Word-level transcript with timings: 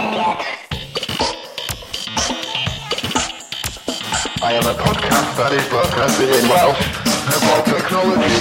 I 0.00 0.04
am 4.52 4.64
a 4.64 4.74
podcast 4.78 5.36
that 5.36 5.52
is 5.52 5.66
broadcasting 5.68 6.28
in 6.28 6.48
Welsh 6.48 6.86
about 7.34 7.66
technology. 7.66 8.38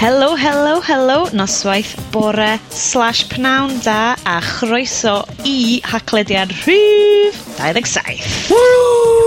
Helo, 0.00 0.36
helo, 0.36 0.80
helo, 0.80 1.28
noswaith 1.32 1.94
bore 2.10 2.58
slash 2.70 3.26
pnawn 3.28 3.78
da 3.84 4.16
a 4.24 4.40
chroeso 4.40 5.24
i 5.44 5.80
haclediad 5.84 6.50
rhif 6.64 7.36
27. 7.58 8.16
Woo! 8.48 9.18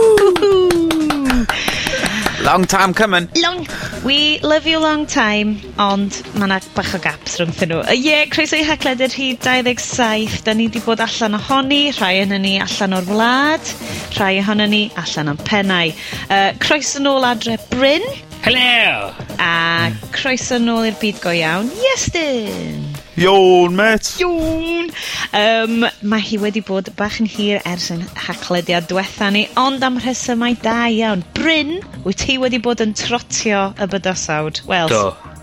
Long 2.43 2.65
time 2.65 2.93
coming. 2.93 3.27
Long 3.35 3.65
We 4.04 4.39
love 4.39 4.66
you 4.66 4.80
long 4.80 5.05
time, 5.05 5.59
ond 5.77 6.16
mae 6.34 6.48
yna 6.48 6.55
bach 6.73 6.95
o 6.98 6.99
gaps 7.03 7.35
rhwngthyn 7.38 7.70
nhw. 7.70 7.81
Ie, 7.94 7.99
yeah, 8.02 8.23
croeso 8.34 8.58
i 8.58 8.63
haglen 8.66 9.03
yr 9.05 9.13
rhif 9.13 9.38
27. 9.45 10.39
Da 10.48 10.55
ni 10.58 10.66
wedi 10.66 10.81
bod 10.81 11.03
allan 11.05 11.38
ohoni, 11.38 11.84
rhai 11.94 12.16
onon 12.23 12.41
ni 12.41 12.55
allan 12.63 12.98
o'r 12.98 13.11
wlad, 13.13 13.73
rhai 14.17 14.31
ohonon 14.41 14.73
ni 14.73 14.81
allan 15.03 15.30
o'n 15.35 15.41
pennau. 15.45 15.94
Uh, 16.25 16.49
croeso 16.66 17.03
nôl 17.05 17.30
adre 17.30 17.59
Bryn. 17.70 18.08
Hello! 18.41 19.13
A 19.38 19.94
croeso 20.17 20.58
nôl 20.58 20.89
i'r 20.89 20.97
byd 21.03 21.22
go 21.22 21.38
iawn, 21.38 21.70
Iestyn! 21.91 22.80
Iawn, 23.20 23.75
met. 23.75 24.15
Iawn. 24.20 24.91
Um, 25.35 25.83
mae 26.07 26.23
hi 26.23 26.38
wedi 26.39 26.61
bod 26.63 26.88
bach 26.95 27.17
yn 27.19 27.27
hir 27.27 27.59
ers 27.67 27.89
yn 27.91 28.05
haclediad 28.15 28.88
diwetha 28.88 29.27
ni, 29.35 29.41
ond 29.59 29.83
am 29.83 29.99
rhesymau 29.99 30.55
da 30.63 30.85
iawn. 30.88 31.25
Bryn, 31.35 31.79
wyt 32.05 32.23
ti 32.23 32.38
wedi 32.39 32.61
bod 32.63 32.83
yn 32.83 32.93
trotio 32.95 33.66
y 33.75 33.88
bydysawd? 33.91 34.61
Wel, 34.69 34.93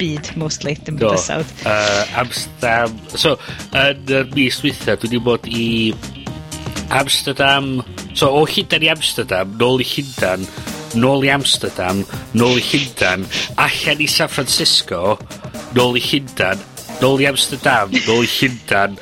byd, 0.00 0.32
mostly, 0.40 0.78
dim 0.80 0.96
Do. 0.96 1.10
bydysawd. 1.10 1.52
Uh, 1.68 2.06
Amsterdam. 2.23 2.96
So, 3.12 3.34
yn 3.76 4.16
y 4.16 4.23
mis 4.32 4.62
dwytha, 4.65 4.96
dwi 4.96 5.12
wedi 5.12 5.23
bod 5.28 5.50
i 5.52 5.68
Amsterdam... 6.96 7.82
So, 8.16 8.32
o 8.32 8.46
Llundain 8.48 8.88
i 8.88 8.88
Amsterdam, 8.90 9.52
nôl 9.60 9.84
i 9.84 9.87
Llundain, 9.87 10.48
nôl 10.98 11.28
i 11.28 11.28
Amsterdam, 11.30 12.00
nôl 12.32 12.56
i 12.59 12.65
Llundain, 12.65 13.28
allan 13.60 14.00
i 14.02 14.09
San 14.10 14.32
Francisco, 14.32 15.18
nôl 15.76 16.00
i 16.00 16.02
Llundain, 16.02 16.65
nôl 17.02 17.23
i 17.23 17.29
Amsterdam, 17.30 17.93
nôl 18.07 18.27
i 18.27 18.30
Llundan, 18.30 18.99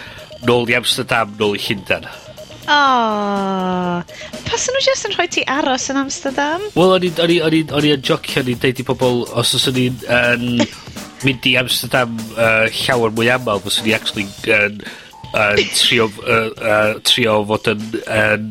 nôl 0.47 0.69
i 0.71 0.77
Amsterdam, 0.77 1.33
nôl 1.39 1.57
i 1.57 1.63
Llundan. 1.63 2.07
Oh, 2.67 4.03
pas 4.49 4.65
nhw 4.67 4.81
jyst 4.83 5.07
yn 5.07 5.15
rhoi 5.15 5.29
ti 5.31 5.45
aros 5.47 5.87
yn 5.93 6.01
Amsterdam? 6.01 6.65
Wel, 6.75 6.97
o'n 6.97 7.05
i 7.07 7.93
yn 7.95 8.03
jocio, 8.03 8.43
o'n 8.43 8.51
i'n 8.51 8.63
deud 8.63 8.83
i 8.83 8.87
pobl, 8.87 9.23
os 9.39 9.55
os 9.55 9.69
o'n 9.71 9.79
i'n 9.85 10.01
um, 10.11 10.47
mynd 11.23 11.47
i 11.47 11.55
Amsterdam 11.61 12.17
uh, 12.35 12.67
llawer 12.83 13.15
mwy 13.15 13.31
aml, 13.33 13.63
os 13.63 13.79
o'n 13.81 13.91
i 13.93 13.95
actually 13.97 14.27
yn 14.51 14.81
uh, 14.83 14.97
uh, 15.31 15.55
trio, 15.79 16.11
uh, 16.27 16.51
uh, 16.59 16.93
trio 17.07 17.39
fod 17.47 17.71
yn, 17.77 17.87
yn 18.11 18.51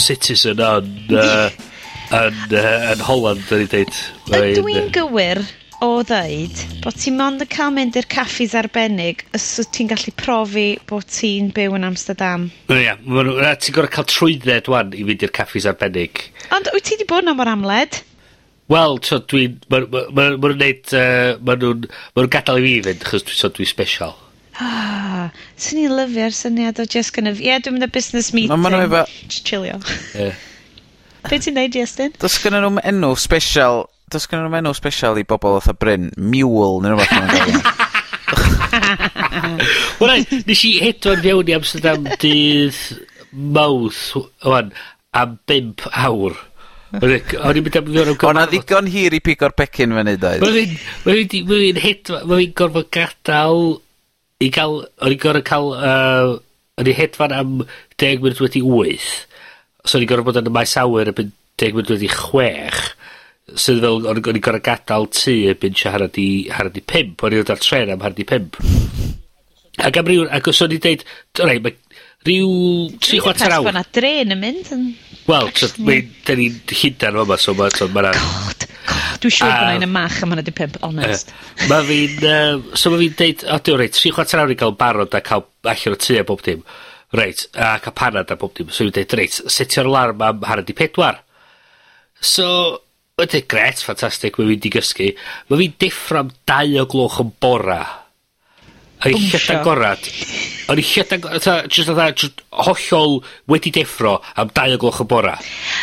citizen 0.00 0.62
yn, 0.64 0.94
uh, 1.12 1.50
yn, 2.22 2.44
uh, 2.56 2.76
yn 2.94 3.04
Holland, 3.04 3.44
o'n 3.52 3.66
i'n 3.66 3.74
deud. 3.76 4.04
Ydw 4.32 4.72
i'n 4.72 4.94
gywir? 4.96 5.44
o 5.82 5.90
ddeud 6.06 6.60
bod 6.84 6.96
ti 7.02 7.10
mond 7.14 7.42
yn 7.42 7.50
cael 7.50 7.72
mynd 7.74 7.96
i'r 7.98 8.06
caffis 8.10 8.54
arbennig 8.58 9.24
os 9.34 9.46
wyt 9.58 9.72
ti'n 9.74 9.90
gallu 9.90 10.14
profi 10.20 10.66
bod 10.90 11.08
ti'n 11.10 11.50
byw 11.56 11.74
yn 11.78 11.86
Amsterdam. 11.88 12.46
Ia, 12.70 12.94
ti'n 13.02 13.74
gorau 13.74 13.90
cael 13.90 14.06
trwydded 14.10 14.70
wan 14.70 14.94
i 14.94 15.02
fynd 15.08 15.26
i'r 15.26 15.34
caffis 15.34 15.66
arbennig. 15.70 16.28
Ond 16.54 16.70
wyt 16.74 16.86
ti 16.86 16.96
wedi 16.96 17.08
bod 17.10 17.26
yna 17.26 17.34
mor 17.38 17.50
amled? 17.50 17.98
Wel, 18.70 18.98
so 19.04 19.18
dwi'n... 19.28 19.58
Mae 19.72 19.82
nhw'n 19.90 20.60
neud... 20.60 20.92
Uh, 20.94 21.34
Mae 21.42 21.58
nhw'n 21.58 21.88
ma 22.16 22.26
gadael 22.30 22.62
i 22.62 22.68
fi 22.68 22.76
fynd, 22.86 23.02
achos 23.08 23.26
dwi'n 23.26 23.40
so 23.40 23.50
dwi 23.52 23.66
special. 23.68 24.14
Ah, 24.62 25.32
sy'n 25.60 25.82
i'n 25.82 25.96
lyfio'r 25.98 26.36
syniad 26.36 26.78
o 26.78 26.86
just 26.86 27.12
kind 27.16 27.28
of, 27.28 27.40
ie, 27.42 27.50
yeah, 27.50 27.58
dwi'n 27.58 27.76
mynd 27.76 27.88
y 27.88 27.90
business 27.92 28.30
meeting. 28.36 28.62
Mae 28.62 28.72
nhw 28.72 28.86
efo... 28.86 29.02
Chillio. 29.34 29.80
Yeah. 30.14 30.38
Be 31.26 31.40
ti'n 31.42 31.58
neud, 31.58 31.74
Justin? 31.74 32.14
Does 32.22 32.38
gynnu 32.42 32.62
nhw'n 32.62 32.80
enw 32.92 33.12
special 33.18 33.88
Does 34.12 34.28
gen 34.28 34.42
nhw'n 34.44 34.60
enw 34.60 34.76
special 34.76 35.16
i 35.16 35.24
bobol 35.24 35.56
fatha 35.62 35.72
Bryn? 35.72 36.10
Mule 36.20 36.84
neu 36.84 36.92
rhywbeth 36.92 37.16
yma'n 37.16 37.32
gael. 37.32 37.56
Wel, 40.02 40.24
nes 40.48 40.62
i 40.68 40.70
hedfan 40.82 41.22
fewn 41.24 41.48
i 41.48 41.54
Amsterdam 41.56 42.04
dydd 42.20 42.76
mawth, 43.32 44.12
wan, 44.44 44.68
am 45.16 45.40
5 45.48 45.88
awr. 46.04 46.36
O'n 46.92 47.16
i'n 47.16 47.64
mynd 47.64 47.78
am 47.80 47.88
ddiwrnod 47.88 48.20
gorfod... 48.20 48.34
O'na 48.34 48.44
ddigon 48.50 48.90
hir 48.92 49.16
i 49.16 49.24
pigo'r 49.24 49.56
pecyn 49.56 49.96
fyny, 49.96 50.14
doedd. 50.20 50.44
Mae'n 51.08 51.80
hedfan, 51.80 52.28
mae'n 52.28 52.52
gorfod 52.58 52.88
gadael 52.92 53.80
i 54.44 54.52
gael, 54.52 54.84
o'n 55.00 55.12
i'n 55.14 55.22
gorfod 55.22 55.46
cael, 55.48 55.68
uh, 55.78 56.36
o'n 56.76 56.90
i'n 56.90 57.00
hedfan 57.00 57.32
am 57.36 57.50
10 57.96 58.20
munud 58.20 58.40
wedi 58.44 58.60
8. 58.60 59.08
So 59.86 59.96
o'n 59.96 60.04
i'n 60.04 60.10
gorfod 60.12 60.28
bod 60.28 60.40
yn 60.42 60.52
y 60.52 60.54
maes 60.58 60.76
awyr 60.82 61.08
yn 61.14 61.32
10 61.62 61.72
munud 61.78 61.90
wedi 61.96 62.08
6 62.12 62.92
sydd 63.50 63.82
fel 63.82 64.06
o'n 64.08 64.20
i'n 64.20 64.44
gor'o' 64.44 64.62
gadal 64.64 65.08
tŷ 65.12 65.34
erbyn 65.52 65.74
tua 65.76 65.94
hanner 65.96 66.20
i 66.22 66.28
harad 66.54 66.78
i 66.78 66.84
pump. 66.94 67.24
O'n 67.24 67.34
i'n 67.34 67.42
dod 67.42 67.54
ar 67.56 67.62
tren 67.62 67.94
am 67.94 68.04
harad 68.04 68.22
i 68.22 68.28
pump. 68.28 68.58
Ac 69.82 69.98
am 69.98 70.08
ryw... 70.08 70.26
Ac 70.30 70.52
os 70.52 70.62
o'n 70.64 70.76
i'n 70.76 70.84
deud, 70.84 71.06
rei 71.42 71.62
mae 71.64 71.76
ryw 72.28 72.52
tri 73.02 73.18
chwarter 73.22 73.56
awr... 73.56 73.70
Bo' 73.72 73.84
dren 73.96 74.36
yn 74.36 74.40
mynd 74.42 74.70
yn... 74.76 74.84
Wel, 75.26 75.50
t'od, 75.54 75.76
mi 75.86 76.00
'dyn 76.26 76.40
ni'n 76.40 76.54
hyndan 76.74 77.18
fa'ma, 77.20 77.38
so 77.38 77.54
ma' 77.54 77.68
so 77.70 77.86
ma' 77.94 78.08
God, 78.10 78.64
God, 78.88 79.18
dwi 79.22 79.30
siŵr 79.30 79.52
bo' 79.52 79.66
'na 79.68 79.86
un 79.86 79.92
mach 79.94 80.16
am 80.22 80.34
hanner 80.34 80.46
'di 80.46 80.54
pimp 80.58 80.80
honest 80.82 81.30
mae 81.70 81.84
fi'n 81.86 82.24
yym, 82.26 82.64
so 82.74 82.90
mae 82.90 83.04
fi'n 83.04 83.18
deud, 83.20 83.44
o 83.46 83.58
diw 83.62 83.78
reit, 83.78 83.94
tri 83.94 84.10
chwarter 84.14 84.42
awr 84.42 84.54
i 84.54 84.58
gael 84.58 84.74
barod 84.78 85.14
a 85.14 85.22
cael 85.22 85.44
allan 85.62 85.94
o 85.94 86.00
tu 86.02 86.18
a 86.18 86.24
bob 86.26 86.42
dim. 86.46 86.64
Reit, 87.14 87.44
a 87.54 87.76
cael 87.84 87.94
panad 87.98 88.32
a 88.34 88.38
bob 88.40 88.54
dim. 88.58 88.72
So 88.74 88.86
fi'n 88.86 88.96
deud, 88.98 89.14
reit, 89.20 89.38
setio'r 89.56 89.90
alarm 89.90 90.26
am 90.26 90.42
hanner 90.48 90.66
'di 90.66 90.76
pedwar. 90.78 91.20
So, 92.22 92.48
Ydy, 93.20 93.42
gret, 93.44 93.76
ffantastig 93.84 94.38
ma' 94.38 94.46
fi 94.46 94.48
mynd 94.48 94.64
i 94.66 94.70
gysgu. 94.72 95.08
Mae 95.50 95.58
fi'n 95.60 95.74
deffro 95.82 96.22
am 96.22 96.30
dau 96.48 96.78
o 96.80 96.86
gloch 96.88 97.18
yn 97.20 97.32
bora. 97.44 97.82
A 99.02 99.10
i 99.10 99.18
lleda'n 99.18 99.60
gorad. 99.66 100.06
O'n 100.72 100.80
i 100.80 100.84
lleda'n 100.86 101.20
gorad. 101.20 101.44
Just 101.44 101.76
jyst 101.76 101.90
fatha 101.92 102.06
jyst 102.16 102.40
hollol 102.64 103.18
wedi 103.52 103.72
deffro 103.74 104.14
am 104.40 104.48
dau 104.56 104.72
o 104.72 104.80
gloch 104.80 105.02
yn 105.04 105.10
bora. 105.12 105.34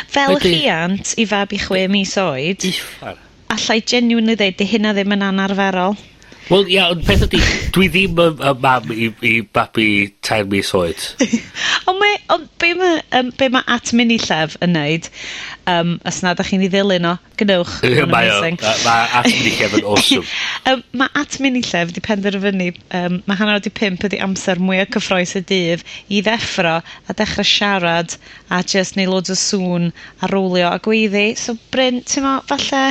Fel 0.09 0.34
Wedyn- 0.34 0.56
rhiant 0.57 1.13
i 1.22 1.28
fab 1.29 1.53
i 1.53 1.59
chwe 1.62 1.84
mis 1.91 2.16
oed, 2.17 2.66
Uffar. 2.72 3.19
allai 3.53 3.79
genuinely 3.85 4.35
ddeud 4.40 4.57
'di 4.57 4.69
hynna 4.73 4.96
ddim 4.97 5.13
yn 5.13 5.28
anarferol. 5.29 6.00
Wel, 6.49 6.65
ia, 6.73 6.87
ond 6.89 7.03
peth 7.05 7.27
ydi, 7.27 7.39
dwi 7.75 7.87
ddim 7.93 8.17
yn, 8.23 8.39
y 8.41 8.51
mam 8.57 8.87
i, 8.89 9.07
i 9.21 9.31
babi 9.53 9.85
tair 10.25 10.47
mis 10.49 10.71
oed. 10.73 11.03
ond 11.89 11.99
me, 12.01 12.07
ond 12.33 12.47
be 12.61 12.71
mae 12.79 12.95
um, 13.19 13.29
be 13.37 13.51
ma 13.53 13.61
at 13.69 13.91
mini 13.93 14.17
llef 14.23 14.55
yn 14.65 14.73
neud, 14.73 15.11
um, 15.69 15.91
os 16.09 16.23
nad 16.25 16.39
ydych 16.39 16.49
chi'n 16.49 16.63
ei 16.65 16.71
ddilyn 16.73 17.05
o, 17.05 17.11
gynewch. 17.37 17.75
mae 18.15 18.31
o, 18.33 18.39
mae 18.57 19.03
at 19.19 19.29
mini 19.29 19.51
llef 19.59 19.75
yn 19.77 19.85
awesome. 19.91 20.25
um, 20.71 20.81
mae 21.03 21.13
at 21.21 21.37
mini 21.45 21.61
llef 21.67 21.93
di 21.93 22.01
penderfynu, 22.07 22.71
um, 22.97 23.19
mae 23.29 23.41
hanner 23.43 23.59
wedi 23.59 23.73
pimp 23.81 24.07
ydi 24.09 24.17
amser 24.25 24.57
mwy 24.57 24.81
o 24.81 24.87
cyffroes 24.95 25.35
y 25.37 25.43
dydd 25.53 25.85
i 26.09 26.23
ddeffro 26.25 26.79
a 26.81 27.17
dechrau 27.21 27.45
siarad 27.45 28.17
a 28.49 28.63
just 28.66 28.97
neu 28.97 29.05
loads 29.13 29.29
o 29.29 29.37
sŵn 29.37 29.91
a 30.25 30.31
rwlio 30.33 30.73
a 30.73 30.81
gweiddi. 30.81 31.27
So, 31.37 31.53
Bryn, 31.69 32.01
ti'n 32.09 32.25
ma, 32.25 32.39
falle 32.49 32.87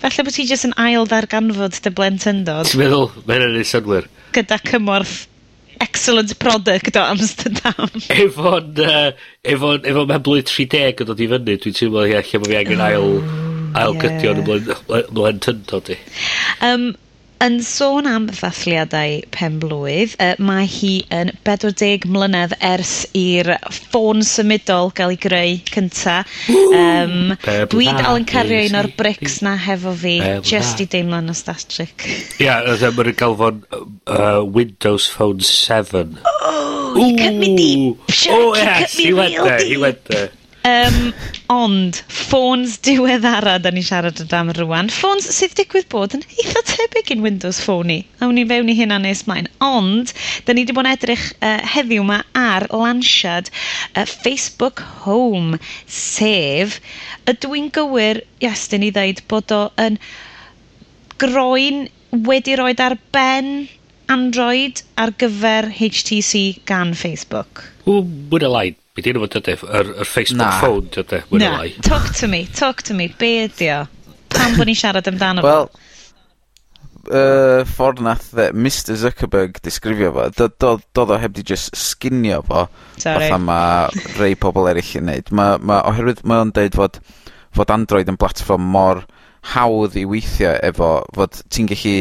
Falle 0.00 0.24
bod 0.24 0.32
ti 0.36 0.46
jyst 0.48 0.68
yn 0.68 0.76
ail 0.80 1.08
ddarganfod 1.08 1.76
dy 1.84 1.92
blentyndod. 1.96 2.70
Ti'n 2.70 2.80
meddwl? 2.80 3.10
Mae 3.26 3.36
hynna'n 3.36 3.58
ei 3.60 3.68
synwyr. 3.68 4.08
Gyda 4.36 4.60
cymorth 4.64 5.18
excellent 5.80 6.38
product 6.38 6.96
o 6.96 7.04
Amsterdam. 7.04 7.90
Efo'n, 8.24 8.72
uh, 8.84 9.12
efo'n, 9.54 9.86
efo 9.88 10.06
mewn 10.08 10.24
30 10.24 11.04
yn 11.04 11.08
dod 11.08 11.20
i 11.20 11.28
fyny, 11.34 11.54
dwi'n 11.64 11.76
teimlo, 11.76 12.04
ia, 12.08 12.24
lle 12.24 12.40
mae 12.42 12.52
fi 12.52 12.58
angen 12.60 12.82
ail, 12.84 13.14
ail 13.80 13.96
yeah. 13.96 14.02
gydio 14.04 14.34
yn 14.36 14.42
y 14.44 15.04
mlentyndod 15.16 15.92
i. 15.94 15.98
Um, 16.66 16.90
Yn 17.40 17.54
sôn 17.64 18.04
am 18.04 18.26
ddathliadau 18.28 19.22
pen 19.32 19.54
blwydd, 19.62 20.12
uh, 20.20 20.34
mae 20.44 20.66
hi 20.68 20.90
yn 21.14 21.30
40 21.48 22.04
mlynedd 22.12 22.52
ers 22.60 23.06
i'r 23.16 23.48
ffôn 23.72 24.20
symudol 24.26 24.92
gael 24.98 25.14
ei 25.14 25.20
greu 25.22 25.54
cynta. 25.70 26.18
Um, 26.52 27.32
dwi 27.72 27.86
dal 27.88 28.18
yn 28.18 28.26
cario 28.28 28.60
un 28.68 28.76
o'r 28.82 28.90
brics 28.98 29.38
na 29.46 29.54
hefo 29.56 29.94
fi, 30.02 30.18
just 30.44 30.82
i 30.84 30.88
deimlo 30.92 31.22
nostalgic. 31.24 32.04
Ia, 32.42 32.60
yeah, 32.60 32.92
mae'n 32.98 33.16
galfon 33.16 33.64
uh, 33.72 34.44
Windows 34.44 35.08
Phone 35.08 35.40
7. 35.40 36.18
Oh, 36.26 36.92
Ooh. 36.92 37.00
he 37.00 37.16
cut 37.16 37.40
me 37.40 37.56
deep. 37.56 38.10
Sure, 38.10 38.50
oh, 38.50 38.52
he 38.52 38.60
yes, 38.60 38.92
cut 38.92 38.98
me 38.98 39.04
he 39.04 39.14
went 39.14 39.32
real 39.32 39.44
there, 39.44 39.58
deep. 39.58 39.68
He 39.68 39.76
went 39.78 40.04
there. 40.12 40.30
Um, 40.60 41.12
ond, 41.48 42.02
ffôns 42.12 42.74
diweddara 42.84 43.54
da 43.64 43.70
ni 43.72 43.80
siarad 43.80 44.20
am 44.36 44.50
rwan. 44.52 44.90
Ffôns 44.92 45.28
sydd 45.32 45.54
digwydd 45.56 45.86
bod 45.92 46.12
yn 46.18 46.24
eitha 46.36 46.60
tebyg 46.68 47.12
i'n 47.14 47.24
Windows 47.24 47.62
Phone 47.64 47.88
ni. 47.88 47.96
Awn 48.20 48.36
ni 48.36 48.44
fewn 48.48 48.68
i 48.68 48.74
hynna 48.76 48.98
nes 49.00 49.22
maen. 49.30 49.48
Ond, 49.64 50.12
da 50.44 50.52
ni 50.52 50.66
wedi 50.66 50.76
bod 50.76 50.84
yn 50.84 50.92
edrych 50.92 51.24
uh, 51.40 51.56
heddiw 51.74 52.04
yma 52.04 52.18
ar 52.36 52.68
lansiad 52.74 53.48
uh, 53.54 54.04
Facebook 54.04 54.84
Home. 55.06 55.56
Sef, 55.88 56.76
ydw 57.32 57.56
i'n 57.56 57.72
gywir, 57.76 58.20
yes, 58.44 58.66
da 58.68 58.82
ni 58.82 58.92
ddeud 58.92 59.24
bod 59.32 59.56
o 59.56 59.62
yn 59.80 59.96
groen 61.24 61.86
wedi 62.28 62.60
roed 62.60 62.84
ar 62.84 62.98
ben 63.16 63.64
Android 64.12 64.84
ar 65.00 65.16
gyfer 65.16 65.72
HTC 65.80 66.60
gan 66.68 66.92
Facebook. 66.92 67.64
Ww, 67.88 68.04
bwyd 68.28 68.44
y 68.44 68.52
lain. 68.58 68.79
Be 69.00 69.06
di'n 69.06 69.20
fod 69.22 69.52
fo? 69.56 69.68
Yr, 69.72 69.94
yr 70.02 70.08
Facebook 70.08 70.42
Na. 70.42 70.50
phone 70.60 70.90
dydef? 70.92 71.30
Na, 71.40 71.54
talk 71.86 72.10
to 72.18 72.28
me, 72.28 72.44
talk 72.52 72.82
to 72.84 72.96
me, 72.96 73.08
be 73.16 73.46
ydi 73.46 73.70
o? 73.72 73.84
Pam 74.34 74.58
bod 74.58 74.68
ni'n 74.68 74.76
siarad 74.76 75.08
amdano 75.08 75.40
fo? 75.40 75.54
Wel, 75.54 75.70
uh, 77.08 77.62
ffordd 77.64 78.02
nath 78.04 78.28
uh, 78.36 78.50
Mr 78.52 78.98
Zuckerberg 79.00 79.56
disgrifio 79.64 80.12
fo, 80.18 80.26
doedd 80.36 80.58
do, 80.60 80.74
do, 80.92 81.06
do 81.08 81.18
heb 81.22 81.32
di 81.38 81.46
just 81.46 81.72
sginio 81.80 82.42
fo, 82.44 82.66
fatha 83.00 83.40
ma 83.40 83.60
rei 84.18 84.36
pobl 84.36 84.68
eraill 84.68 85.00
yn 85.00 85.08
neud. 85.08 85.32
Ma, 85.32 85.54
ma, 85.56 85.80
oherwydd 85.88 86.20
mae 86.28 86.44
o'n 86.44 86.52
deud 86.60 86.76
fod, 86.76 87.00
fod 87.56 87.72
Android 87.72 88.12
yn 88.12 88.20
platform 88.20 88.68
mor 88.76 89.06
hawdd 89.54 89.96
i 89.96 90.04
weithio 90.04 90.52
efo, 90.68 90.98
fod 91.16 91.40
ti'n 91.48 91.72
gallu, 91.72 91.96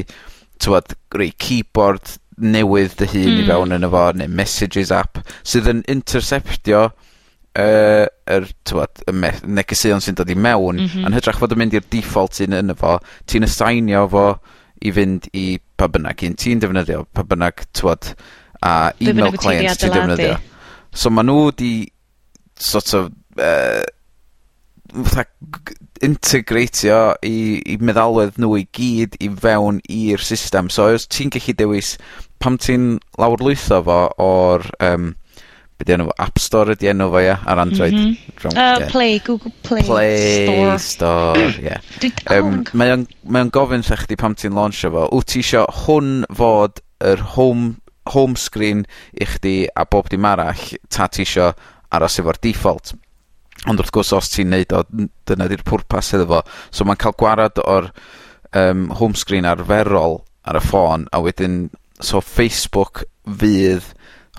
tywod, 0.59 0.97
rei 1.15 1.31
keyboard 1.31 2.19
newydd 2.39 2.95
dy 2.99 3.07
hun 3.11 3.29
mm. 3.33 3.39
i 3.41 3.45
fewn 3.49 3.75
yno 3.77 3.91
fo, 3.93 4.03
neu 4.17 4.31
messages 4.39 4.93
app, 4.95 5.21
sydd 5.47 5.69
yn 5.71 5.83
interceptio 5.91 6.85
uh, 6.89 8.05
yr 8.35 8.47
tywad, 8.67 9.03
y 9.09 9.15
negeseuon 9.59 10.03
sy'n 10.03 10.19
dod 10.19 10.31
i 10.31 10.37
mewn, 10.37 10.79
mm 10.79 10.87
-hmm. 10.87 11.07
yn 11.09 11.17
hytrach 11.17 11.39
fod 11.41 11.55
yn 11.55 11.63
mynd 11.63 11.77
i'r 11.77 11.87
default 11.91 12.39
sy'n 12.39 12.57
yno 12.61 12.77
fo, 12.79 12.97
ti'n 13.29 13.47
assignio 13.47 14.05
fo 14.11 14.25
i 14.79 14.93
fynd 14.95 15.27
i 15.35 15.45
pa 15.79 15.89
bynnag 15.91 16.23
un 16.27 16.37
ti'n 16.39 16.61
defnyddio, 16.63 17.05
pa 17.13 17.25
bynnag 17.27 17.65
tywad, 17.75 18.13
a 18.63 18.91
email 18.99 19.35
clients 19.39 19.79
ti'n 19.81 19.95
defnyddio. 19.95 20.35
So 20.95 21.11
ma 21.13 21.23
nhw 21.23 21.51
di 21.55 21.73
sort 22.59 22.93
of 22.97 23.11
uh, 23.39 23.83
fatha 24.93 25.25
integratio 26.05 26.99
i, 27.25 27.59
i 27.73 27.77
meddalwedd 27.83 28.39
nhw 28.39 28.57
i 28.61 28.65
gyd 28.75 29.17
i 29.19 29.29
fewn 29.43 29.81
i'r 29.91 30.23
system 30.23 30.69
so 30.71 30.87
os 30.95 31.07
ti'n 31.11 31.31
gallu 31.35 31.55
dewis 31.59 31.95
pam 32.39 32.57
ti'n 32.61 32.93
lawrlwytho 33.19 33.81
fo 33.87 33.99
o'r 34.23 34.63
um, 34.85 35.11
be' 35.79 35.87
'di 35.87 35.95
enw 35.95 36.07
fo 36.09 36.15
App 36.25 36.39
Store 36.43 36.75
ydi 36.75 36.89
enw 36.91 37.07
fo 37.13 37.21
ia 37.23 37.37
ar 37.47 37.61
Android? 37.63 37.95
M-hm. 37.95 38.55
Yy 38.55 38.87
Play 38.91 39.19
Google 39.23 39.53
Play 39.63 39.85
Play 39.87 40.47
Store. 40.47 40.77
Store 40.83 41.49
ie. 41.67 41.77
Dwi 41.99 42.11
oh 42.11 42.23
dal 42.25 42.49
yn... 42.49 42.63
Mae 42.79 42.95
o'n 42.95 43.05
mae 43.23 43.45
o'n 43.45 43.53
gofyn 43.55 43.85
'tha 43.87 43.99
chdi 44.03 44.19
pam 44.19 44.35
ti'n 44.39 44.57
lawnsio 44.57 44.91
fo 44.95 45.05
Wyt 45.15 45.31
ti 45.31 45.43
isio 45.43 45.65
hwn 45.85 46.25
fod 46.39 46.83
yr 47.11 47.23
home 47.35 47.77
home 48.11 48.39
screen 48.39 48.83
i 49.13 49.27
chdi 49.29 49.55
a 49.77 49.85
bob 49.85 50.09
dim 50.11 50.27
arall 50.27 50.65
ta 50.91 51.07
ti 51.07 51.23
isio 51.27 51.53
aros 51.95 52.19
efo'r 52.21 52.39
default. 52.43 52.93
Ond 53.67 53.81
wrth 53.81 53.91
gwrs 53.95 54.13
os 54.15 54.29
ti'n 54.31 54.53
neud 54.53 54.71
o 54.77 54.83
n- 54.95 55.09
dyna 55.27 55.49
'di'r 55.51 55.65
pwrpas 55.67 56.13
iddo 56.15 56.27
fo. 56.29 56.41
So 56.71 56.85
mae'n 56.87 56.99
cael 57.01 57.17
gwarad 57.19 57.59
o'r 57.65 57.89
um, 58.55 58.87
home 59.01 59.17
screen 59.19 59.47
arferol 59.49 60.21
ar 60.47 60.59
y 60.59 60.63
ffôn 60.63 61.07
a 61.11 61.19
wedyn 61.21 61.65
so 61.99 62.21
Facebook 62.23 63.03
fydd 63.27 63.89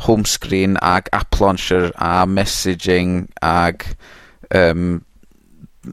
home 0.06 0.24
screen 0.24 0.78
ag 0.80 1.10
app 1.12 1.36
launcher 1.40 1.90
a 2.00 2.24
messaging 2.26 3.26
ag 3.44 3.84
um, 4.56 5.02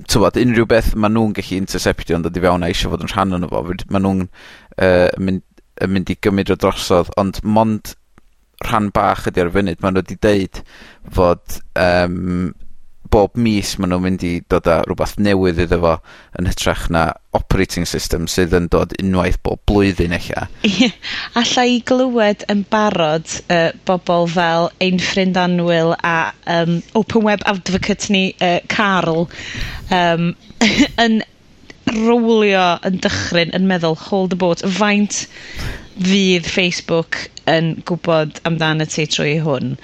t'wod 0.07 0.39
unrhyw 0.39 0.67
beth 0.69 0.93
ma' 0.95 1.11
nhw'n 1.11 1.35
gallu 1.35 1.59
interceptio 1.59 2.15
yn 2.17 2.23
dod 2.25 2.37
i 2.39 2.43
fewn 2.43 2.63
a 2.63 2.71
isio 2.71 2.91
fod 2.91 3.03
yn 3.03 3.11
rhan 3.11 3.35
o'n 3.37 3.49
fo. 3.51 3.61
Fyd- 3.67 3.85
ma' 3.91 4.01
nw'n 4.03 4.23
yy 4.79 5.09
mynd 5.19 5.43
yn 5.83 5.91
mynd 5.93 6.09
i 6.09 6.15
gymryd 6.23 6.51
o 6.55 6.57
drosodd. 6.59 7.11
Ond 7.21 7.41
mond 7.43 7.93
rhan 8.65 8.87
bach 8.95 9.27
ydi 9.29 9.43
ar 9.43 9.51
y 9.51 9.55
funud. 9.59 9.83
Ma' 9.83 9.91
nhw 9.91 10.01
wedi 10.01 10.17
deud 10.23 10.61
fod 11.13 11.59
um, 11.77 12.53
bob 13.13 13.37
mis 13.39 13.75
ma' 13.77 13.89
nhw'n 13.89 14.03
mynd 14.03 14.23
i 14.27 14.31
dod 14.51 14.67
â 14.71 14.79
rhywbeth 14.85 15.15
newydd 15.21 15.61
iddo 15.65 15.79
fo 15.83 15.93
yn 16.39 16.49
hytrach 16.49 16.87
na 16.93 17.03
operating 17.37 17.87
system 17.89 18.27
sydd 18.31 18.55
yn 18.57 18.67
dod 18.73 18.95
unwaith 19.01 19.39
bob 19.45 19.61
blwyddyn 19.69 20.15
eich 20.17 20.29
Ie, 20.67 20.89
alla 21.41 21.65
i 21.69 21.79
glywed 21.91 22.45
yn 22.53 22.65
barod 22.73 23.37
uh, 23.53 23.69
bobl 23.89 24.27
fel 24.33 24.69
ein 24.83 24.99
ffrind 25.03 25.39
Anwyl 25.39 25.95
a 26.01 26.17
um, 26.57 26.81
open 26.97 27.25
web 27.27 27.45
advocate 27.45 28.11
ni 28.13 28.25
uh, 28.41 28.59
Carl 28.73 29.27
um, 29.93 30.33
yn 31.05 31.21
rowlio 31.95 32.67
yn 32.87 32.99
dychryn 33.03 33.53
yn 33.55 33.67
meddwl 33.69 33.95
hold 34.07 34.33
the 34.33 34.39
boat 34.39 34.63
faint 34.79 35.23
fydd 35.97 36.47
Facebook 36.49 37.27
yn 37.49 37.77
gwybod 37.87 38.41
amdano 38.47 38.85
ti 38.89 39.07
trwy 39.09 39.37
hwn. 39.43 39.77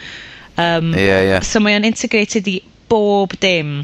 um, 0.59 0.91
Ie, 0.93 1.07
ie. 1.31 1.39
So 1.47 1.61
mae 1.63 1.77
o'n 1.79 1.87
integrated 1.87 2.49
i 2.51 2.59
bob 2.93 3.35
dim. 3.41 3.81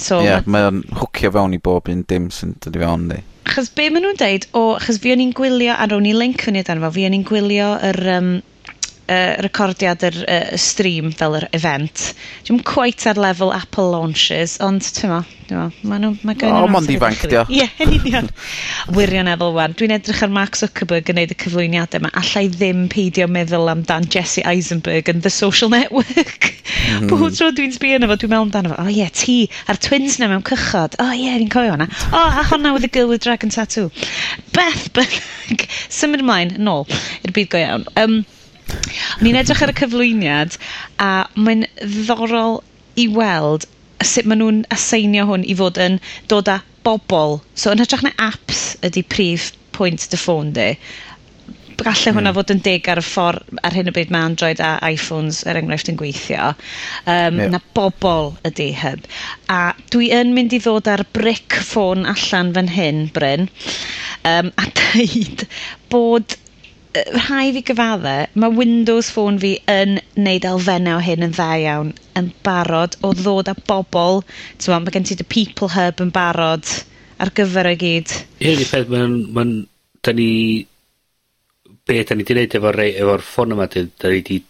So 0.00 0.20
Ie, 0.20 0.30
yeah, 0.30 0.46
mae 0.48 0.68
o'n 0.68 0.84
hwcio 1.00 1.32
fewn 1.34 1.56
i 1.56 1.60
bob 1.60 1.90
un 1.92 2.04
dim 2.08 2.30
sy'n 2.32 2.54
dod 2.62 2.76
i 2.78 2.84
fewn, 2.84 3.08
di. 3.10 3.18
Achos 3.50 3.72
be 3.74 3.88
maen 3.90 4.04
nhw'n 4.06 4.20
deud, 4.20 4.46
o, 4.54 4.62
achos 4.78 5.00
fi 5.02 5.12
o'n 5.14 5.24
i'n 5.24 5.34
gwylio, 5.36 5.74
a 5.74 5.88
rown 5.90 6.06
i 6.06 6.14
link 6.16 6.44
fyny 6.46 6.62
dan 6.66 6.82
fo, 6.84 6.92
fi 6.94 7.08
o'n 7.08 7.16
i'n 7.16 7.26
gwylio 7.26 7.72
yr, 7.90 8.00
um, 8.14 8.30
uh, 9.10 9.34
recordiad 9.44 10.04
yr 10.06 10.16
uh, 10.22 10.54
stream 10.60 11.10
fel 11.16 11.36
yr 11.40 11.46
event. 11.56 12.10
Dwi'n 12.46 12.62
quite 12.66 13.10
ar 13.10 13.18
lefel 13.20 13.52
Apple 13.54 13.90
launches, 13.92 14.56
ond 14.64 14.84
ti'n 14.86 15.10
ma, 15.10 15.20
ti'n 15.48 15.58
ma, 15.58 15.66
mae 15.90 16.02
nhw, 16.02 16.12
mae 16.26 16.38
gen 16.38 16.54
oh, 16.54 16.62
nhw'n 16.64 16.78
amser 16.78 16.94
ifanc, 16.96 17.24
dio. 17.32 17.42
Ie, 17.50 17.66
yn 17.82 17.94
union. 17.98 18.30
Wirioneddol 18.96 19.54
wan. 19.56 19.74
Dwi'n 19.78 19.96
edrych 19.96 20.22
ar 20.26 20.32
Mark 20.34 20.58
Zuckerberg 20.60 21.10
yn 21.12 21.20
neud 21.20 21.34
y 21.34 21.38
cyflwyniadau 21.42 22.02
yma, 22.02 22.12
allai 22.22 22.46
ddim 22.54 22.86
peidio 22.92 23.26
meddwl 23.30 23.72
amdan 23.74 24.08
Jesse 24.14 24.44
Eisenberg 24.46 25.10
yn 25.12 25.24
The 25.26 25.34
Social 25.34 25.72
Network. 25.74 26.50
Mm. 26.70 27.08
Bob 27.10 27.26
tro 27.34 27.50
dwi'n 27.54 27.74
sbio 27.74 27.98
yna 27.98 28.10
fo, 28.10 28.18
dwi'n 28.22 28.34
meddwl 28.34 28.48
amdano 28.48 28.74
fo, 28.74 28.80
o 28.80 28.86
oh, 28.86 28.92
ie, 28.92 29.02
yeah, 29.02 29.14
ti, 29.14 29.38
a'r 29.66 29.80
twins 29.82 30.20
na 30.22 30.30
mewn 30.30 30.46
cychod, 30.46 30.98
o 31.00 31.08
oh, 31.08 31.14
ie, 31.16 31.26
yeah, 31.26 31.38
fi'n 31.42 31.52
coio 31.52 31.74
hwnna. 31.74 31.90
O, 32.10 32.18
oh, 32.20 32.40
a 32.42 32.46
honna 32.52 32.74
with 32.76 32.86
a 32.86 32.92
girl 32.92 33.10
with 33.10 33.24
dragon 33.26 33.50
tattoo. 33.52 33.90
Beth, 34.54 34.90
but, 34.96 35.20
symud 35.90 36.22
ymlaen, 36.22 36.56
nôl, 36.62 36.86
i'r 37.24 37.34
byd 37.34 37.50
go 37.52 37.60
iawn. 37.62 37.88
Um, 38.00 38.20
O'n 39.18 39.28
i'n 39.30 39.38
edrych 39.40 39.62
ar 39.64 39.72
y 39.72 39.76
cyflwyniad, 39.80 40.56
a 41.02 41.10
mae'n 41.36 41.66
ddiddorol 41.82 42.60
i 43.00 43.06
weld 43.16 43.66
sut 44.06 44.28
maen 44.28 44.40
nhw'n 44.42 44.60
aseinio 44.76 45.26
hwn 45.28 45.44
i 45.44 45.56
fod 45.58 45.80
yn 45.84 46.00
dod 46.32 46.48
â 46.52 46.60
bobl. 46.86 47.40
So 47.54 47.74
yn 47.74 47.82
hytrach 47.82 48.04
na 48.06 48.14
apps 48.30 48.64
ydy 48.86 49.04
prif 49.14 49.50
pwynt 49.76 50.06
dy 50.12 50.18
ffôn 50.20 50.54
di, 50.56 50.70
Gallai 51.80 52.12
hwnna 52.12 52.28
hmm. 52.28 52.36
fod 52.36 52.50
yn 52.52 52.58
dig 52.64 52.88
ar 52.92 53.00
y 53.00 53.04
ffordd 53.04 53.60
ar 53.64 53.72
hyn 53.76 53.88
o 53.88 53.92
bryd 53.96 54.10
mae 54.12 54.26
Android 54.28 54.58
a 54.60 54.74
iPhones 54.84 55.38
er 55.48 55.56
enghraifft 55.60 55.88
yn 55.88 55.96
gweithio. 56.00 56.50
Um, 57.08 57.40
yeah. 57.40 57.54
Na 57.54 57.60
bobl 57.76 58.34
ydy 58.48 58.68
hub. 58.76 59.06
A 59.48 59.60
dwi 59.94 60.10
yn 60.16 60.34
mynd 60.36 60.52
i 60.56 60.60
ddod 60.60 60.90
ar 60.92 61.06
bric 61.16 61.56
ffôn 61.70 62.04
allan 62.10 62.52
fan 62.56 62.68
hyn, 62.74 63.06
Bryn, 63.16 63.48
um, 64.28 64.52
a 64.60 64.68
dweud 64.82 65.46
bod 65.94 66.36
rhai 66.94 67.52
fi 67.54 67.62
gyfadde, 67.66 68.14
mae 68.34 68.54
Windows 68.56 69.10
Phone 69.14 69.38
fi 69.42 69.52
yn 69.70 69.98
neud 70.18 70.46
elfennau 70.48 70.98
o 70.98 71.04
hyn 71.04 71.26
yn 71.26 71.34
dda 71.36 71.50
iawn, 71.62 71.92
yn 72.18 72.30
barod 72.46 72.96
o 73.06 73.12
ddod 73.16 73.50
â 73.52 73.54
bobl, 73.68 74.24
ti'n 74.58 74.74
ma, 74.74 74.80
mae 74.82 74.96
gen 74.96 75.06
ti 75.06 75.18
dy 75.18 75.26
People 75.30 75.70
Hub 75.76 76.02
yn 76.02 76.10
barod 76.14 76.66
ar 77.20 77.32
gyfer 77.36 77.70
o 77.70 77.74
gyd. 77.78 78.16
Ie, 78.40 78.56
ni 78.58 78.66
peth, 78.66 78.90
mae'n, 78.90 79.16
mae'n, 79.36 79.54
da 80.02 80.14
ni, 80.16 80.30
be 81.86 82.02
da 82.06 82.16
ni 82.16 82.26
di 82.26 82.36
neud 82.38 82.58
efo'r 82.58 82.80
rei, 82.82 82.96
efo'r 82.98 83.24
ffôn 83.26 83.54
yma, 83.54 83.68
da 83.70 84.12
ni 84.14 84.24
di 84.26 84.40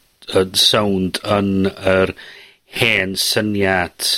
sound 0.57 1.21
yn 1.37 1.69
yr 1.69 2.15
hen 2.81 3.17
syniad 3.19 4.09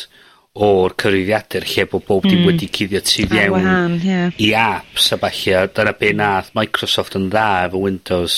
o'r 0.53 0.93
cyfrifiadur 1.01 1.65
lle 1.65 1.87
bod 1.89 2.05
bob 2.09 2.27
dim 2.27 2.43
mm. 2.43 2.49
wedi 2.51 2.69
cuddio 2.69 3.01
tu 3.09 3.25
fewn 3.29 3.55
wahan, 3.55 3.95
yeah. 4.05 4.35
i 4.37 4.51
apps 4.59 5.09
a 5.15 5.19
falle 5.23 5.63
dyna 5.73 5.95
be 5.97 6.13
nath 6.13 6.53
Microsoft 6.59 7.17
yn 7.17 7.31
dda 7.33 7.49
efo 7.69 7.81
Windows 7.81 8.37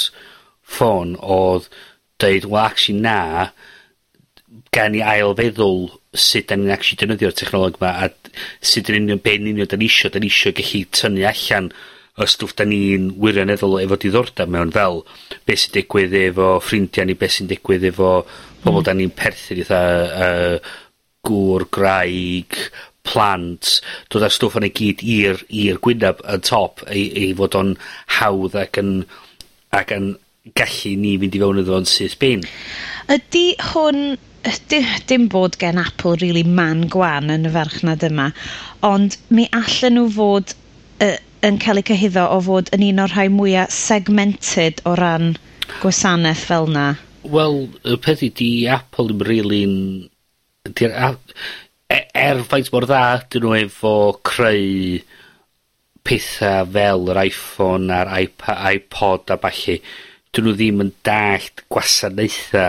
Phone 0.62 1.18
oedd 1.18 1.66
dweud 2.22 2.46
well 2.46 2.68
actually 2.68 3.02
na 3.02 3.50
gan 4.74 4.94
i 4.94 5.02
ail 5.02 5.34
feddwl 5.38 5.88
sut 6.14 6.46
da 6.50 6.58
ni'n 6.58 6.70
actually 6.74 7.00
defnyddio'r 7.02 7.34
technolog 7.34 7.80
yma 7.80 7.90
a 8.06 8.08
sut 8.62 8.92
yn 8.92 9.02
union 9.02 9.22
be'n 9.24 9.50
union 9.50 9.70
da 9.70 9.78
ni 9.80 9.90
isio 9.90 10.12
da 10.14 10.22
ni 10.22 10.30
isio 10.30 10.54
gallu 10.54 10.84
tynnu 10.94 11.26
allan 11.30 11.72
y 12.14 12.26
stwff 12.30 12.54
da 12.54 12.66
ni'n 12.70 13.10
wirioneddol 13.18 13.80
efo 13.82 13.98
diddordeb 13.98 14.50
mewn 14.54 14.70
fel 14.74 15.02
beth 15.48 15.64
sy'n 15.64 15.74
digwydd 15.80 16.14
efo 16.20 16.52
ffrindiau 16.62 17.10
ni 17.10 17.18
beth 17.18 17.40
sy'n 17.40 17.50
digwydd 17.50 17.90
efo 17.90 18.10
pobl 18.62 18.78
mm. 18.78 18.86
da 18.86 18.94
ni'n 18.94 19.14
perthyn 19.18 19.62
i 19.64 19.66
dda 19.66 19.82
uh, 20.26 20.74
gŵr, 21.28 21.66
graig, 21.74 22.58
plant, 23.04 23.78
dod 24.12 24.24
â 24.24 24.30
stwff 24.32 24.58
yna 24.58 24.70
i 24.70 24.74
gyd 24.74 25.04
i'r 25.14 25.42
i'r 25.52 25.80
gwyneb 25.84 26.22
yn 26.34 26.44
top 26.46 26.84
i, 26.88 27.04
i 27.24 27.32
fod 27.36 27.56
o'n 27.60 27.74
hawdd 28.18 28.56
ac 28.64 28.80
yn 28.80 28.92
ac 29.74 29.92
yn 29.96 30.14
gallu 30.58 30.94
ni 31.00 31.16
fynd 31.20 31.36
i 31.36 31.42
fewn 31.42 31.60
iddo 31.62 31.76
fo'n 31.76 31.90
syth 31.90 32.16
bin. 32.20 32.44
Ydy 33.12 33.44
hwn 33.72 34.00
dim, 34.68 34.88
dim 35.08 35.28
bod 35.32 35.58
gen 35.60 35.80
Apple 35.80 36.16
really 36.22 36.44
man 36.44 36.86
gwan 36.92 37.32
yn 37.32 37.48
y 37.48 37.52
farchnad 37.54 38.04
yma, 38.08 38.30
ond 38.84 39.16
mi 39.30 39.46
allan 39.56 39.98
nhw 39.98 40.08
fod 40.16 40.54
uh, 41.04 41.16
yn 41.44 41.60
cael 41.60 41.80
eu 41.80 41.88
cyhyddo 41.92 42.26
o 42.32 42.40
fod 42.44 42.72
yn 42.76 42.86
un 42.90 43.04
o'r 43.04 43.12
rhai 43.16 43.28
mwyaf 43.32 43.72
segmented 43.72 44.80
o 44.88 44.94
ran 45.00 45.34
gwasanaeth 45.80 46.44
fel 46.48 46.68
na. 46.72 46.86
Wel, 47.24 47.62
y 47.88 47.96
peth 48.04 48.24
ydi 48.24 48.50
Apple 48.68 49.08
ddim 49.08 49.24
really'n 49.24 49.76
'di'r 50.64 50.94
ath- 50.96 51.34
e- 51.92 52.06
er 52.16 52.40
faint 52.48 52.70
mor 52.72 52.86
dda 52.88 53.02
'dyn 53.28 53.44
nhw 53.44 53.56
efo 53.58 53.94
creu 54.24 55.02
pethau 56.04 56.70
fel 56.76 57.10
yr 57.12 57.20
Iphone 57.24 57.92
a'r 57.98 58.12
Ipa- 58.22 58.56
iPod 58.72 59.32
a 59.34 59.36
ballu, 59.42 59.76
'dyn 60.32 60.48
nhw 60.48 60.54
ddim 60.56 60.80
yn 60.84 60.94
dallt 61.08 61.64
gwasanaetha 61.72 62.64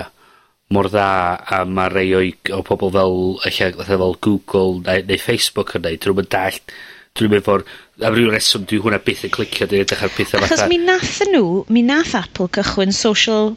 mor 0.75 0.89
dda 0.91 1.07
a 1.55 1.61
mae 1.69 1.91
rei 1.93 2.11
o'i, 2.17 2.33
o 2.57 2.61
pobl 2.67 2.91
fel, 2.95 3.17
ella 3.47 3.87
fel 3.87 4.15
Google 4.27 4.81
neu 4.85 5.07
neu 5.11 5.21
Facebook 5.21 5.75
yn 5.77 5.85
neud. 5.87 5.99
'Dyn 6.01 6.11
nhw'n 6.15 6.25
yn 6.25 6.31
dallt, 6.35 6.75
'dyn 7.15 7.29
nhw'n 7.29 7.43
efo'r, 7.43 7.65
am 8.07 8.17
ryw 8.17 8.31
reswm 8.33 8.65
dwi 8.67 8.81
hwnna 8.83 8.99
byth 9.05 9.27
yn 9.29 9.35
clicio, 9.35 9.67
'dyn 9.67 9.79
nw'n 9.79 9.87
edrych 9.87 10.03
ar 10.07 10.15
petha 10.17 10.41
fatha... 10.41 10.51
Achos 10.57 10.71
mi 10.71 10.81
nath 10.83 11.21
nhw, 11.31 11.45
mi 11.71 11.85
nath 11.85 12.15
Apple 12.19 12.51
cychwyn 12.59 12.91
social 12.95 13.55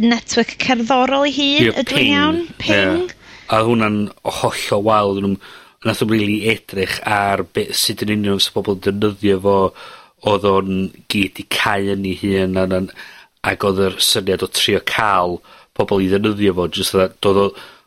network 0.00 0.56
cerddorol 0.60 1.28
i 1.28 1.32
hun, 1.34 1.72
ydw 1.80 1.96
i'n 2.02 2.12
iawn? 2.12 2.44
Ping. 2.60 2.76
Yeah. 2.76 3.16
A 3.50 3.62
hwnna'n 3.66 3.98
hollol 4.40 4.84
wael 4.86 5.16
o'n 5.16 5.24
nw'm, 5.26 5.38
nath 5.86 6.02
o'n 6.04 6.12
rili 6.12 6.42
edrych 6.52 6.98
ar 7.08 7.42
be', 7.54 7.70
sut 7.74 8.04
yn 8.04 8.12
union 8.18 8.40
sy'n 8.42 8.54
pobol 8.56 8.76
yn 8.78 8.84
defnyddio 9.00 9.40
fo. 9.46 9.56
oedd 10.30 10.44
o'n 10.44 10.72
gyd 11.08 11.38
i 11.40 11.46
cael 11.48 11.94
yn 11.94 12.02
ei 12.04 12.18
hun 12.20 12.58
a 12.60 12.66
na'n, 12.68 12.90
ag 13.48 13.62
odd 13.64 13.78
yr 13.86 13.94
syniad 14.04 14.42
o 14.44 14.48
trio 14.52 14.82
cael 14.84 15.38
pobl 15.72 16.02
i 16.04 16.10
ddefnyddio 16.10 16.52
fo 16.58 16.66
jyst 16.68 16.92
fatha 16.92 17.14
do'dd 17.24 17.40
o, 17.40 17.46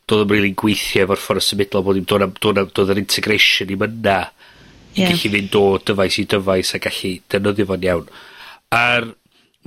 do'dd 0.10 0.24
o'm 0.26 0.34
rili'n 0.34 0.56
gweithio 0.58 1.04
efo'r 1.06 1.22
ffordd 1.22 1.44
o 1.44 1.46
symudol 1.46 1.86
bod 1.86 2.00
'i'm 2.00 2.08
do' 2.10 2.18
'na'm 2.24 2.34
do' 2.42 2.54
'na'm 2.58 2.72
yr 2.96 3.02
integration 3.04 3.70
'im 3.76 3.86
yna. 3.88 4.18
Ie. 4.98 5.06
gallu 5.10 5.30
fynd 5.36 5.56
o 5.62 5.64
dyfais 5.90 6.18
i 6.22 6.26
dyfais 6.34 6.74
a 6.74 6.82
gallu 6.88 7.12
defnyddio 7.30 7.70
fo'n 7.70 7.86
iawn. 7.88 8.10
A'r, 8.78 9.08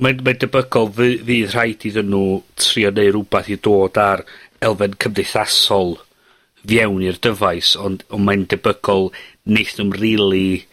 mae'n, 0.03 0.21
mae 0.27 0.37
debygol 0.43 0.91
fy- 0.99 1.17
fydd 1.29 1.55
rhaid 1.55 1.87
iddyn 1.89 2.11
nhw 2.11 2.25
trio 2.59 2.91
neu' 2.91 3.13
rhywbeth 3.15 3.49
i 3.55 3.57
dod 3.63 3.97
ar 4.03 4.23
elfen 4.65 4.95
cymdeithasol 5.03 5.97
fiewn 6.67 7.03
i'r 7.05 7.19
dyfais, 7.23 7.75
ond, 7.79 8.03
ond 8.11 8.27
mae'n 8.27 8.47
debygol 8.51 9.11
neith 9.47 9.77
nhw'n 9.77 9.93
really 9.95 10.65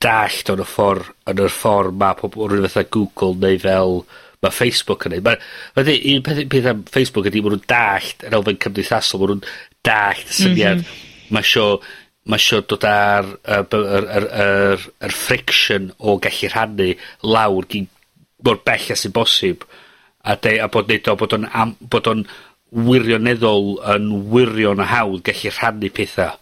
dallt 0.00 0.50
o'n 0.52 0.62
y 0.64 0.66
ffordd 0.68 1.12
yn 1.30 1.44
y 1.44 1.52
ffordd 1.52 1.96
ma' 2.00 2.16
pobl 2.18 2.48
rhywun 2.48 2.68
fatha 2.68 2.88
Google 2.96 3.36
neu 3.40 3.60
fel 3.60 4.02
mae 4.40 4.56
Facebook 4.56 5.04
yn 5.06 5.16
neud. 5.16 5.26
Mae 5.26 5.86
ma 5.86 5.96
un 6.12 6.22
peth, 6.24 6.42
peth 6.52 6.68
am 6.70 6.84
Facebook 6.88 7.28
ydy 7.28 7.42
mae 7.44 7.54
nhw'n 7.54 7.66
dallt 7.68 8.24
yr 8.26 8.36
elfen 8.38 8.60
cymdeithasol, 8.64 9.20
mae 9.20 9.32
nhw'n 9.34 9.42
dallt 9.86 10.32
y 10.32 10.36
syniad. 10.38 10.80
Mm 10.80 10.86
-hmm. 10.86 11.34
Mae 11.36 11.46
sio, 11.46 11.66
ma' 12.32 12.40
sio 12.40 12.62
dod 12.64 12.86
ar 12.88 13.28
yr, 13.44 13.66
yr, 13.76 14.28
yr, 14.44 14.86
yr 15.08 15.16
friction 15.16 15.90
o 15.98 16.16
gallu 16.24 16.50
rhannu 16.50 16.90
lawr 17.34 17.68
gyn 17.70 17.88
mor 18.44 18.60
bell 18.64 18.92
as 18.94 19.04
sy'n 19.04 19.14
bosib. 19.16 19.68
A, 20.20 20.36
de, 20.36 20.58
a 20.60 20.68
bod 20.72 20.88
neud 20.88 21.08
o, 21.08 21.16
bod 21.16 21.36
o'n, 21.36 21.46
am, 21.56 21.76
bod 21.92 22.08
o'n 22.10 22.24
wirioneddol 22.70 23.78
yn 23.94 24.10
wirion 24.30 24.82
a 24.82 24.86
hawdd 24.90 25.24
gallu 25.26 25.52
rhannu 25.54 25.90
pethau. 25.94 26.36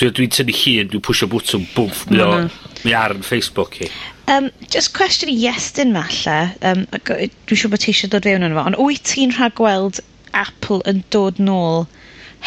Dwi'n 0.00 0.14
dwi 0.16 0.28
tynnu 0.32 0.54
llun, 0.56 0.90
dwi'n 0.92 1.04
pwysio 1.04 1.28
bwtwm, 1.32 1.64
bwmff, 1.74 2.06
mi, 2.08 2.20
o, 2.24 2.28
mm-hmm. 2.32 2.76
mi 2.86 2.94
ar 2.96 3.12
yn 3.12 3.24
Facebook 3.26 3.76
i. 3.84 3.88
Um, 4.32 4.48
just 4.72 4.94
cwestiwn 4.96 5.32
i 5.32 5.36
Iestyn 5.48 5.92
ma 5.92 6.06
lle, 6.08 6.38
um, 6.68 6.86
dwi'n 7.02 7.58
siŵr 7.58 7.72
bod 7.72 7.82
ti 7.82 7.92
eisiau 7.92 8.12
dod 8.12 8.28
fewn 8.28 8.46
yn 8.46 8.56
fo, 8.56 8.64
ond 8.70 8.78
wyt 8.80 9.04
ti'n 9.10 9.34
rhagweld 9.36 10.00
Apple 10.38 10.80
yn 10.88 11.02
dod 11.12 11.40
nôl 11.42 11.84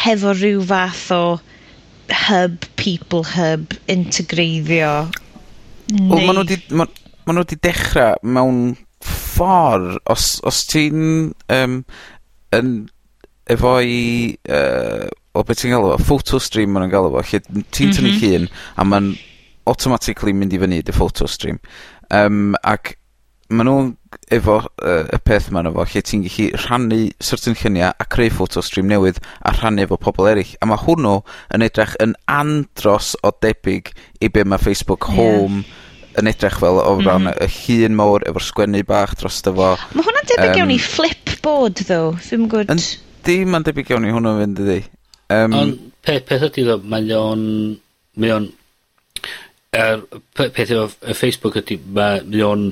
hefo 0.02 0.34
rhyw 0.34 0.64
fath 0.66 1.04
o 1.14 1.22
hub, 2.26 2.66
people 2.80 3.22
hub, 3.36 3.76
integreiddio? 3.92 4.90
Neu... 5.92 6.10
Wel, 6.10 6.26
maen 6.26 6.40
nhw 6.40 6.46
wedi 6.46 6.58
ma, 6.74 6.88
ma 7.30 7.46
dechrau 7.46 8.18
mewn 8.26 8.60
ffordd, 9.06 10.00
os, 10.10 10.28
os 10.46 10.64
ti'n 10.70 11.32
um, 11.52 11.80
yn 12.56 12.76
efo'i 13.52 14.34
yy, 14.34 15.08
o 15.36 15.44
be' 15.46 15.56
ti'n 15.58 15.74
galw 15.74 15.94
fo? 15.94 16.10
Photo 16.12 16.40
stream 16.42 16.74
ma' 16.74 16.82
nw'n 16.82 16.92
galw 16.92 17.12
fo. 17.14 17.24
Lle 17.24 17.42
n- 17.52 17.66
ti'n 17.70 17.94
tynnu 17.94 18.12
mhm. 18.12 18.22
llun 18.22 18.46
a 18.76 18.86
ma'n 18.88 19.10
automatically 19.66 20.34
mynd 20.36 20.54
i 20.54 20.62
fyny 20.62 20.82
dy 20.86 20.94
photo 20.94 21.28
stream. 21.30 21.60
Yym 22.10 22.54
ac 22.66 22.96
ma' 23.54 23.66
nhw'n 23.66 23.92
efo 24.34 24.56
yy 24.82 25.02
y 25.14 25.18
peth 25.22 25.50
'ma 25.52 25.62
yno 25.62 25.72
fo 25.76 25.86
lle 25.86 26.02
ti'n 26.02 26.24
gallu 26.26 26.46
rhannu 26.56 27.00
certain 27.22 27.54
llunia 27.58 27.92
a 27.94 28.06
creu 28.10 28.32
photo 28.34 28.62
stream 28.64 28.88
newydd 28.90 29.20
a 29.46 29.52
rhannu 29.54 29.84
efo 29.86 29.98
pobl 30.02 30.30
eryll, 30.32 30.54
a 30.58 30.66
ma' 30.66 30.80
hwnnw 30.82 31.20
yn 31.54 31.66
edrych 31.66 31.94
yn 32.02 32.16
andros 32.26 33.14
o 33.22 33.30
debyg 33.44 33.92
i 34.18 34.32
be' 34.32 34.46
ma' 34.46 34.62
Facebook 34.62 35.06
Home 35.14 35.62
yn 36.16 36.30
edrych 36.30 36.58
fel 36.62 36.80
o 36.80 36.96
ran 36.98 37.28
mhm. 37.28 37.38
y 37.44 37.50
llun 37.60 37.98
mawr 37.98 38.26
efo'r 38.26 38.48
sgwennu 38.48 38.82
bach 38.88 39.14
drosto 39.20 39.54
fo. 39.54 39.74
Mae 39.94 40.06
hwnna'n 40.06 40.30
debyg 40.32 40.62
iawn 40.62 40.74
i 40.74 40.78
Flipboard 40.82 41.84
tho, 41.86 42.00
dwi'm 42.16 42.46
yn 42.46 42.54
gwd... 42.54 42.72
Yn 42.72 42.82
Ydy, 43.26 43.42
mae'n 43.50 43.64
debyg 43.66 43.88
iawn 43.90 44.04
i 44.06 44.12
hwnnw 44.14 44.36
fynd 44.38 44.60
ydy. 44.62 44.74
Um, 45.34 45.54
Ond 45.58 45.78
pe, 46.06 46.20
peth 46.22 46.44
ydy 46.46 46.62
ddo, 46.62 46.76
mae 46.86 47.08
o'n... 47.18 47.40
Mae 48.22 48.34
o'n... 48.36 48.44
Er, 49.74 50.04
pe, 50.38 50.46
peth 50.54 50.70
efo 50.70 51.14
Facebook 51.18 51.58
ydy, 51.58 51.80
mae 51.96 52.44
o'n 52.46 52.68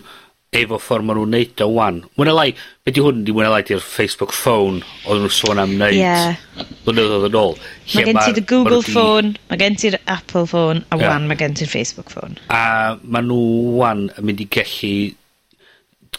efo 0.55 0.79
ffordd 0.79 1.09
maen 1.09 1.19
nhw'n 1.19 1.33
neud 1.35 1.63
o 1.65 1.69
wan. 1.75 1.97
Mwyn 2.15 2.31
lai, 2.31 2.47
be 2.87 2.95
di 2.95 3.03
hwn, 3.03 3.25
di 3.27 3.35
mwyn 3.35 3.51
lai 3.51 3.65
di'r 3.67 3.83
Facebook 3.83 4.31
phone 4.37 4.85
oedd 5.09 5.25
nhw'n 5.25 5.35
sôn 5.35 5.59
am 5.59 5.75
neud 5.81 5.99
yeah. 5.99 6.39
blynyddoedd 6.85 7.27
yn 7.33 7.39
ôl. 7.41 7.59
Mae 7.91 8.07
gen 8.07 8.21
ti'r 8.21 8.39
Google 8.53 8.79
ma 8.79 8.95
phone, 8.95 9.33
di... 9.35 9.43
mae 9.51 9.61
gen 9.65 9.79
ti'r 9.83 9.99
Apple 10.05 10.45
phone, 10.51 10.85
a 10.87 11.01
yeah. 11.01 11.11
wan 11.11 11.27
mae 11.27 11.41
gen 11.43 11.59
ti'r 11.59 11.73
Facebook 11.73 12.15
phone. 12.15 12.39
A 12.55 12.95
maen 13.03 13.27
nhw 13.33 13.43
wan 13.81 14.07
yn 14.15 14.31
mynd 14.31 14.45
i 14.47 14.49
gellu 14.59 14.95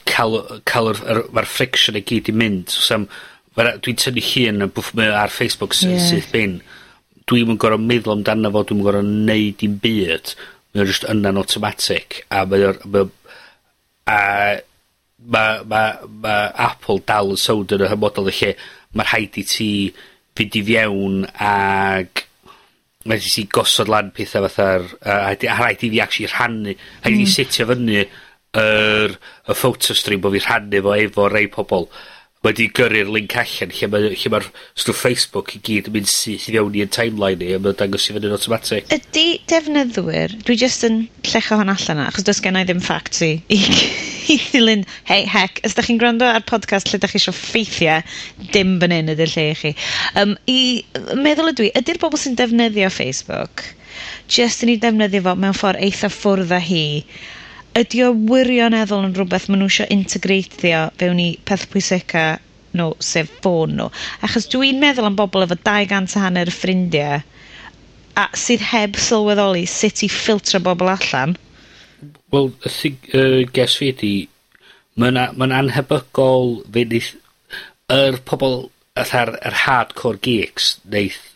cael, 0.03 0.35
cael, 0.67 0.91
yr, 0.91 1.23
mae'r 1.31 1.47
friction 1.47 1.95
i 1.95 2.03
gyd 2.03 2.33
i 2.33 2.35
mynd. 2.35 2.75
So, 2.75 2.83
sam, 2.83 3.07
ma' 3.55 3.75
dwi'n 3.79 3.99
tynnu 4.01 4.23
llun 4.29 4.65
yn 4.67 4.73
bwff- 4.75 4.93
mae 4.99 5.13
ar 5.15 5.31
Facebook 5.33 5.75
sy... 5.77 5.93
Ie. 5.95 6.01
sydd 6.09 6.31
bin. 6.33 6.57
Dwi'n 7.29 7.53
yn 7.55 7.59
gorau 7.61 7.79
meddwl 7.81 8.17
amdano 8.17 8.51
fo, 8.53 8.63
dwi'n 8.67 8.81
yn 8.81 8.85
gor'o' 8.85 9.03
neud 9.05 9.63
i'n 9.65 9.77
byd. 9.83 10.33
Mae'n 10.75 10.89
just 10.91 11.07
yna'n 11.09 11.39
automatic. 11.41 12.23
a 12.29 12.43
mae 12.45 12.67
mae 12.85 13.07
a 14.05 14.19
mae, 15.25 15.63
ma' 15.65 16.05
ma' 16.21 16.51
Apple 16.67 16.99
dal 17.07 17.31
yn 17.33 17.39
sowd 17.41 17.73
yn 17.75 17.85
y 17.85 17.89
hymodol 17.89 18.29
y 18.29 18.35
lle 18.39 18.51
ma' 18.95 19.07
rhaid 19.07 19.39
i 19.41 19.45
ti 19.49 19.69
fynd 20.37 20.57
i 20.59 20.61
fiewn 20.67 21.21
ag 21.41 22.21
ma' 23.05 23.15
rhaid 23.15 23.25
i 23.29 23.33
ti 23.37 23.45
gosod 23.55 23.89
lan 23.91 24.11
pethau 24.15 24.45
fatha'r 24.45 24.85
a 25.01 25.15
rhaid 25.23 25.47
i- 25.47 25.51
a 25.53 25.57
rhaid 25.61 25.87
i 25.87 25.91
fi 25.95 26.01
actually 26.03 26.29
rhannu 26.33 26.75
rhaid 26.75 27.15
i 27.15 27.17
fi 27.17 27.23
mm. 27.25 27.33
setio 27.33 27.67
fyny 27.71 27.97
yr 28.61 29.15
y 29.15 29.55
photo 29.57 29.95
stream 29.97 30.21
bo' 30.23 30.33
fi 30.35 30.43
rhannu 30.45 30.83
fo 30.85 30.93
efo 30.99 31.29
rei 31.33 31.47
pobol 31.55 31.89
wedi 32.45 32.67
gyrru'r 32.77 33.09
link 33.09 33.33
allan 33.41 33.71
lle 33.73 33.87
ma', 33.89 34.01
lle 34.05 34.31
ma'r 34.31 34.45
stwff 34.77 35.01
Facebook 35.01 35.55
i 35.57 35.61
gyd 35.65 35.89
yn 35.89 35.95
mynd 35.95 36.09
syth 36.11 36.45
i 36.49 36.53
fewn 36.55 36.75
i'n 36.77 36.91
timeline 36.93 37.39
ni 37.41 37.55
a 37.55 37.59
mae'n 37.61 37.77
dangos 37.79 38.05
i 38.09 38.15
fyny 38.15 38.27
yn 38.29 38.35
automatic. 38.35 38.89
Ydy 38.93 39.25
defnyddwyr, 39.49 40.35
dwi 40.45 40.57
jyst 40.61 40.85
yn 40.87 40.99
llecho 41.25 41.57
hon 41.59 41.73
allan 41.73 42.01
na, 42.01 42.07
achos 42.11 42.27
does 42.27 42.41
gen 42.45 42.59
i 42.59 42.65
ddim 42.67 42.83
facts 42.85 43.23
i, 43.25 43.31
i, 43.49 43.59
ddilyn, 44.51 44.85
hei, 45.09 45.23
hec, 45.31 45.61
os 45.65 45.77
da 45.77 45.85
chi'n 45.85 46.01
gwrando 46.01 46.27
ar 46.29 46.45
podcast 46.45 46.91
lle 46.91 47.01
da 47.01 47.09
chi 47.09 47.19
eisiau 47.21 47.35
ffeithiau, 47.35 48.05
dim 48.53 48.75
fan 48.83 48.93
hyn 48.93 49.13
ydy'r 49.15 49.33
lle 49.33 49.47
i 49.51 49.55
chi. 49.61 49.73
Um, 50.21 50.35
I 50.51 50.59
meddwl 51.17 51.53
ydw 51.53 51.69
i, 51.69 51.71
ydy'r 51.81 52.01
bobl 52.03 52.21
sy'n 52.21 52.37
defnyddio 52.37 52.91
Facebook, 52.93 53.65
jyst 54.29 54.65
yn 54.65 54.75
ei 54.75 54.81
defnyddio 54.85 55.25
fo 55.25 55.35
mewn 55.39 55.57
ffordd 55.57 55.81
eitha 55.87 56.11
ffwrdd 56.13 56.53
â 56.53 56.61
hi, 56.61 56.85
ydy 57.75 58.05
o 58.05 58.11
wirioneddol 58.29 59.03
yn 59.09 59.15
rhywbeth 59.17 59.49
maen 59.49 59.59
nhw 59.63 59.69
eisiau 59.71 59.91
integreithio 59.91 60.85
fewn 60.99 61.19
i 61.19 61.29
peth 61.47 61.65
pwysica 61.73 62.25
nhw, 62.75 62.91
sef 63.03 63.31
ffôn 63.41 63.75
nhw. 63.75 63.89
achos 64.23 64.47
dwi'n 64.51 64.79
meddwl 64.79 65.09
am 65.09 65.17
bobl 65.19 65.43
efo 65.43 65.57
dau 65.67 65.87
gant 65.89 66.15
a 66.15 66.23
hanner 66.23 66.51
ffrindiau 66.55 67.19
a 68.15 68.29
sydd 68.39 68.63
heb 68.69 68.95
sylweddoli 69.07 69.65
sut 69.67 70.05
i 70.07 70.09
ffiltro 70.11 70.61
bobl 70.63 70.93
allan. 70.93 71.35
Wel, 72.31 72.47
y 72.63 72.71
thing, 72.71 73.09
uh, 73.11 73.41
ges 73.55 73.75
fi 73.79 73.91
ydi, 73.91 74.13
mae'n 74.95 75.19
ma, 75.19 75.27
na, 75.27 75.47
ma 75.51 75.59
anhebygol 75.59 76.61
fe 76.71 76.85
neith, 76.93 77.11
yr 77.91 78.15
er 78.15 78.21
pobol, 78.27 78.69
atha'r 78.95 79.35
er 79.43 79.63
hardcore 79.65 80.21
geeks, 80.23 80.77
neith 80.87 81.34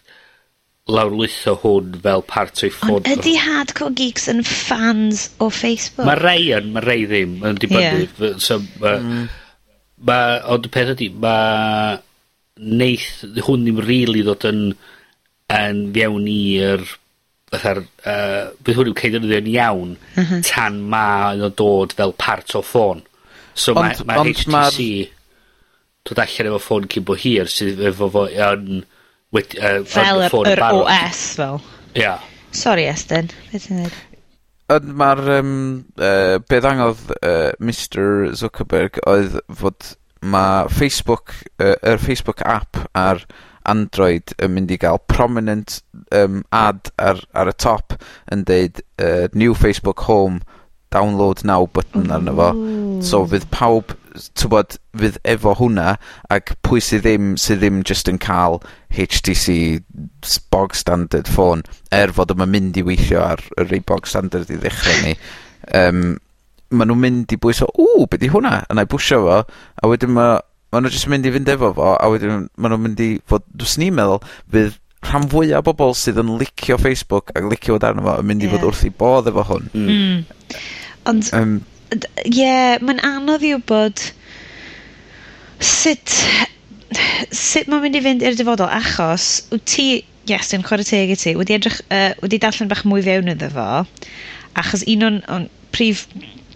lawrlwytho 0.90 1.56
hwn 1.64 1.98
fel 2.04 2.24
part 2.28 2.64
o'i 2.64 2.72
ffôn. 2.74 3.00
Ond 3.00 3.10
ydy 3.14 3.36
Hardcore 3.40 3.94
Geeks 3.98 4.30
yn 4.32 4.44
fans 4.48 5.28
o 5.40 5.50
Facebook? 5.54 6.08
Mae 6.10 6.20
rei 6.20 6.50
yn, 6.58 6.72
mae 6.76 6.86
rei 6.86 7.06
ddim, 7.10 7.40
yn 7.46 7.60
dibynnu. 7.62 8.06
Yeah. 8.08 8.38
So, 8.44 8.60
ma, 8.82 8.96
mm. 8.98 9.28
ma, 10.10 10.20
ond 10.56 10.70
y 10.70 10.74
peth 10.74 10.94
ydy, 10.96 11.10
mae 11.22 12.00
neith 12.60 13.10
hwn 13.46 13.68
ddim 13.68 13.84
rili 13.84 13.90
really 13.90 14.26
ddod 14.28 14.48
yn, 14.50 14.64
yn 15.56 15.84
fiewn 15.96 16.28
i'r 16.32 16.84
fatha'r, 17.50 17.84
uh, 18.06 18.50
bydd 18.66 18.78
hwn 18.78 18.92
yn 18.92 18.98
cael 18.98 19.20
yn 19.22 19.48
iawn 19.54 19.96
uh 19.96 20.20
-huh. 20.20 20.42
tan 20.46 20.82
mae 20.92 21.40
yn 21.40 21.56
dod 21.58 21.96
fel 21.98 22.14
part 22.20 22.54
o 22.58 22.62
ffôn. 22.66 23.02
So 23.58 23.74
mae 23.78 23.96
ma 24.06 24.22
HTC 24.22 24.54
ma... 24.54 24.68
dod 26.08 26.22
allan 26.24 26.52
efo 26.52 26.62
ffôn 26.64 26.88
cyn 26.92 27.08
bo 27.08 27.18
hir 27.18 27.50
sydd 27.52 27.82
efo 27.92 28.12
fo 28.14 28.28
yn... 28.30 28.82
Ma 28.84 28.96
Wedi, 29.36 29.60
uh, 29.62 29.82
fel 29.86 30.24
yr, 30.26 30.36
yr 30.50 30.62
OS 30.74 31.24
fel. 31.38 31.60
Ia. 31.94 32.02
Yeah. 32.02 32.30
Sorry 32.56 32.88
Estyn, 32.90 33.30
beth 33.52 33.68
ti'n 33.68 33.84
dweud? 33.84 33.98
Mae'r 34.70 35.22
um, 35.40 35.54
uh, 35.98 36.38
be 36.50 36.60
ddangodd 36.62 37.12
uh, 37.20 37.52
Mr 37.62 38.32
Zuckerberg 38.38 38.98
oedd 39.10 39.38
fod 39.58 39.94
mae 40.22 40.66
Facebook, 40.74 41.34
uh, 41.62 41.76
er 41.86 42.02
Facebook 42.02 42.42
app 42.46 42.82
ar 42.98 43.22
Android 43.70 44.34
yn 44.42 44.56
mynd 44.56 44.74
i 44.74 44.80
gael 44.82 45.02
prominent 45.12 45.80
um, 46.16 46.42
ad 46.50 46.90
ar, 46.98 47.22
ar 47.38 47.52
y 47.52 47.56
top 47.62 47.98
yn 48.34 48.46
deud 48.50 48.82
uh, 49.02 49.28
new 49.38 49.54
Facebook 49.54 50.06
home 50.10 50.42
download 50.94 51.44
now 51.46 51.68
button 51.70 52.10
arno 52.14 52.34
fo. 52.38 52.50
So 53.06 53.24
fydd 53.30 53.46
pawb 53.54 53.94
t'wbod 54.40 54.78
fydd 54.98 55.20
efo 55.36 55.54
hwnna 55.60 55.98
ac 56.34 56.56
pwy 56.66 56.82
sydd 56.84 57.06
ddim 57.06 57.36
sydd 57.42 57.62
ddim 57.64 57.84
just 57.88 58.10
yn 58.12 58.22
cael 58.22 58.60
HTC 58.96 59.84
bog 60.54 60.74
standard 60.78 61.30
ffôn 61.30 61.62
er 61.96 62.16
fod 62.16 62.34
o'm 62.34 62.48
mynd 62.50 62.80
i 62.80 62.86
weithio 62.86 63.22
ar 63.26 63.44
y 63.58 63.68
rei 63.68 63.84
bog 63.86 64.10
standard 64.10 64.50
i 64.50 64.58
ddechrau 64.60 65.06
ni 65.06 65.16
Um, 65.76 66.18
ma' 66.70 66.86
nhw'n 66.86 67.02
mynd 67.02 67.34
i 67.34 67.38
bwys 67.42 67.64
o, 67.66 67.70
ww 67.82 68.06
beth 68.10 68.22
'di 68.22 68.30
hwnna 68.34 68.62
a 68.62 68.76
'nai 68.76 68.86
bwysio 68.90 69.24
fo 69.26 69.40
a 69.42 69.90
wedyn 69.90 70.14
ma' 70.14 70.38
ma' 70.72 70.82
nhw'n 70.82 70.94
jyst 70.94 71.10
mynd 71.12 71.26
i 71.26 71.34
fynd 71.34 71.50
efo 71.50 71.72
fo 71.78 71.96
a 71.96 72.10
wedyn 72.14 72.46
ma' 72.56 72.70
nhw'n 72.72 72.84
mynd 72.86 73.02
i 73.06 73.10
fod... 73.30 73.46
dwi'n 73.58 73.84
ni'n 73.84 73.98
meddwl 73.98 74.22
fydd 74.54 74.78
rhan 75.10 75.28
fwyaf 75.32 75.66
o 75.72 75.74
bobl 75.74 75.96
sydd 75.98 76.22
yn 76.22 76.36
licio 76.42 76.78
Facebook 76.82 77.34
ac 77.34 77.50
licio 77.50 77.76
fod 77.76 77.88
arno 77.90 78.06
fo 78.06 78.16
yn 78.22 78.30
mynd 78.30 78.46
i 78.46 78.52
fod 78.54 78.68
wrth 78.70 78.86
i 78.86 78.94
bodd 79.02 79.32
efo 79.32 79.46
hwn. 79.50 79.70
Hmm. 79.74 80.62
Ond... 81.10 81.34
um, 81.40 81.60
d- 81.94 82.10
ie, 82.30 82.54
mae'n 82.86 83.02
anodd 83.06 83.46
i 83.48 83.54
wybod 83.56 84.04
sut 85.60 86.16
sut 87.36 87.70
mae'n 87.70 87.84
mynd 87.86 87.98
i 88.00 88.02
fynd 88.06 88.24
i'r 88.26 88.38
dyfodol, 88.40 88.70
achos 88.74 89.26
wyt 89.52 89.66
ti, 89.70 89.88
yes, 90.30 90.54
yn 90.58 90.64
chwarae 90.66 90.88
teg 90.88 91.14
i 91.14 91.18
ti, 91.20 91.36
wedi 91.38 91.58
edrych, 91.58 91.80
uh, 91.94 92.12
wedi 92.24 92.40
darllen 92.42 92.70
bach 92.72 92.84
mwy 92.88 93.04
fewn 93.06 93.30
iddo 93.34 93.50
fo, 93.54 93.68
achos 94.60 94.86
un 94.90 95.06
o'n, 95.08 95.20
o'n 95.30 95.48
prif 95.76 96.06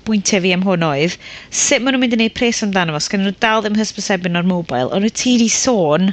bwyntiau 0.07 0.41
fi 0.43 0.53
am 0.55 0.65
hwn 0.67 0.83
oedd, 0.87 1.17
sut 1.53 1.83
maen 1.83 1.93
nhw'n 1.95 2.03
mynd 2.05 2.15
i 2.17 2.19
wneud 2.21 2.35
pres 2.37 2.63
amdano 2.65 2.95
fo, 2.95 3.03
sgan 3.05 3.23
nhw 3.25 3.35
dal 3.43 3.63
ddim 3.63 3.77
hysbysebion 3.79 4.39
o'r 4.41 4.49
mobile, 4.49 4.89
ond 4.89 5.05
wyt 5.07 5.19
ti 5.21 5.35
wedi 5.37 5.49
sôn, 5.53 6.09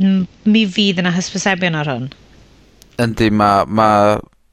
m- 0.00 0.24
mi 0.48 0.64
fydd 0.78 1.02
yna 1.02 1.12
hysbysebion 1.14 1.76
ar 1.82 1.92
hwn. 1.92 2.08
Yndi, 3.04 3.28
ma, 3.30 3.50
ma 3.68 3.90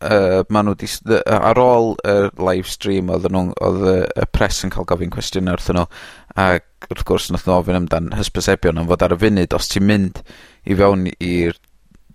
uh, 0.03 0.43
ma' 0.53 0.63
nhw 0.67 0.75
'di 0.77 0.87
s- 0.89 1.01
dd- 1.05 1.23
ar 1.33 1.59
ôl 1.61 1.93
y 2.03 2.15
live 2.49 2.69
stream 2.69 3.09
oedd, 3.13 3.27
nhw, 3.31 3.45
oedd 3.63 3.85
y 3.93 3.97
y 4.23 4.27
press 4.35 4.63
yn 4.67 4.73
cael 4.73 4.87
gofyn 4.89 5.11
cwestiwn 5.13 5.51
wrthyn 5.53 5.79
nhw 5.79 5.87
ac 6.43 6.89
wrth 6.91 7.05
gwrs 7.09 7.29
nath 7.33 7.47
nhw 7.47 7.57
ofyn 7.61 7.79
amdan 7.81 8.11
hysbysebion 8.17 8.81
am 8.81 8.89
fod 8.91 9.05
ar 9.07 9.15
y 9.15 9.19
funud 9.23 9.55
os 9.57 9.69
ti'n 9.71 9.87
mynd 9.89 10.23
i 10.65 10.77
fewn 10.79 11.07
i'r 11.17 11.57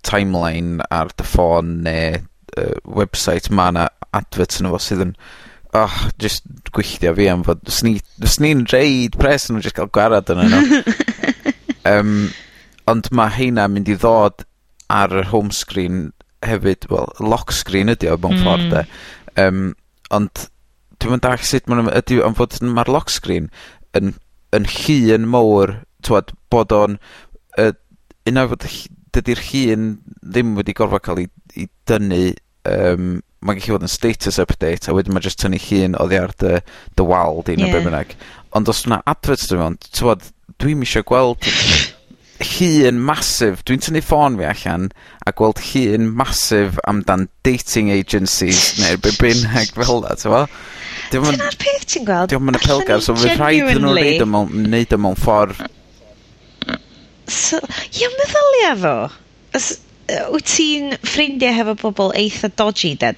timeline 0.06 0.84
ar 0.94 1.10
dy 1.18 1.26
ffôn 1.26 1.78
neu 1.86 2.18
uh, 2.58 2.74
website 3.00 3.50
ma' 3.54 3.70
'na 3.74 3.88
adverts 4.16 4.60
yn 4.62 4.70
fo 4.72 4.78
sydd 4.82 5.02
yn 5.08 5.14
oh 5.78 5.96
just 6.22 6.46
gwylltio 6.72 7.12
fi 7.18 7.26
am 7.32 7.42
fod 7.46 7.60
os 7.68 7.82
ni'n 7.84 7.98
fyswn 8.22 8.62
reid 8.72 9.18
pres 9.20 9.48
i 9.50 9.54
nw 9.56 9.60
jyst 9.64 9.76
ca'l 9.76 9.90
gwarad 9.92 10.30
yn 10.32 10.44
nw. 10.48 10.82
um, 11.92 12.14
ond 12.88 13.10
mae 13.12 13.34
heina 13.36 13.66
mynd 13.68 13.90
i 13.92 13.96
ddod 14.00 14.46
ar 14.88 15.12
y 15.20 15.24
home 15.28 15.52
screen 15.52 16.06
hefyd, 16.46 16.86
wel, 16.92 17.10
lock 17.24 17.52
screen 17.54 17.92
ydi 17.92 18.10
o 18.12 18.16
mewn 18.20 18.38
mm. 18.38 18.44
ffordd 18.44 18.70
'de. 18.72 18.84
Um, 19.42 19.64
ond 20.14 20.46
dwi'n 20.98 21.14
mynd 21.14 21.24
dallt 21.26 21.46
sut 21.46 21.68
ma' 21.68 21.78
nw'n 21.78 21.92
ydi 22.00 22.20
am 22.24 22.36
fod 22.38 22.58
mae'r 22.64 22.90
lock 22.90 23.12
screen 23.12 23.50
yn 23.98 24.16
yn 24.56 24.68
llun 24.72 25.26
mowr 25.28 25.74
twad, 26.06 26.32
bod 26.50 26.72
o'n 26.72 26.96
uh, 27.60 27.72
un 28.28 28.40
o'r 28.40 28.52
fod 28.54 28.66
ll- 28.68 28.94
dydi'r 29.16 29.42
llun 29.50 29.88
ddim 30.22 30.54
wedi 30.58 30.74
gorfod 30.76 31.04
cael 31.04 31.22
ei, 31.24 31.28
ei 31.56 31.68
dynnu 31.88 32.22
um, 32.68 33.18
mae'n 33.44 33.60
gallu 33.60 33.76
fod 33.76 33.86
yn 33.86 33.92
status 33.92 34.40
update 34.42 34.88
a 34.90 34.96
wedyn 34.96 35.14
ma' 35.16 35.22
just 35.24 35.40
tynnu 35.42 35.60
llun 35.68 35.96
oddi 36.00 36.18
ar 36.20 36.34
dy 36.40 36.58
dy 36.98 37.06
wal 37.06 37.42
di... 37.44 37.56
Ie. 37.56 37.62
...ne' 37.62 37.70
be' 37.74 37.84
bynnag. 37.84 38.16
Ond 38.56 38.70
os 38.72 38.84
yna 38.88 39.02
adverts 39.10 39.48
dwi'n 39.50 39.62
mewn 39.62 39.78
twad, 39.92 40.26
dwi'n 40.58 40.84
isio 40.86 41.04
gweld 41.06 41.44
llun 42.38 43.00
masif, 43.02 43.62
dwi'n 43.66 43.82
tynnu 43.82 44.02
ffôn 44.04 44.38
fi 44.38 44.46
allan 44.48 44.88
a 45.26 45.32
gweld 45.34 45.62
llun 45.70 46.10
masif 46.20 46.78
amdan 46.90 47.26
dating 47.46 47.90
agencies 47.94 48.76
neu 48.82 49.00
be' 49.02 49.14
bynnag 49.18 49.74
fel 49.74 50.04
'na 50.04 50.14
ti'n 50.18 50.46
'Di 51.08 51.18
o'm 51.18 51.28
yn... 51.30 51.38
Dyna'r 51.38 51.58
peth 51.62 51.88
ti'n 51.88 52.06
gweld. 52.08 52.30
'Di 52.30 52.38
o'm 52.38 52.52
yn 52.52 52.60
apelgar 52.60 53.02
so 53.04 53.16
fydd 53.18 53.40
rhaid 53.40 53.62
iddyn 53.64 53.84
nw 53.86 53.96
neud 53.96 54.24
o 54.24 54.30
mewn 54.34 54.70
neud 54.74 54.94
o 54.94 55.00
mewn 55.02 55.18
ffor 55.18 55.56
So, 57.28 57.58
ia 57.92 58.08
meddylia 58.14 58.72
fo. 58.80 58.94
Os, 59.56 59.66
wyt 60.32 60.46
ti'n 60.48 60.94
ffrindiau 61.04 61.52
hefo 61.58 61.74
bobl 61.82 62.14
eitha 62.16 62.48
dodgy 62.56 62.94
de? 62.96 63.12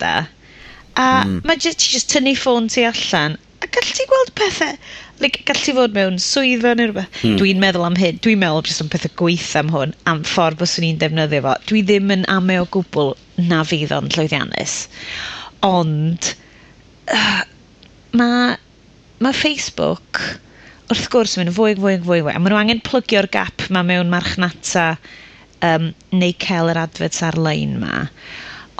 A 0.99 1.07
mm. 1.23 1.37
mae 1.47 1.61
jyst, 1.63 1.79
ti 1.79 1.95
jyst 1.95 2.11
tynnu 2.11 2.35
ffôn 2.39 2.67
ti 2.73 2.83
allan 2.89 3.37
a 3.63 3.69
gall 3.71 3.93
ti 3.95 4.07
gweld 4.11 4.33
pethau 4.39 4.75
like, 5.21 5.43
gallu 5.49 5.75
fod 5.77 5.97
mewn 5.97 6.19
swyddfa 6.23 6.75
neu 6.77 6.91
rhywbeth. 6.91 7.21
Hmm. 7.21 7.37
Dwi'n 7.41 7.61
meddwl 7.63 7.87
am 7.87 7.99
hyn. 8.01 8.21
Dwi'n 8.25 8.41
meddwl 8.43 8.65
jyst 8.69 8.85
am 8.85 8.91
pethau 8.93 9.13
gweith 9.21 9.53
am 9.61 9.73
hwn, 9.75 9.95
am 10.11 10.23
ffordd 10.29 10.61
bys 10.61 10.79
ni'n 10.83 11.01
defnyddio 11.01 11.45
fo. 11.47 11.55
Dwi 11.71 11.85
ddim 11.87 12.13
yn 12.17 12.27
ame 12.33 12.61
o 12.63 12.67
gwbl 12.77 13.15
na 13.51 13.63
fydd 13.69 13.95
o'n 13.97 14.11
llwyddiannus. 14.15 14.77
Ond, 15.67 16.33
uh, 17.13 17.43
mae 18.17 18.57
ma 19.21 19.33
Facebook 19.37 20.23
wrth 20.91 21.11
gwrs 21.13 21.37
yn 21.37 21.45
mynd 21.45 21.57
fwy, 21.57 21.75
fwy, 21.79 21.99
fwy, 22.03 22.23
fwy. 22.25 22.33
A 22.35 22.41
maen 22.41 22.55
nhw 22.55 22.61
angen 22.61 22.85
plygio'r 22.87 23.29
gap 23.31 23.69
ma 23.71 23.85
mewn 23.87 24.11
marchnata 24.13 24.95
um, 25.67 25.91
neu 26.17 26.33
cael 26.43 26.73
yr 26.73 26.81
adfeds 26.83 27.21
ar-lein 27.29 27.77
ma. 27.83 28.07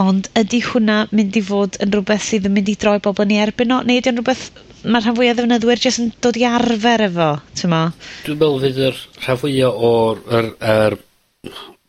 Ond 0.01 0.31
ydy 0.41 0.63
hwnna 0.65 1.03
mynd 1.13 1.37
i 1.37 1.45
fod 1.45 1.77
yn 1.85 1.93
rhywbeth 1.93 2.25
sydd 2.25 2.49
yn 2.49 2.57
mynd 2.57 2.73
i 2.73 2.77
droi 2.81 2.97
bobl 3.05 3.29
ni 3.29 3.39
erbyn 3.45 3.77
o, 3.77 3.83
neu 3.85 4.01
ydy 4.01 4.11
o'n 4.11 4.23
rhywbeth 4.23 4.49
mae'r 4.85 5.05
rhan 5.05 5.17
fwyaf 5.17 5.37
ddefnyddwyr 5.39 5.83
jyst 5.83 6.03
yn 6.03 6.13
dod 6.25 6.39
i 6.41 6.47
arfer 6.49 7.05
efo, 7.09 7.31
ti'n 7.53 7.67
t'mo? 7.67 7.81
Dwi'n 8.27 8.39
meddwl 8.39 8.61
fydd 8.65 8.81
yr 8.89 9.01
rhan 9.25 9.41
fwyaf 9.43 9.85
o'r, 9.91 10.23
yr, 10.39 10.49
yr, 10.75 10.97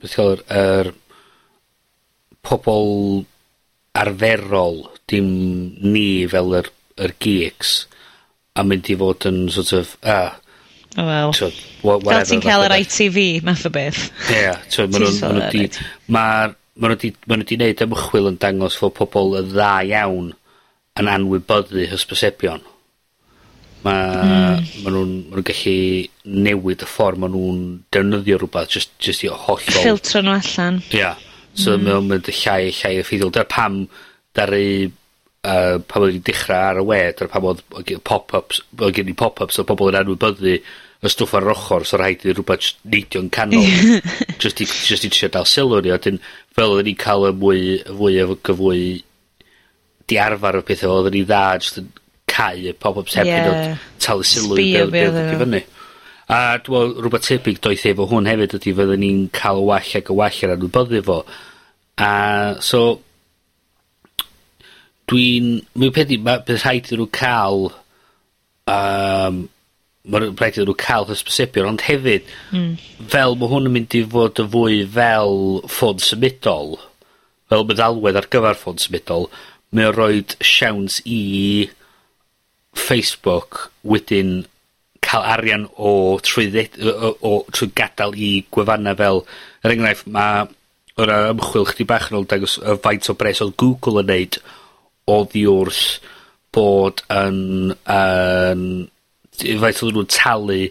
beth 0.02 0.18
gael, 0.18 0.44
yr, 0.58 0.92
pobol 2.46 2.92
arferol, 4.02 4.84
dim 5.12 5.32
ni 5.86 6.28
fel 6.32 6.56
yr, 6.62 6.72
yr 7.02 7.16
geeks, 7.24 7.74
a 8.58 8.66
mynd 8.68 8.92
i 8.92 8.98
fod 9.00 9.28
yn 9.32 9.44
sort 9.54 9.76
of, 9.80 9.98
ah, 10.04 10.38
Oh, 11.00 11.06
well. 11.08 11.32
Tw, 11.32 11.48
Fel 12.04 12.26
ti'n 12.28 12.42
cael 12.44 12.66
yr 12.66 12.74
ITV, 12.82 13.18
math 13.48 13.64
o 13.64 13.70
beth. 13.72 14.10
Ie, 14.28 14.42
yeah, 14.44 14.58
ma' 14.92 15.00
nhw 15.00 15.30
wedi... 15.38 15.62
Ma' 16.12 16.50
nhw 16.52 16.98
di 17.00 17.14
gwneud 17.16 17.84
ymchwil 17.86 18.28
yn 18.34 18.40
dangos 18.42 18.76
fod 18.80 18.98
pobl 18.98 19.38
y 19.40 19.46
dda 19.54 19.72
iawn 19.88 20.34
yn 21.00 21.12
anwybyddu 21.14 21.88
hysbysebion. 21.94 22.66
Ma', 23.82 23.98
mm. 24.22 24.70
ma 24.84 24.94
nhw'n 24.94 25.12
ma 25.32 25.40
nhw 25.40 25.46
gallu 25.48 25.76
newid 26.46 26.86
y 26.86 26.90
ffordd 26.90 27.22
ma' 27.22 27.32
nhw'n 27.34 27.62
defnyddio 27.94 28.38
rhywbeth 28.42 28.76
just, 28.78 28.94
just 29.02 29.26
i 29.26 29.32
hollol... 29.32 29.60
Ffiltro 29.74 30.22
nhw 30.26 30.38
allan. 30.38 30.82
Ia. 30.92 31.00
Yeah. 31.02 31.28
So 31.54 31.76
mm. 31.76 31.88
mae'n 31.88 32.10
mynd 32.12 32.30
y 32.32 32.36
llai, 32.38 32.72
llai 32.78 32.94
effeithiol. 33.02 33.34
Dyna 33.36 33.48
pam 33.50 33.82
daru 34.38 34.64
uh, 34.88 35.80
pan 35.82 36.06
oedd 36.06 36.14
wedi 36.14 36.24
dechrau 36.30 36.70
ar 36.70 36.80
y 36.82 36.86
we, 36.88 37.02
dyna 37.18 37.34
pam 37.34 37.50
oedd 37.52 37.66
pop-ups, 38.08 38.62
oedd 38.80 38.96
gen 38.98 39.12
i 39.12 39.18
pop-ups 39.18 39.60
o 39.60 39.68
bobl 39.68 39.92
yn 39.92 40.00
anwybyddu 40.02 40.56
y 41.02 41.10
stwff 41.10 41.34
ar 41.38 41.48
yr 41.48 41.56
ochr, 41.56 41.86
so 41.88 41.98
rhaid 41.98 42.24
i 42.28 42.36
rhywbeth 42.36 42.76
neidio'n 42.86 43.32
canol, 43.34 43.66
just 44.44 44.62
i, 44.62 44.68
just 44.70 45.08
i 45.08 45.10
trio 45.10 45.32
dal 45.34 45.48
sylw 45.50 45.80
ni, 45.82 45.94
a 45.94 45.98
dyn 46.02 46.22
fel 46.54 46.76
oedden 46.76 46.92
ni'n 46.92 47.00
cael 47.02 47.26
y 47.32 47.34
mwy, 47.42 47.64
fwy 47.88 48.20
o 48.22 48.36
gyfwy 48.38 48.84
di 50.12 50.20
arfer 50.22 50.60
o 50.60 50.64
pethau, 50.68 51.00
oedden 51.00 51.18
ni 51.18 51.24
dda, 51.26 51.42
just 51.64 51.82
yn 51.82 51.90
cau 52.32 52.74
pobol 52.80 53.06
heb 53.06 53.28
hyd 53.28 53.30
yeah. 53.30 53.52
o'd 53.52 54.02
talu 54.04 54.26
sylw 54.28 54.58
i 54.58 54.66
be' 54.72 54.90
be' 54.94 55.06
dod 55.12 55.36
i 55.36 55.38
fyny. 55.44 55.62
A 56.32 56.42
dwi'n 56.64 56.76
meddwl 56.76 57.06
rhywbeth 57.06 57.28
tebyg 57.28 57.62
doeth 57.64 57.88
efo 57.92 58.08
hwn 58.08 58.30
hefyd 58.30 58.58
ydy 58.58 58.76
fydden 58.78 59.02
ni'n 59.04 59.24
cael 59.36 59.62
y 59.62 59.70
wall 59.70 59.96
ag 60.00 60.12
y 60.12 60.18
wall 60.20 60.44
ar 60.48 60.54
anwybyddu 60.56 61.02
fo. 61.08 61.18
A 62.02 62.12
so 62.64 62.84
dwi'n 65.12 65.58
mae'n 65.76 65.96
peth 65.96 66.14
i 66.16 66.20
ma' 66.24 66.40
bydd 66.48 66.62
rhaid 66.62 66.86
iddyn 66.88 67.04
nhw 67.04 67.10
cael, 67.18 67.68
um, 68.72 69.42
mae'n 70.08 70.30
rhaid 70.40 70.56
iddyn 70.56 70.70
nhw 70.72 70.78
cael 70.80 71.10
hysbysebion 71.10 71.74
ond 71.74 71.84
hefyd 71.90 72.30
mm. 72.56 72.72
fel 73.12 73.36
mae 73.36 73.52
hwn 73.52 73.68
yn 73.68 73.76
mynd 73.76 73.98
i 74.00 74.06
fod 74.16 74.40
yn 74.42 74.50
fwy 74.56 74.80
fel 74.96 75.36
ffôn 75.68 76.00
symudol 76.02 76.78
fel 77.52 77.68
meddalwedd 77.68 78.22
ar 78.22 78.30
gyfer 78.32 78.58
ffôn 78.58 78.80
symudol 78.82 79.28
mae'n 79.76 79.94
rhoi 79.96 80.24
siawns 80.40 81.02
i 81.06 81.20
Facebook 82.78 83.72
wedyn 83.84 84.46
cael 85.02 85.26
arian 85.34 85.68
o 85.76 86.20
trwydded- 86.24 86.78
yy 86.80 86.92
o 86.94 87.14
o 87.28 87.32
trwy 87.52 87.72
gadael 87.76 88.16
i 88.16 88.32
gwefannau 88.54 88.96
fel, 89.00 89.24
er 89.64 89.74
enghraifft, 89.74 90.08
mae 90.08 90.48
o' 91.02 91.08
ymchwil 91.32 91.68
chdi 91.72 91.88
bach 91.90 92.10
yn 92.12 92.20
ôl 92.20 92.28
dangos 92.30 92.58
y 92.62 92.78
faint 92.84 93.10
o 93.10 93.16
bres 93.18 93.42
oedd 93.44 93.58
Google 93.60 94.04
yn 94.04 94.12
neud 94.12 94.40
oddi 95.12 95.46
wrth 95.50 96.00
bod 96.54 97.02
yn 97.10 97.72
yn 97.74 98.64
faint 99.42 99.82
odden 99.82 99.96
nhw'n 99.98 100.12
talu 100.12 100.64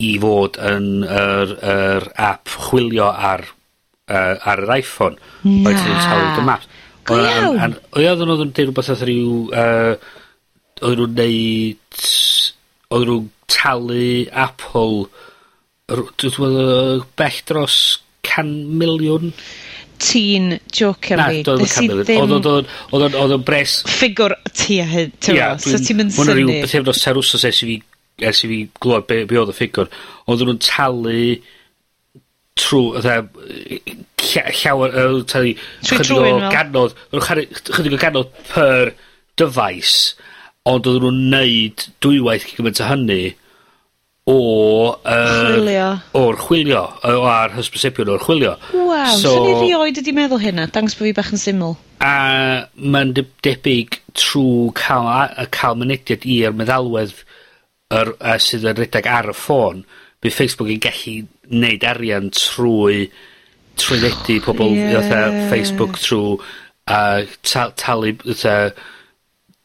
i 0.00 0.12
fod 0.22 0.56
yn 0.70 0.86
yr 1.04 1.56
yr 1.74 2.06
app 2.30 2.48
chwilio 2.68 3.10
ar 3.10 3.44
uh, 4.08 4.36
ar 4.40 4.62
yr 4.64 4.72
Iphone. 4.78 5.18
Na. 5.44 5.66
Faint 5.66 5.82
o' 5.82 5.90
nhw'n 5.90 6.06
talu 6.06 6.30
dy 6.38 6.46
maps. 6.46 6.70
Go 7.10 7.18
iawn! 7.20 7.44
Yym 7.50 7.60
a'n, 7.66 7.76
o 7.92 8.00
ia 8.02 8.14
odden 8.14 8.54
deud 8.56 8.70
rwbeth 8.70 8.90
fatha 8.92 9.08
ryw 9.08 9.36
yy 9.50 9.94
oedd 10.86 11.00
nhw'n 11.00 11.16
neud, 11.18 12.04
oedd 12.94 13.08
nhw'n 13.10 13.26
talu 13.50 14.06
Apple 14.44 15.08
rw- 15.90 16.12
dwi 16.22 16.30
meddwl 16.38 17.04
bell 17.18 17.40
dros 17.50 17.76
can 18.26 18.50
miliwn. 18.80 19.32
Ti'n 20.00 20.54
jocio 20.72 21.16
Na, 21.20 21.26
fi. 21.28 21.42
doedd 21.44 21.60
yn 21.60 21.66
Nes 21.66 21.74
i 21.76 21.76
can 21.76 21.90
miliwn. 21.90 22.06
Oedd- 22.16 22.32
Oedd 22.32 22.50
o'n- 22.50 22.70
oedd 22.96 23.04
o'n- 23.10 23.18
oedd 23.20 23.34
o'n 23.36 23.44
bres... 23.44 23.74
ffigwr 23.90 24.32
tua 24.48 24.86
hyn, 24.88 25.10
ti'n 25.20 25.36
meddwl? 25.36 25.64
So 25.66 25.80
ti'n 25.84 25.98
mynd 26.00 26.14
Mwna 26.16 26.36
ryw 26.38 26.48
syni. 26.48 26.60
bythefnos 26.64 27.02
tair 27.04 27.20
wsos 27.20 27.44
ers 27.50 27.60
i 27.66 27.68
fi, 27.72 27.76
ers 28.30 28.40
i 28.46 28.50
fi 28.52 28.60
glwad 28.80 29.04
be, 29.10 29.22
be 29.28 29.40
oedd 29.42 29.52
y 29.52 29.56
ffigwr. 29.58 29.90
Oedden 30.24 30.48
nhw'n 30.54 30.62
talu 30.64 31.18
trw, 32.60 32.80
ydda, 33.00 33.18
llawer, 34.60 34.96
yy, 34.96 35.20
talu 35.28 35.52
Trwy 35.56 36.00
chydig 36.00 36.00
o 36.00 36.18
trwy'n 36.20 36.42
fel. 36.42 36.50
ganodd, 36.56 36.96
chydig 37.76 37.94
o 37.96 38.00
ganodd 38.02 38.32
per 38.50 38.90
device. 39.40 40.14
Ond 40.68 40.88
oedden 40.90 41.06
nhw'n 41.06 41.30
neud 41.32 41.86
dwywaith 42.04 42.44
cyn 42.48 42.58
gymaint 42.58 42.82
â 42.84 42.88
hynny 42.90 43.20
o 44.28 44.34
yy... 44.92 45.54
Chwilio. 45.56 45.86
...o'r 46.20 46.36
chwilio 46.42 46.82
yy 47.00 47.16
o 47.16 47.22
a'r 47.30 47.54
hysbysebion 47.56 48.10
o'r 48.12 48.24
chwilio. 48.26 48.52
Waw. 48.74 49.14
So... 49.16 49.32
Swn 49.38 49.46
ni 49.46 49.54
rioed 49.62 50.00
wedi 50.02 50.14
meddwl 50.16 50.42
hynna. 50.42 50.68
Dangos 50.74 50.98
bod 50.98 51.08
fi 51.08 51.14
bach 51.16 51.32
yn 51.32 51.40
syml. 51.40 51.78
A 52.04 52.12
mae'n 52.76 53.14
de- 53.16 53.24
debyg 53.46 54.00
trwy 54.12 54.68
cael, 54.76 55.08
a, 55.08 55.48
ca'l 55.54 55.80
mynediad 55.80 56.28
i'r 56.28 56.56
meddalwedd 56.56 57.16
yr, 57.96 58.14
a 58.20 58.36
sydd 58.42 58.68
yn 58.68 58.78
redeg 58.82 59.08
ar 59.08 59.32
y 59.32 59.36
ffôn, 59.36 59.82
bydd 60.20 60.36
Facebook 60.36 60.70
yn 60.76 60.84
gallu 60.84 61.16
neud 61.50 61.88
arian 61.88 62.28
trwy 62.36 63.08
trwy 63.80 64.00
ledu 64.04 64.36
pobl 64.44 64.76
yeah. 64.76 65.00
Oh, 65.00 65.42
Facebook 65.50 65.96
trwy 66.04 66.36
a 66.90 67.24
talu 67.80 68.12
fatha 68.20 68.74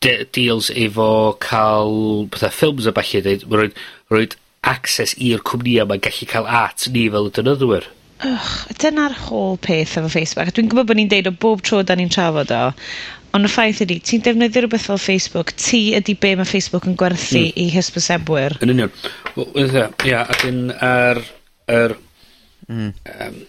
de- 0.05 0.25
deals 0.37 0.69
efo 0.69 1.09
cael 1.41 2.27
petha 2.33 2.51
ffilms 2.53 2.87
a 2.89 2.93
ballu 2.95 3.21
dweud, 3.25 3.45
ma' 3.49 3.61
roid 3.61 3.83
roid 4.13 4.37
access 4.75 5.17
i'r 5.21 5.43
cwmnïa 5.49 5.85
'ma'n 5.89 6.03
gallu 6.05 6.29
cael 6.31 6.49
at 6.61 6.87
ni 6.93 7.07
fel 7.13 7.29
y 7.29 7.35
dynyddwyr. 7.35 7.85
defnyddwyr. 7.89 7.91
Dyna'r 8.81 9.17
holl 9.27 9.57
peth 9.61 9.97
efo 9.99 10.09
Facebook, 10.11 10.49
a 10.49 10.55
dwi'n 10.55 10.71
gwybod 10.71 10.89
bod 10.91 10.99
ni'n 10.99 11.11
deud 11.11 11.29
o 11.29 11.35
bob 11.45 11.63
tro 11.65 11.81
da 11.83 11.97
ni'n 11.97 12.11
trafod 12.13 12.53
o, 12.55 12.63
ond 13.35 13.49
y 13.49 13.51
ffaith 13.51 13.81
ydy, 13.83 13.99
ti'n 13.99 14.23
defnyddio 14.25 14.63
rhywbeth 14.63 14.87
fel 14.87 15.01
Facebook, 15.01 15.51
ti 15.59 15.81
ydy 15.97 16.15
be' 16.21 16.35
mae 16.39 16.47
Facebook 16.49 16.87
yn 16.89 16.95
gwerthu... 16.99 17.41
mm. 17.41 17.57
...i 17.59 17.67
hysbysebwyr. 17.73 18.57
Yn 18.63 18.71
union. 18.75 18.93
Wel, 19.35 19.51
fatha, 19.57 19.89
ia, 20.07 20.23
a 20.23 20.39
'dyn 20.39 20.63
ar 20.79 21.21
yr 21.75 21.97
hmm. 22.69 22.93
yym 23.11 23.43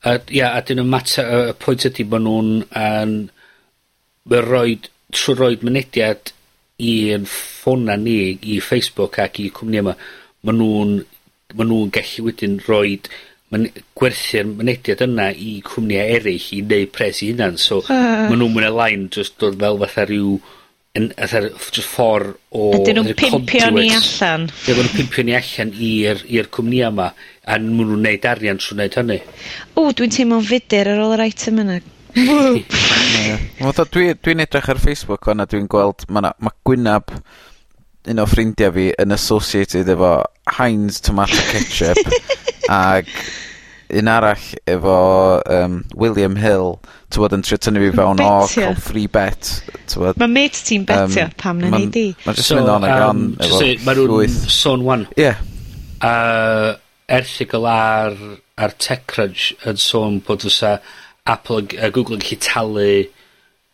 a 0.00 0.16
ia, 0.32 0.52
a 0.52 0.62
'dyn 0.64 0.82
y 0.82 0.86
mater, 0.88 1.34
y 1.50 1.58
pwynt 1.62 1.88
ydy 1.90 2.08
bod 2.10 2.26
nhw'n... 2.26 2.56
yn 2.84 3.20
mae'n 4.28 4.46
rhoi 4.46 4.76
trwy 5.14 5.36
roid 5.38 5.64
mynediad 5.66 6.32
i'n 6.80 7.26
ffona 7.28 7.96
ni, 8.00 8.36
i 8.40 8.60
Facebook 8.64 9.18
ac 9.22 9.40
i 9.42 9.48
cwmni 9.54 9.80
yma, 9.82 9.96
ma' 10.44 10.54
nhw'n 10.56 10.94
ma' 11.58 11.66
nw'n 11.66 11.90
gallu 11.94 12.28
wedyn 12.28 12.60
rhoi 12.66 12.94
myn- 13.50 13.70
gwerthu'r 13.98 14.46
mynediad 14.52 15.02
yna 15.06 15.30
i 15.34 15.58
cwmnïa 15.66 16.06
eraill 16.16 16.48
i 16.56 16.62
neu' 16.62 16.88
pres 16.94 17.22
i 17.24 17.32
hunan 17.32 17.58
so... 17.60 17.82
Yy. 17.88 18.30
...ma' 18.30 18.38
nhw'n 18.38 18.54
mwy 18.54 18.64
ne' 18.64 18.72
lai'n 18.76 19.06
jyst 19.16 19.38
dod 19.42 19.58
fel 19.60 19.80
fatha 19.82 20.06
rhyw 20.06 20.38
yn 20.98 21.10
fatha 21.16 21.42
jyst 21.50 21.82
ffor 21.86 22.26
o... 22.50 22.70
Ydyn 22.78 23.00
nw'n 23.00 23.14
pimpio 23.18 23.70
ni 23.74 23.88
allan. 23.96 24.48
Ie 24.66 24.76
ma' 24.76 24.84
nw'n 24.84 24.96
pimpio 24.96 25.26
ni 25.26 25.36
allan 25.38 25.72
i'r 25.90 26.24
i'r 26.28 26.50
cwmnïa 26.54 26.92
'ma 26.94 27.10
a 27.10 27.58
ma' 27.58 27.86
nhw'n 27.86 28.04
neud 28.06 28.28
arian 28.30 28.60
trwy 28.62 28.78
neud 28.80 29.00
hynny. 29.00 29.20
O, 29.74 29.88
dwi'n 29.90 30.14
teimlo'n 30.14 30.46
fudur 30.46 30.92
ar 30.94 31.02
ôl 31.06 31.16
yr 31.18 31.26
item 31.28 31.64
yna. 31.64 31.80
Fatha 32.14 33.86
dwi, 33.92 34.14
dwi'n 34.18 34.42
edrych 34.46 34.70
ar 34.72 34.80
Facebook 34.82 35.28
o'n 35.30 35.44
dwi'n 35.46 35.68
gweld 35.70 36.06
ma, 36.08 36.24
na, 36.24 36.34
ma 36.42 36.52
gwynab 36.66 37.12
un 38.10 38.22
o 38.22 38.26
ffrindiau 38.28 38.72
fi 38.74 38.88
yn 39.02 39.12
associated 39.14 39.90
efo 39.92 40.14
Heinz 40.56 41.00
tomato 41.04 41.40
ketchup 41.50 42.00
ag 42.72 43.10
un 43.90 44.08
arall 44.08 44.46
efo 44.70 44.96
um, 45.50 45.80
William 45.94 46.36
Hill 46.40 46.76
ti'n 47.10 47.22
bod 47.24 47.34
yn 47.36 47.44
trio 47.44 47.58
tynnu 47.60 47.82
fi 47.82 47.90
fewn 47.98 48.22
o 48.24 48.30
cael 48.52 48.78
free 48.80 49.10
bet 49.10 49.50
mae 50.20 50.30
mate 50.30 50.62
ti'n 50.66 50.86
betio 50.88 51.26
um, 51.26 51.34
pam 51.42 51.60
na 51.62 51.72
ni 51.74 51.88
di 51.92 52.06
mae'n 52.24 52.38
just 52.38 52.54
mynd 52.56 52.72
on 52.76 52.86
ag 52.88 53.06
on 53.08 53.24
mae 53.40 53.98
nhw'n 53.98 54.38
son 54.46 54.86
wan 54.86 55.04
yeah. 55.20 55.42
uh, 56.06 56.78
erthigol 57.10 57.66
ar 57.70 58.16
ar 58.60 58.76
TechCrunch 58.78 59.52
yn 59.68 59.80
sôn 59.80 60.20
bod 60.24 60.46
fysa 60.46 60.78
Apple 61.28 61.64
yn 61.64 61.74
a 61.80 61.90
Google 61.90 62.18
yn 62.18 62.24
gallu 62.24 62.40
talu 62.44 62.92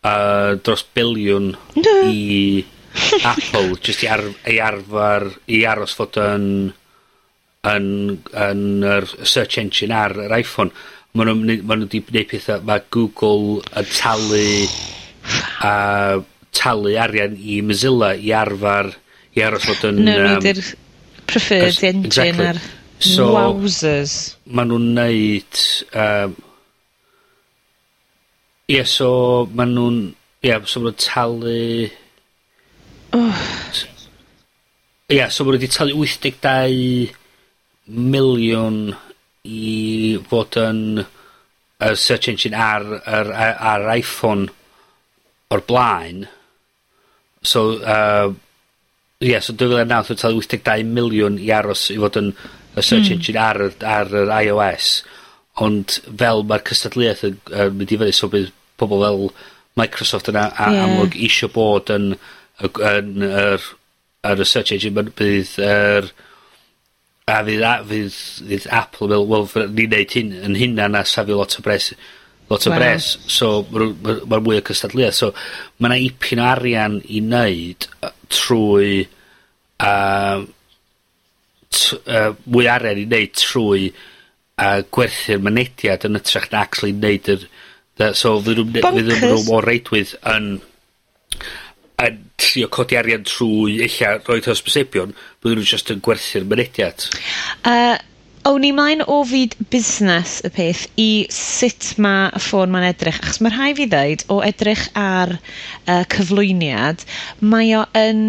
uh, 0.07 0.57
dros 0.63 0.85
biliwn... 0.97 1.53
Yndw. 1.77 1.95
...i 2.11 2.65
Apple 3.33 3.77
jyst 3.85 4.05
i 4.05 4.11
ar- 4.11 4.35
i 4.49 4.59
arfar 4.63 5.29
i 5.53 5.63
aros 5.69 5.95
fod 5.99 6.17
yn 6.23 6.47
yn 7.67 7.89
yn 8.31 8.63
yr 8.87 9.09
search 9.27 9.59
engine 9.61 9.97
ar 9.97 10.15
yr 10.27 10.35
iPhone. 10.39 10.73
Ma' 11.17 11.27
nw'n 11.27 11.43
neu' 11.49 11.65
ma' 11.67 11.79
nw 11.79 11.89
'di 11.91 12.03
neud 12.15 12.31
petha 12.31 12.59
ma' 12.65 12.79
Google 12.95 13.61
yn 13.81 13.91
talu 13.91 14.47
a 15.67 15.75
talu 16.57 16.95
arian 17.03 17.37
i 17.37 17.61
Mozilla 17.67 18.15
i 18.17 18.33
arfar 18.37 18.93
i 19.37 19.45
aros 19.45 19.67
fod 19.69 19.91
yn... 19.91 20.03
no, 20.05 20.17
nw'n 20.17 20.37
neud 20.37 20.51
yr 20.55 20.63
preferred 21.27 21.83
engine 21.91 22.09
exactly. 22.09 22.51
ar... 22.55 22.61
So... 22.97 23.29
Wowzers. 23.35 24.13
Ma' 24.57 24.65
nhw'n 24.65 24.93
neud 24.97 25.63
yym 25.93 26.37
Ie 28.67 28.83
so 28.83 29.47
ma' 29.55 29.63
nhw'n... 29.71 29.99
ie 30.43 30.55
so 30.67 30.81
ma' 30.83 30.91
nhw'n 30.91 30.97
talu 30.99 31.59
s- 33.71 33.85
ie 35.15 35.27
so 35.31 35.45
ma' 35.47 35.55
nw 35.55 35.61
'di 35.63 35.69
talu 35.71 36.01
wyth 36.01 36.17
deg 36.25 36.41
dau 36.43 36.75
miliwn 37.87 38.81
i 39.47 40.19
fod 40.27 40.59
yn 40.65 40.81
y 40.99 41.93
search 41.95 42.27
engine 42.33 42.59
ar 42.59 42.89
ar, 43.05 43.31
a- 43.31 43.59
ar 43.77 43.87
Iphone 44.01 44.51
o'r 45.55 45.63
blaen. 45.71 46.27
So 47.47 47.79
uh, 47.79 48.35
ie 49.23 49.39
so 49.39 49.55
yn 49.55 49.63
dwy 49.63 49.87
talu 50.19 50.41
wyth 50.41 50.51
deg 50.57 50.67
dau 50.67 50.83
miliwn 50.91 51.39
i 51.39 51.55
aros 51.55 51.87
i 51.95 52.01
fod 52.03 52.19
yn 52.19 52.35
y 52.35 52.83
search 52.83 53.13
hmm. 53.13 53.21
engine 53.21 53.47
ar 53.47 53.63
yr 53.69 53.79
ar 53.95 54.15
yr 54.25 54.37
iOS, 54.43 54.93
ond 55.63 56.01
fel 56.11 56.43
mae'r 56.43 56.67
cystadleuaeth 56.67 57.29
yn 57.31 57.43
yn 57.55 57.79
mynd 57.79 57.95
i 57.95 58.03
fyny 58.03 58.19
so 58.19 58.35
bydd 58.35 58.56
pobl 58.81 59.03
fel 59.07 59.27
Microsoft 59.77 60.31
yn 60.33 60.39
a- 60.41 60.51
a... 60.57 60.69
Ie. 60.73 60.83
...amlwg 60.85 61.17
isio 61.29 61.49
bod 61.53 61.91
yn 61.95 62.13
y 62.17 62.71
yn 62.93 63.27
yr 63.27 63.65
ar 64.27 64.41
y 64.43 64.47
search 64.49 64.73
engine 64.77 64.97
ma'n 64.97 65.11
bydd 65.19 65.57
yr 65.67 66.09
a 67.27 67.41
fydd 67.47 67.65
a 67.67 67.73
fydd 67.89 68.15
fydd 68.49 68.69
Apple 68.81 69.09
fel 69.13 69.27
wel 69.33 69.49
fy- 69.51 69.67
ni'n 69.77 69.93
neud 69.93 70.15
hyn 70.17 70.33
yn 70.49 70.57
hynna 70.61 70.87
a 71.01 71.03
safio 71.07 71.37
lot 71.41 71.57
o 71.59 71.65
bres 71.67 71.91
lot 72.51 72.67
o 72.67 72.71
Wel. 72.71 72.79
bres 72.79 73.11
so 73.37 73.51
ma' 73.75 74.17
ma' 74.31 74.41
mwy 74.47 74.61
o 74.61 74.65
cystadleuaeth 74.69 75.19
so 75.21 75.33
ma' 75.83 75.91
'na 75.91 75.99
ipyn 76.07 76.41
o 76.43 76.47
arian 76.53 77.01
i 77.05 77.21
wneud 77.25 77.89
yy, 77.91 78.13
trwy 78.39 78.91
yym 79.83 80.47
t- 81.75 81.99
yy 82.07 82.29
mwy 82.47 82.69
arian 82.73 83.03
i 83.03 83.07
wneud 83.11 83.35
trwy 83.43 83.89
a 84.63 84.71
gwerthu'r 84.97 85.43
mynediad 85.45 86.07
yn 86.09 86.17
ytrach 86.23 86.47
na 86.53 86.63
actually 86.65 86.95
wneud 86.97 87.29
yr 87.35 87.43
That, 87.97 88.17
so 88.17 88.37
fydden 88.45 88.73
nhw'n... 88.73 88.83
Bonkers. 88.85 89.23
nhw 89.25 89.55
o 89.57 89.61
reidwydd 89.65 90.17
yn, 90.29 90.51
yn 92.05 92.19
trio 92.41 92.69
codi 92.73 92.99
arian 93.01 93.25
trwy 93.29 93.79
ella 93.87 94.19
roid 94.27 94.49
hysbysebion, 94.51 95.15
bydden 95.41 95.63
nhw 95.63 95.71
just 95.71 95.95
yn 95.95 96.05
gwerthu'r 96.05 96.45
mynediad. 96.51 97.09
Uh, 97.65 97.97
O'n 98.47 98.63
i 98.63 98.69
mlaen 98.71 99.01
o 99.11 99.17
fyd 99.27 99.57
busnes 99.73 100.37
y 100.47 100.51
peth 100.55 100.85
i 101.03 101.07
sut 101.35 101.89
mae 101.99 102.29
y 102.31 102.43
ffôn 102.45 102.71
ma'n 102.71 102.85
edrych, 102.93 103.17
achos 103.19 103.41
mae 103.43 103.51
rhai 103.51 103.73
fi 103.75 103.89
ddeud 103.91 104.23
o 104.31 104.37
edrych 104.47 104.85
ar 105.03 105.33
uh, 105.35 106.05
cyflwyniad, 106.15 107.03
mae 107.43 107.73
o 107.75 107.83
yn 107.99 108.21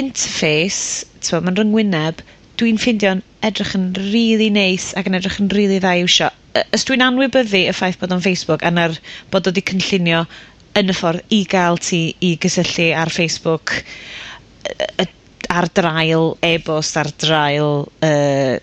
interface, 0.00 1.04
mae'n 1.28 1.58
rhyngwyneb, 1.58 2.24
dwi'n 2.56 2.80
ffeindio'n 2.80 3.20
edrych 3.50 3.76
yn 3.76 3.90
rili 3.98 4.14
really 4.14 4.48
neis 4.54 4.94
ac 4.96 5.12
yn 5.12 5.20
edrych 5.20 5.36
yn 5.44 5.52
rili 5.52 5.76
really 5.76 5.84
dda 5.84 5.92
i 5.98 6.08
wsio, 6.08 6.32
y- 6.56 6.64
os 6.76 6.84
dwi'n 6.88 7.04
anwybyddu 7.06 7.64
y 7.70 7.74
ffaith 7.76 7.98
bod 8.00 8.14
o'n 8.16 8.24
Facebook 8.24 8.64
a 8.66 8.72
na'r, 8.74 8.96
bod 9.32 9.46
o 9.48 9.52
wedi 9.52 9.64
cynllunio 9.70 10.24
yn 10.80 10.92
y 10.92 10.96
ffordd 10.96 11.34
i 11.34 11.42
gael 11.50 11.78
ti 11.82 12.02
i 12.24 12.34
gysylltu 12.42 12.90
ar 12.96 13.10
Facebook, 13.14 13.74
y- 14.70 14.90
y- 15.04 15.08
ar 15.50 15.66
drail 15.74 16.34
e-bost, 16.46 16.96
ar 17.00 17.10
drail 17.18 17.72
uh, 18.06 18.56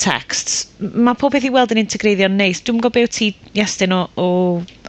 texts, 0.00 0.60
Mae 0.80 1.18
pob 1.18 1.34
beth 1.34 1.44
i 1.44 1.50
weld 1.52 1.74
yn 1.74 1.82
integreiddio'n 1.82 2.38
neis. 2.38 2.62
Dwi'n 2.64 2.78
gwybod 2.80 2.94
gwbo 2.94 3.10
be' 3.10 3.12
ti, 3.12 3.26
Iestyn, 3.58 3.92
o 3.92 4.04
o 4.16 4.28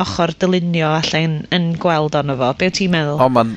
ochr 0.06 0.32
dylunio, 0.40 0.92
alle 1.02 1.24
yn 1.28 1.34
yn 1.58 1.66
gweld 1.82 2.16
onno 2.22 2.38
fo. 2.40 2.52
Be' 2.62 2.70
ti'n 2.78 2.94
meddwl? 2.94 3.20
O 3.26 3.28
ma'n 3.34 3.56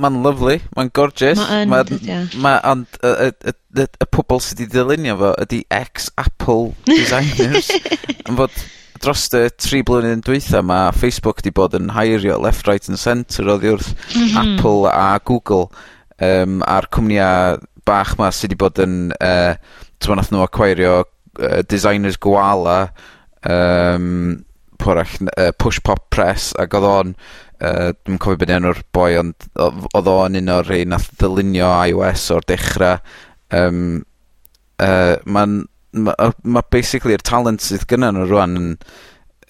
ma'n 0.00 0.20
lyfli, 0.24 0.58
ma'n 0.76 0.90
gorgeous. 0.96 1.38
Ma' 1.40 1.60
yn, 1.62 1.72
ma'n, 1.72 1.88
dydi 1.88 2.14
o. 2.14 2.20
Ma' 2.44 2.56
ond 2.70 2.98
y 3.00 3.12
y 3.26 3.28
y 3.32 3.54
y 3.84 3.86
y 3.86 4.08
pobl 4.14 4.42
sydd 4.42 4.62
wedi 4.62 4.72
dylunio 4.74 5.16
fo 5.20 5.32
ydy 5.44 5.60
ex 5.74 6.08
Apple 6.20 6.72
designers 6.90 7.70
yn 8.24 8.38
fod 8.38 8.62
dros 9.04 9.26
y 9.36 9.44
tri 9.60 9.82
blwyddyn 9.86 10.22
dwytha 10.24 10.62
'ma 10.64 10.88
Facebook 10.96 11.42
'di 11.42 11.52
bod 11.54 11.76
yn 11.76 11.92
hairio 11.96 12.38
left 12.40 12.68
right 12.70 12.88
and 12.88 13.00
centre 13.00 13.46
oddi 13.52 13.74
wrth... 13.74 13.92
Mhm. 14.14 14.36
...Apple 14.42 14.90
a 14.90 15.18
Google 15.24 15.68
um, 16.22 16.62
a'r 16.66 16.88
cwmnia 16.94 17.58
bach 17.84 18.14
'ma 18.18 18.30
sydd 18.32 18.54
wedi 18.54 18.60
bod 18.62 18.80
yn 18.84 18.96
uh, 19.18 19.54
t'mo' 20.00 20.18
nath 20.18 20.32
nhw 20.32 20.46
acquirio 20.46 21.02
uh, 21.02 21.60
designers 21.68 22.16
gwala 22.20 22.78
um, 23.44 24.44
pw' 24.78 24.96
uh, 25.00 25.52
Push 25.58 25.82
Pop 25.84 26.08
Press 26.10 26.52
ac 26.60 26.74
oedd 26.76 26.88
o'n 26.88 27.14
uh, 27.60 27.92
dwi'n 28.04 28.20
cofio 28.22 28.40
beth 28.40 28.54
enw'r 28.56 28.82
boi 28.94 29.12
ond 29.20 29.48
oedd 29.60 30.10
o'n 30.10 30.40
un 30.40 30.52
o'r 30.56 30.68
rhei 30.68 30.88
nath 30.88 31.10
ddylunio 31.20 31.70
iOS 31.90 32.28
o'r 32.34 32.48
dechrau. 32.50 32.98
Um, 33.54 34.02
uh, 34.82 35.16
ma'n 35.24 35.62
ma' 35.94 36.14
yy 36.18 36.36
ma' 36.50 36.64
basically'r 36.74 37.22
talent 37.22 37.62
sydd 37.62 37.86
gynnon 37.90 38.18
nhw 38.18 38.30
rwan 38.30 38.56
yn 38.58 38.70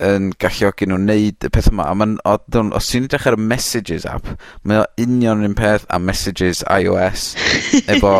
yn 0.04 0.32
galluogi 0.42 0.88
nw 0.90 0.96
neud 0.98 1.46
y 1.46 1.50
peth 1.54 1.68
yma. 1.70 1.86
a 1.86 1.94
ma'n 1.94 2.16
o, 2.26 2.34
iawn 2.50 2.72
os 2.74 2.88
ti'n 2.90 3.06
edrych 3.06 3.28
ar 3.30 3.36
y 3.38 3.42
Messages 3.52 4.06
app 4.10 4.26
mae 4.66 4.80
o 4.82 4.86
union 5.00 5.40
'r 5.42 5.48
un 5.48 5.54
peth 5.58 5.86
a 5.88 6.00
Messages 6.02 6.64
iOS 6.66 7.28
efo 7.94 8.14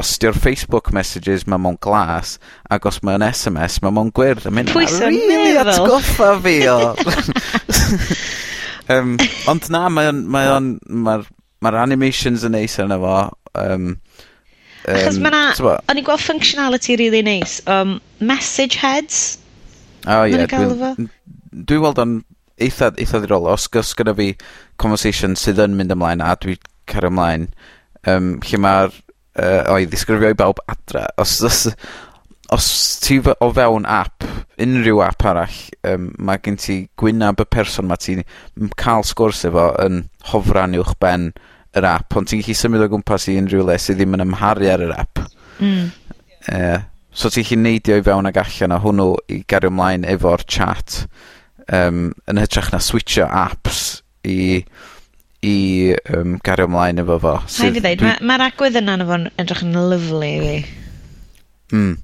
os 0.00 0.14
'di 0.20 0.32
Facebook 0.36 0.92
Messages 0.92 1.46
mae 1.48 1.62
mo'n 1.64 1.80
glas 1.80 2.36
ac 2.68 2.90
os 2.90 3.00
mae'n 3.02 3.24
SMS 3.30 3.80
mae 3.82 3.96
mo'n 3.96 4.12
gwyrdd 4.14 4.50
a. 4.52 4.76
Pwy 4.76 4.90
sy'n 4.90 5.16
meddwl? 5.16 5.48
...rili 5.48 5.58
atgoffa 5.64 6.34
fi 6.44 6.58
o 6.68 6.78
Um, 8.92 9.16
ond 9.50 9.70
na, 9.72 9.86
mae 9.92 10.10
o'n... 10.12 10.26
Mae 10.28 10.50
on, 10.52 10.74
mae'r 11.06 11.28
mae'r 11.64 11.80
animations 11.80 12.44
yn 12.46 12.54
neis 12.56 12.76
yna 12.82 12.98
fo. 13.00 13.14
Um, 13.56 13.94
um, 13.94 14.96
Achos 14.96 15.20
mae 15.22 15.32
na... 15.34 15.42
O'n 15.88 16.00
i'n 16.00 16.06
gweld 16.06 16.24
functionality 16.24 16.98
really 17.00 17.22
neis. 17.24 17.60
Um, 17.70 17.98
message 18.20 18.76
heads. 18.80 19.38
O 20.04 20.20
oh, 20.20 20.28
ie. 20.28 20.44
Dwi'n 20.50 21.08
dwi 21.54 21.80
weld 21.80 22.02
o'n 22.02 22.18
eitha, 22.62 22.90
eitha 23.00 23.22
ddirol. 23.22 23.48
Os 23.52 23.68
gos 23.72 23.94
gyda 23.96 24.16
fi 24.18 24.32
conversation 24.82 25.38
sydd 25.38 25.62
yn 25.64 25.78
mynd 25.78 25.94
ymlaen 25.94 26.24
a 26.24 26.34
dwi 26.42 26.58
cario 26.90 27.12
ymlaen, 27.12 27.48
um, 28.10 28.34
lle 28.44 28.60
mae'r 28.60 28.92
uh, 28.92 29.62
o'i 29.72 29.88
ddisgrifio 29.88 30.34
i 30.34 30.38
bawb 30.38 30.60
adra. 30.68 31.06
Os, 31.20 31.38
os, 31.46 31.62
os 32.54 32.66
ti 33.02 33.18
fy- 33.24 33.36
o 33.42 33.50
fewn 33.56 33.86
app, 33.90 34.24
unrhyw 34.62 35.00
app 35.04 35.24
arall 35.30 35.56
um, 35.90 36.08
mae 36.22 36.38
gen 36.44 36.56
ti 36.60 36.76
gwynab 37.00 37.42
y 37.42 37.48
person 37.50 37.88
'ma 37.88 37.98
ti'n 38.00 38.22
cael 38.80 39.04
sgwrs 39.06 39.44
efo 39.50 39.68
yn 39.84 40.04
hofran 40.30 40.76
uwch 40.78 40.94
ben 41.02 41.32
yr 41.74 41.86
app, 41.90 42.14
ond 42.16 42.30
ti'n 42.30 42.42
gallu 42.44 42.54
symud 42.58 42.84
o 42.86 42.90
gwmpas 42.92 43.28
i 43.32 43.36
unrhyw 43.40 43.64
le 43.66 43.78
sydd 43.82 43.98
ddim 43.98 44.14
yn 44.18 44.26
ymharu 44.28 44.68
ar 44.70 44.84
yr 44.86 44.94
app. 44.94 45.24
Mm. 45.58 45.88
Yy. 46.52 46.76
So 47.14 47.30
ti'n 47.30 47.46
gallu 47.46 47.60
neidio 47.64 47.98
i 47.98 48.04
fewn 48.06 48.30
ag 48.30 48.38
allan 48.42 48.76
o 48.76 48.80
hwnnw 48.82 49.08
i 49.30 49.40
gario 49.50 49.70
ymlaen 49.72 50.06
efo'r 50.14 50.46
chat 50.50 51.04
um, 51.72 52.08
yn 52.30 52.40
hytrach 52.42 52.72
na 52.74 52.80
switsio 52.82 53.26
apps 53.30 53.84
i 54.26 54.62
i 55.44 55.56
um, 56.14 56.38
gario 56.46 56.66
ymlaen 56.70 57.02
efo 57.02 57.18
fo. 57.20 57.34
Rhaid 57.44 57.76
fi 57.76 57.82
ddeud 57.84 58.24
ma' 58.24 58.38
agwedd 58.46 58.78
yna 58.80 58.96
yn 58.96 59.04
efo'n 59.04 59.28
edrych 59.42 59.62
yn 59.66 59.78
lyflu 59.92 60.24
i 60.30 60.34
fi. 60.44 60.56
Mm. 61.74 61.94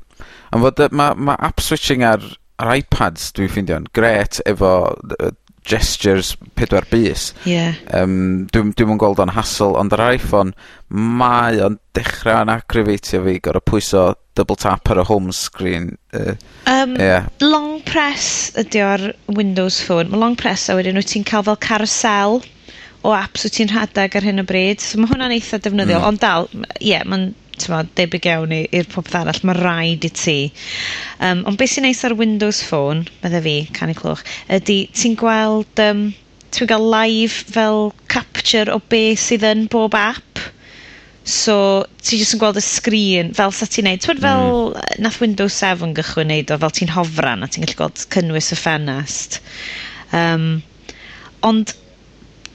Ond 0.50 0.66
fod 0.66 0.84
yy 0.84 0.90
ma' 0.98 1.12
ma' 1.14 1.38
app 1.50 1.62
switching 1.62 2.04
ar 2.06 2.24
ar 2.60 2.74
iPads 2.76 3.30
dwi'n 3.36 3.52
ffeindio'n 3.52 3.90
gret 3.96 4.42
efo 4.50 4.72
yy 5.18 5.32
gestures 5.70 6.34
pedwar 6.56 6.86
bys. 6.90 7.30
Ie. 7.48 7.70
Um, 7.94 8.46
dwi'n 8.52 8.72
dwi 8.78 8.96
gweld 9.00 9.20
o'n 9.22 9.32
hassle 9.34 9.76
ond 9.78 9.92
ar 9.94 10.02
Iphone 10.16 10.54
mae 10.88 11.60
o'n 11.62 11.78
dechra'n 11.96 12.52
acrifeitio 12.52 13.22
fi 13.26 13.36
gorau 13.44 13.64
pwyso 13.64 14.06
double 14.38 14.56
tap 14.60 14.88
ar 14.90 15.02
y 15.02 15.06
home 15.06 15.34
screen 15.36 15.92
Um 16.14 16.36
Yym. 16.66 16.96
yeah. 16.98 17.28
Long 17.44 17.82
press 17.86 18.50
ydy 18.58 18.82
o'r 18.84 19.10
Windows 19.28 19.80
Phone. 19.84 20.10
Mae 20.10 20.22
long 20.22 20.38
press 20.38 20.68
a 20.70 20.78
wedyn 20.78 20.98
wyt 20.98 21.12
ti'n 21.12 21.26
cael 21.28 21.44
fel 21.46 21.60
carousel 21.60 22.40
o 23.04 23.14
apps 23.16 23.46
wyt 23.46 23.58
ti'n 23.58 23.70
rhadag 23.72 24.16
ar 24.16 24.26
hyn 24.26 24.42
o 24.42 24.46
bryd. 24.48 24.82
So 24.82 25.00
mae 25.00 25.12
hwnna'n 25.12 25.36
eitha 25.36 25.60
defnyddiol... 25.60 26.00
mm. 26.00 26.08
...ond 26.08 26.24
dal 26.24 26.48
ie, 26.54 26.94
yeah, 26.94 27.06
ma'n 27.08 27.30
t'mod, 27.62 27.90
debyg 27.98 28.28
iawn 28.30 28.54
i, 28.56 28.62
i'r 28.76 28.88
popeth 28.90 29.18
arall, 29.20 29.42
mae 29.46 29.58
rhaid 29.58 30.06
i 30.06 30.10
ti. 30.14 30.38
Um, 31.22 31.44
ond 31.48 31.60
beth 31.60 31.74
sy'n 31.74 31.86
neis 31.88 32.02
ar 32.06 32.16
Windows 32.18 32.62
Phone, 32.66 33.06
medda 33.24 33.42
fi, 33.44 33.56
canu 33.76 33.96
clwch, 33.98 34.24
ydy 34.58 34.80
ti'n 34.96 35.18
gweld, 35.20 35.84
um, 35.84 36.08
ti'n 36.50 36.70
gael 36.70 36.88
live 36.92 37.54
fel 37.54 37.90
capture 38.12 38.72
o 38.74 38.80
beth 38.92 39.22
sydd 39.22 39.46
yn 39.50 39.66
bob 39.72 39.96
app. 39.98 40.42
So, 41.30 41.84
ti 42.02 42.18
jyst 42.18 42.34
yn 42.34 42.40
gweld 42.40 42.58
y 42.58 42.62
sgrin, 42.64 43.34
fel 43.36 43.52
sa 43.54 43.68
ti'n 43.68 43.86
neud, 43.86 44.00
twyd 44.02 44.22
fel, 44.24 44.72
mm. 44.72 45.02
nath 45.04 45.20
Windows 45.22 45.58
7 45.60 45.92
gychwyn 45.98 46.32
neud 46.32 46.50
o, 46.50 46.58
fel 46.62 46.74
ti'n 46.78 46.90
hofran 46.94 47.44
a 47.44 47.50
ti'n 47.50 47.66
gallu 47.66 47.78
gweld 47.82 48.02
cynnwys 48.16 48.50
y 48.56 48.58
ffenest. 48.58 49.38
Um, 50.16 50.48
ond, 51.46 51.76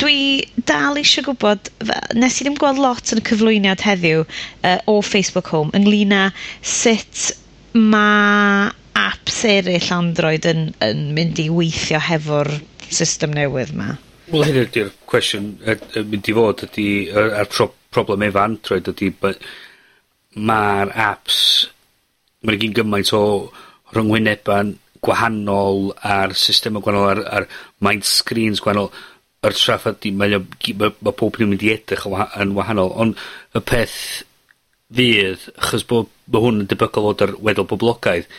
dwi 0.01 0.43
dal 0.67 0.97
eisiau 0.99 1.23
gwybod, 1.29 1.69
fy- 1.88 1.99
nes 2.19 2.39
i 2.41 2.45
ddim 2.45 2.58
gweld 2.60 2.81
lot 2.84 3.13
yn 3.15 3.21
y 3.21 3.25
cyflwyniad 3.29 3.84
heddiw 3.86 4.23
uh, 4.25 4.79
o 4.91 4.99
Facebook 5.05 5.51
Home 5.53 5.71
ynglyn 5.77 6.15
â 6.15 6.23
sut 6.62 7.29
mae 7.75 8.71
apps 8.95 9.41
eraill 9.49 9.91
Android 9.95 10.45
yn 10.47 10.69
yn 10.84 11.05
mynd 11.15 11.39
i 11.43 11.49
weithio 11.51 11.99
hefo'r 11.99 12.51
system 12.89 13.34
newydd 13.36 13.73
'ma. 13.75 13.95
Wel 14.31 14.45
hyn 14.47 14.62
ydy'r 14.63 14.91
cwestiwn 15.12 15.51
yy 15.67 15.75
yn 16.01 16.08
mynd 16.12 16.29
i 16.31 16.36
fod 16.38 16.63
ydy, 16.69 16.88
yy 17.12 17.27
a'r 17.41 17.49
tro- 17.51 17.73
problem 17.95 18.23
efo 18.27 18.41
Android 18.43 18.88
ydy, 18.91 19.12
bo' 19.21 19.36
ma'r 20.36 20.91
aps, 20.99 21.38
ma' 22.43 22.55
nw 22.55 22.71
gymaint 22.75 23.12
o 23.15 23.21
rhyngwyneba' 23.95 24.63
gwahanol 25.05 25.91
a'r 26.01 26.34
system 26.39 26.79
gwahanol 26.81 27.12
a'r 27.12 27.21
a'r 27.38 27.45
mind 27.86 28.08
screens 28.10 28.63
gwahanol 28.63 28.89
yr 29.45 29.55
traffa 29.58 29.93
'di 29.95 30.12
mae 30.17 30.36
o 30.38 30.41
gy- 30.62 30.75
ma' 30.79 30.91
ma' 31.05 31.15
pob 31.19 31.39
yn 31.41 31.51
mynd 31.53 31.63
i 31.65 31.71
edrych 31.75 32.05
yn 32.08 32.13
waha- 32.15 32.41
yn 32.43 32.53
wahanol, 32.58 32.91
ond 33.03 33.17
y 33.55 33.62
peth 33.71 33.97
fydd, 34.95 35.47
achos 35.62 35.86
bod 35.89 36.10
ma' 36.31 36.41
hwn 36.43 36.62
yn 36.63 36.69
debygol 36.71 37.10
o 37.10 37.13
fod 37.13 37.25
ar 37.25 37.34
weddol 37.47 37.67
boblogaidd, 37.71 38.29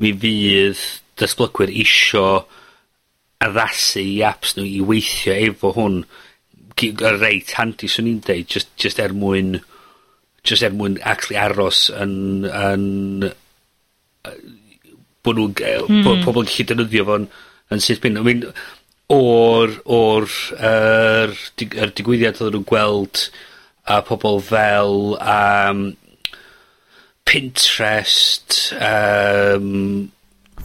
mi 0.00 0.12
fydd 0.22 0.80
datblygwyr 1.20 1.72
isio 1.82 2.24
addasu 3.44 4.02
i 4.04 4.20
apps 4.26 4.56
nhw 4.56 4.66
i 4.68 4.80
weithio 4.84 5.36
efo 5.48 5.72
hwn 5.76 6.02
gy- 6.80 6.94
yy 6.94 7.12
reit 7.20 7.52
handi 7.58 7.88
'swn 7.88 8.08
i'n 8.14 8.22
deud 8.26 8.48
just, 8.48 8.70
just 8.80 9.00
er 9.00 9.12
mwyn 9.16 9.58
just 10.44 10.64
er 10.64 10.72
mwyn 10.76 10.98
actually 11.04 11.36
aros 11.40 11.86
yn 11.92 12.44
yn 12.48 12.84
yy 13.28 14.34
bo' 15.24 15.34
nw'n 15.36 15.52
ge- 15.56 15.78
bo' 15.84 16.14
hmm. 16.16 16.24
pobol 16.24 16.44
yn 16.46 16.48
gallu 16.52 16.66
defnyddio 16.70 17.04
fo'n 17.08 17.26
yn 17.70 17.82
syth 17.84 18.00
bin. 18.02 18.16
I 18.18 18.22
mean 18.24 18.40
o'r 19.10 19.74
o'r 19.90 20.28
yr 20.70 21.34
dig- 21.58 21.74
yr 21.74 21.94
digwyddiad 21.98 22.38
odden 22.38 22.60
nhw'n 22.60 22.68
gweld 22.68 23.24
a 23.90 23.98
pobl 24.06 24.38
fel 24.46 25.16
um, 25.18 25.82
Pinterest 27.26 28.72
um, 28.76 30.10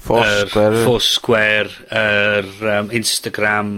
Foursquare. 0.06 0.72
Yr 0.76 0.86
Foursquare, 0.86 1.76
yr 1.90 2.50
um, 2.76 2.92
Instagram 2.94 3.76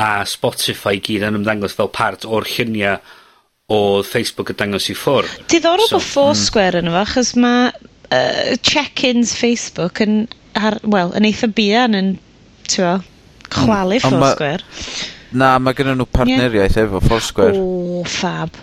a 0.00 0.24
Spotify 0.28 1.00
gyd 1.02 1.26
yn 1.26 1.40
ymddangos 1.40 1.76
fel 1.76 1.90
part 1.92 2.24
o'r 2.24 2.46
lluniau 2.48 3.00
o 3.70 3.80
Facebook 4.06 4.54
yn 4.54 4.58
dangos 4.58 4.88
i 4.90 4.96
ffwrdd. 4.96 5.46
Diddorol 5.50 5.88
so, 5.90 5.98
bod 5.98 6.06
Foursquare 6.08 6.80
mm. 6.80 6.88
yno 6.88 6.96
achos 7.02 7.34
mae 7.38 7.68
uh, 7.70 8.56
check-ins 8.66 9.36
Facebook 9.38 10.00
yn, 10.04 10.24
ar, 10.58 10.80
well, 10.82 11.12
yn 11.18 11.28
eitha 11.28 11.50
bian 11.52 11.96
yn, 11.98 12.14
ti'n 12.70 13.04
Chwalu 13.54 14.00
Foursquare. 14.04 14.64
Na, 15.30 15.54
mae 15.62 15.76
gennyn 15.78 15.98
nhw 16.00 16.08
partneriaeth 16.10 16.76
yeah. 16.78 16.88
efo 16.88 17.00
Foursquare. 17.04 17.54
O, 17.54 18.02
fab. 18.08 18.56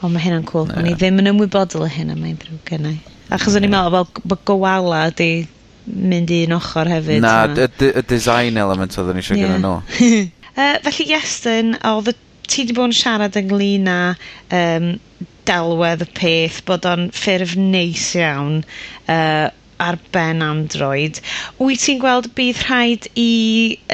O, 0.00 0.08
mae 0.08 0.22
hynna'n 0.24 0.46
cool. 0.48 0.68
Yeah. 0.70 0.80
O'n 0.80 0.90
i 0.90 0.96
ddim 0.96 1.20
yn 1.22 1.32
ymwybodol 1.34 1.84
o 1.84 1.90
hynna, 1.90 2.16
mae'n 2.18 2.38
brw 2.40 2.60
gennau. 2.68 2.96
Achos 3.34 3.56
o'n 3.58 3.66
i'n 3.66 3.72
meddwl, 3.72 4.08
fel, 4.08 4.28
bod 4.32 4.44
gowala 4.48 5.02
di 5.16 5.30
mynd 5.90 6.32
un 6.36 6.56
ochr 6.56 6.88
hefyd. 6.90 7.22
Na, 7.24 7.44
y 7.50 8.04
design 8.08 8.58
element 8.60 8.96
oedden 8.98 9.18
ni 9.18 9.24
eisiau 9.24 9.38
yeah. 9.38 9.54
gyda 9.54 9.60
nhw. 9.64 9.76
uh, 10.56 10.74
felly, 10.88 11.06
Iestyn, 11.12 11.76
oedd 11.92 12.12
ti 12.50 12.66
di 12.66 12.74
bod 12.76 12.90
yn 12.90 12.96
siarad 12.96 13.38
ynglyn 13.38 13.88
â 13.90 14.00
um, 14.56 14.90
delwedd 15.48 16.04
y 16.04 16.08
peth, 16.16 16.60
bod 16.68 16.86
o'n 16.88 17.08
ffurf 17.14 17.54
neis 17.58 18.10
iawn 18.18 18.60
uh, 19.06 19.48
ar 19.80 19.98
ben 20.14 20.44
Android. 20.44 21.20
Wyt 21.60 21.84
ti'n 21.86 22.00
gweld 22.02 22.30
bydd 22.36 22.64
rhaid 22.66 23.08
i 23.18 23.30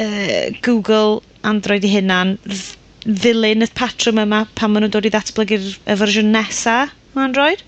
uh, 0.01 0.51
Google 0.67 1.23
Android 1.47 1.87
i 1.87 1.93
hunan 1.95 2.37
ddilyn 3.07 3.63
y 3.63 3.69
patrwm 3.79 4.19
yma 4.25 4.45
pan 4.59 4.73
maen 4.73 4.87
nhw'n 4.87 4.95
dod 4.97 5.07
i 5.07 5.13
ddatblygu'r 5.15 5.69
y 5.71 5.99
fersiwn 6.01 6.33
nesa 6.35 6.79
o 7.15 7.23
Android? 7.23 7.63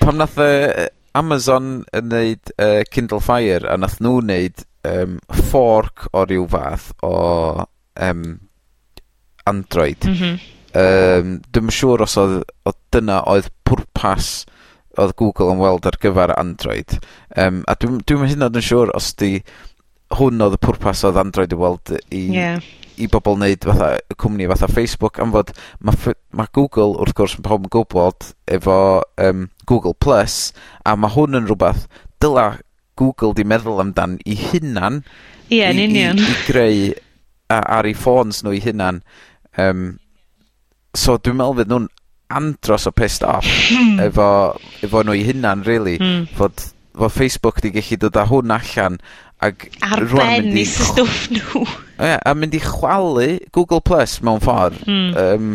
Pam 0.00 0.18
nath 0.18 0.38
uh, 0.42 0.88
Amazon 1.18 1.80
yn 1.96 2.10
neud 2.10 2.54
uh, 2.58 2.82
Kindle 2.90 3.22
Fire 3.22 3.70
a 3.70 3.78
nath 3.78 3.98
nhw 4.02 4.18
wneud 4.20 4.64
um, 4.86 5.18
fork 5.50 6.08
o 6.12 6.24
ryw 6.26 6.46
fath 6.50 6.90
o 7.06 7.66
um, 7.94 8.24
Android. 9.50 10.06
Mm 10.06 10.14
-hmm. 10.14 10.40
um, 10.82 11.36
Dwi'n 11.50 11.74
siŵr 11.74 12.06
os 12.06 12.16
oedd, 12.20 12.42
oedd 12.66 12.80
dyna 12.94 13.22
oedd 13.30 13.50
pwrpas 13.66 14.30
oedd 15.00 15.16
Google 15.18 15.54
yn 15.54 15.60
weld 15.62 15.86
ar 15.88 15.98
gyfer 16.02 16.32
Android. 16.38 16.96
Um, 17.36 17.62
a 17.70 17.76
dwi'n 17.78 18.00
dwi 18.06 18.30
hyn 18.30 18.46
oed 18.46 18.58
yn 18.60 18.66
siŵr 18.66 18.92
os 18.96 19.12
'di 19.16 19.40
hwn 20.18 20.42
oedd 20.42 20.56
y 20.58 20.60
pwrpas 20.64 21.04
oedd 21.06 21.18
Android 21.20 21.52
i 21.54 21.58
weld 21.58 21.92
i... 22.10 22.22
yeah. 22.34 22.62
...i 23.00 23.06
bobl 23.08 23.38
wneud 23.38 23.64
fatha 23.64 23.90
cwmni 24.20 24.48
fatha 24.50 24.68
Facebook 24.68 25.20
am 25.22 25.30
fod 25.32 25.52
mae 25.86 26.14
ma' 26.36 26.48
Google 26.56 26.98
wrth 27.00 27.14
gwrs 27.16 27.36
ma' 27.38 27.46
pawb 27.46 27.64
yn 27.64 27.72
gwybod 27.72 28.26
efo 28.58 28.78
um, 29.24 29.46
Google 29.70 29.94
Plus 29.96 30.50
a 30.84 30.96
mae 30.98 31.14
hwn 31.14 31.38
yn 31.38 31.46
rhywbeth 31.48 31.86
dyla 32.20 32.48
Google 33.00 33.32
'di 33.36 33.46
meddwl 33.48 33.80
amdan 33.80 34.18
'i 34.26 34.36
hunan. 34.50 35.00
Ie 35.48 35.62
yn 35.70 35.80
union. 35.86 36.20
I 36.20 36.26
i 36.26 36.34
i 36.34 36.42
greu 36.48 36.82
a- 37.48 37.64
ar 37.78 37.88
'u 37.88 37.94
ffôns 37.96 38.42
nhw 38.44 38.52
i 38.58 38.60
hunan 38.66 39.00
um, 39.56 39.86
so 40.94 41.16
dwi'n 41.16 41.38
meddwl 41.38 41.56
fydd 41.62 41.72
nhw'n 41.72 41.88
andros 42.30 42.86
o 42.86 42.92
pissed 42.94 43.26
off 43.26 43.46
hmm. 43.70 43.98
efo 44.08 44.28
efo 44.86 45.02
nhw 45.04 45.16
i 45.18 45.24
hunan 45.28 45.64
really. 45.66 45.98
Hmm. 46.00 46.28
...fod 46.36 46.68
fod 46.96 47.14
Facebook 47.14 47.60
'di 47.60 47.74
gallu 47.76 47.98
dod 48.04 48.18
â 48.18 48.26
hwn 48.30 48.54
allan 48.54 49.00
ag... 49.40 49.68
Ar 49.86 50.04
ben 50.12 50.52
i 50.58 50.66
stwff 50.68 51.30
nhw. 51.32 51.64
Ie, 52.00 52.16
a 52.18 52.34
mynd 52.36 52.56
i 52.56 52.62
chwalu 52.64 53.32
Google 53.56 53.82
Plus 53.84 54.20
mewn 54.24 54.42
ffordd 54.44 54.80
Hmm. 54.86 55.12
um, 55.16 55.52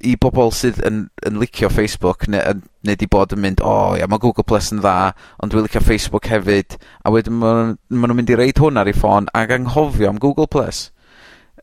i 0.00 0.14
bobl 0.16 0.50
sydd 0.56 0.78
yn 0.88 1.02
yn 1.28 1.36
licio 1.40 1.68
Facebook 1.70 2.24
neu 2.32 2.40
yn 2.54 2.62
ne' 2.88 2.96
'di 2.96 3.06
bod 3.12 3.34
yn 3.36 3.42
mynd 3.44 3.60
o 3.60 3.68
oh, 3.68 3.98
ia 3.98 4.08
mae 4.08 4.22
Google 4.22 4.46
Plus 4.48 4.72
yn 4.72 4.80
dda 4.80 5.12
ond 5.44 5.52
dwi'n 5.52 5.68
licio 5.68 5.82
Facebook 5.84 6.26
hefyd 6.32 6.78
a 7.04 7.12
wedyn 7.12 7.36
maen 7.38 7.76
ma' 7.92 8.08
nhw'n 8.08 8.18
mynd 8.22 8.32
i 8.32 8.38
reid 8.40 8.62
hwn 8.62 8.80
ar 8.80 8.88
ei 8.90 8.96
ffôn 8.96 9.28
ac 9.36 9.52
anghofio 9.54 10.08
am 10.08 10.20
Google 10.22 10.48
Plus. 10.48 10.88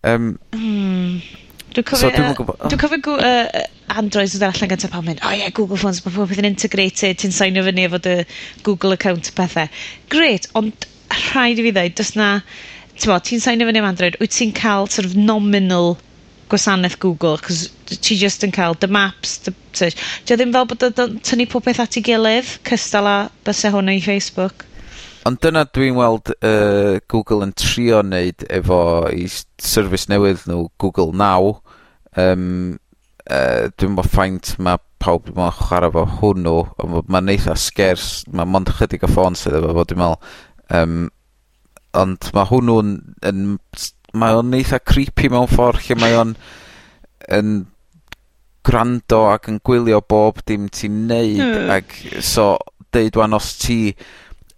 Um, 0.06 0.38
Hmm. 0.54 1.20
Dwi'n 1.76 1.86
cofio... 1.86 2.02
So 2.08 2.14
dwi'm 2.14 2.32
yn 2.32 2.38
gwbo. 2.40 2.56
...dwi'n 2.66 2.82
cofio 2.82 3.02
gw- 3.06 3.20
yy 3.26 3.66
Android 4.00 4.30
sydd 4.30 4.46
allan 4.46 4.70
gynta 4.70 4.90
pan 4.94 5.06
mynd 5.08 5.22
o 5.26 5.32
ie 5.34 5.48
Google 5.58 5.80
phones 5.82 6.04
ma' 6.06 6.14
popeth 6.14 6.42
yn 6.42 6.48
integrated 6.52 7.18
ti'n 7.22 7.34
signio 7.34 7.64
fyny 7.66 7.88
efo 7.88 8.00
dy 8.06 8.16
Google 8.68 8.94
account 8.98 9.32
a 9.32 9.34
pethau. 9.38 9.72
Great, 10.14 10.46
ond 10.60 10.86
rhaid 11.30 11.58
i 11.62 11.66
fi 11.66 11.74
ddweud, 11.74 11.96
does 11.98 12.14
na, 12.18 12.36
Ti'n 13.00 13.08
t'mo, 13.08 13.18
ti'n 13.24 13.40
signio 13.40 13.66
fyny 13.70 13.80
am 13.80 13.86
Android, 13.88 14.16
wyt 14.20 14.34
ti'n 14.36 14.50
cael 14.58 14.90
sort 14.92 15.08
of 15.08 15.14
nominal 15.16 15.94
gwasanaeth 16.52 16.98
Google, 17.00 17.38
cos 17.40 17.62
ti 17.88 18.18
just 18.20 18.44
yn 18.44 18.52
cael 18.52 18.76
dy 18.76 18.90
maps, 18.92 19.38
dy 19.46 19.54
search. 19.80 19.96
Dio 20.28 20.36
ddim 20.36 20.52
fel 20.52 20.68
bod 20.68 20.84
o'n 20.84 21.14
tynnu 21.24 21.46
popeth 21.54 21.80
at 21.80 21.96
ei 21.96 22.04
gilydd, 22.10 22.50
cystal 22.68 23.08
â 23.08 23.14
bysau 23.48 23.78
hwnna 23.78 23.96
i 23.96 24.02
Facebook. 24.04 24.66
Ond 25.28 25.40
dyna 25.44 25.66
dwi'n 25.68 25.98
weld 26.00 26.30
uh, 26.40 27.00
Google 27.12 27.44
yn 27.48 27.52
trio 27.60 28.00
wneud 28.04 28.46
efo 28.56 28.78
i 29.12 29.26
s- 29.28 29.44
service 29.60 30.08
newydd 30.12 30.46
nhw, 30.48 30.68
Google 30.80 31.12
Now 31.14 31.58
Um, 32.20 32.80
uh, 33.30 33.68
dwi'n 33.78 33.92
meddwl 33.94 34.08
ffaint 34.10 34.48
mae 34.66 34.80
pawb 35.00 35.28
dwi 35.28 35.36
meddwl 35.38 35.54
chwarae 35.60 35.92
'fo 35.94 36.02
hwnnw 36.20 36.54
on' 36.82 36.96
ma' 37.14 37.22
eitha 37.32 37.54
sgers 37.56 38.08
mae 38.34 38.48
mond 38.50 38.72
chydig 38.80 39.06
o 39.06 39.10
ffôn 39.12 39.38
sydd 39.38 39.60
efo 39.60 39.76
fo 39.78 39.84
dwi'n 39.92 40.02
meddwl. 40.02 40.32
Um, 40.80 40.96
ond 42.02 42.32
mae 42.36 42.50
hwnnw'n 42.50 42.90
yn 43.30 43.44
s- 43.78 43.94
mae 44.18 44.34
o'n 44.40 44.56
eitha 44.58 44.82
creepy 44.82 45.30
mewn 45.32 45.48
ffordd 45.54 45.86
lle 45.86 46.00
mae 46.02 46.18
o'n 46.24 46.34
yn 47.38 47.54
gwrando 48.66 49.22
ac 49.32 49.48
yn 49.54 49.62
gwylio 49.66 50.02
bob 50.10 50.42
dim 50.50 50.66
ti'n 50.74 51.04
neud... 51.14 51.40
Hmm. 51.40 51.70
ac 51.78 51.94
so 52.26 52.56
deud 52.94 53.16
'wan 53.22 53.38
os 53.38 53.54
ti 53.62 53.80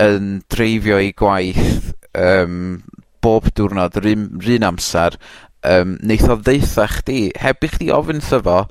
yn 0.02 0.42
dreifio 0.52 1.00
i 1.02 1.12
gwaith 1.18 1.92
um, 2.18 2.82
bob 3.22 3.50
diwrnod 3.56 4.00
yr 4.02 4.12
un 4.16 4.28
yr 4.42 4.54
un 4.58 4.68
amser, 4.72 5.18
um, 5.68 5.98
neith 6.02 6.30
o 6.30 6.38
ddeitha 6.40 6.88
chdi 6.98 7.28
heb 7.42 7.66
i 7.66 7.72
chdi 7.76 7.92
ofyn 7.94 8.24
'tho 8.24 8.42
fo 8.46 8.62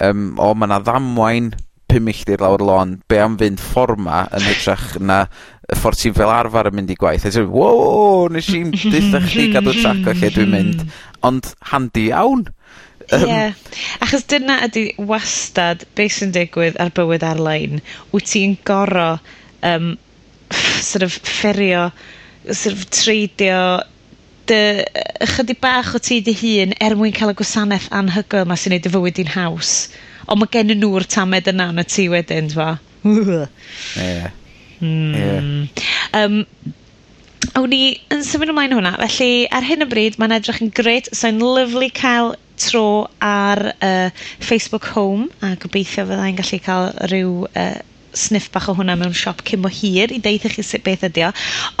yym 0.00 0.30
o 0.40 0.52
ma' 0.56 0.70
'na 0.70 0.80
ddamwain 0.84 1.52
pum 1.90 2.06
milltir 2.06 2.40
lawr 2.40 2.62
y 2.62 2.68
lôn 2.68 2.92
be' 3.10 3.20
am 3.20 3.36
fynd 3.40 3.60
fforma 3.60 4.22
yn 4.36 4.46
hytrach 4.46 4.94
na 5.02 5.24
y 5.70 5.78
ffordd 5.78 6.00
ti'n 6.00 6.16
fel 6.16 6.32
arfer 6.32 6.70
yn 6.70 6.78
mynd 6.78 6.92
i 6.94 6.96
gwaith 6.98 7.26
a 7.26 7.32
ti 7.34 7.42
me'wl 7.42 7.58
wow 7.58 8.28
nes 8.32 8.48
i'n 8.56 8.72
ddeitha 8.76 9.22
chdi 9.26 9.50
gadw 9.54 9.74
trac 9.80 10.06
o 10.06 10.14
lle 10.14 10.32
dwi'n 10.34 10.54
mynd, 10.54 10.84
ond 11.26 11.52
handi 11.72 12.08
iawn. 12.10 12.46
Yym. 13.10 13.26
yeah. 13.26 13.56
achos 14.04 14.22
dyna 14.30 14.60
ydy 14.68 14.84
wastad 15.10 15.82
beth 15.98 16.14
sy'n 16.14 16.34
digwydd 16.34 16.78
ar 16.82 16.92
bywyd 16.94 17.26
ar-lein. 17.26 17.80
Wyt 18.14 18.30
ti'n 18.30 18.54
gor'o' 18.66 19.16
um, 19.66 19.92
sort 20.52 21.06
of 21.06 21.14
fferio, 21.14 21.90
sort 22.50 22.76
of 22.76 22.84
treidio 22.90 23.62
dy 24.50 24.82
ychydig 25.22 25.60
bach 25.62 25.92
o 25.94 26.00
ti 26.02 26.18
dy 26.26 26.34
hun 26.40 26.74
er 26.82 26.96
mwyn 26.98 27.14
cael 27.14 27.32
y 27.32 27.36
gwasanaeth 27.38 27.90
anhygoel 27.94 28.48
'ma 28.48 28.56
sy'n 28.58 28.74
neud 28.74 28.86
dy 28.86 28.92
fywyd 28.96 29.22
i'n 29.22 29.32
haws, 29.36 29.74
ond 30.26 30.42
mae 30.42 30.50
gen 30.56 30.74
nhw'r 30.80 31.06
tamed 31.14 31.50
yna 31.52 31.70
yn 31.74 31.82
y 31.82 31.86
tŷ 31.86 32.06
wedyn 32.14 32.50
t'mo'? 32.50 32.74
Ie. 33.06 34.30
Hmm. 34.80 35.14
Ie. 35.14 35.38
Yym, 36.16 36.38
awn 37.56 37.70
ni 37.72 37.82
yn 38.12 38.24
symud 38.26 38.52
ymlaen 38.52 38.74
hwnna. 38.76 38.94
Felly, 39.00 39.46
ar 39.54 39.66
hyn 39.66 39.84
o 39.84 39.88
bryd, 39.90 40.18
mae'n 40.20 40.36
edrych 40.36 40.62
yn 40.64 40.72
gret, 40.76 41.10
So, 41.14 41.30
yn 41.30 41.42
lyflu 41.44 41.90
cael 41.96 42.34
tro 42.60 43.08
ar 43.24 43.62
uh, 43.72 44.10
Facebook 44.44 44.90
Home, 44.96 45.30
a 45.40 45.54
gobeithio 45.60 46.04
fyddai'n 46.08 46.36
gallu 46.40 46.60
cael 46.64 46.90
rhyw 47.12 47.46
uh, 47.54 47.78
sniff 48.16 48.50
bach 48.54 48.68
o 48.70 48.74
hwnna 48.78 48.96
mewn 48.98 49.14
siop 49.16 49.42
cyn 49.46 49.66
o 49.66 49.72
hir 49.72 50.12
i 50.14 50.20
deutho 50.22 50.50
chi 50.52 50.64
sut 50.66 50.84
beth 50.86 51.06
ydi 51.10 51.26
o. 51.28 51.32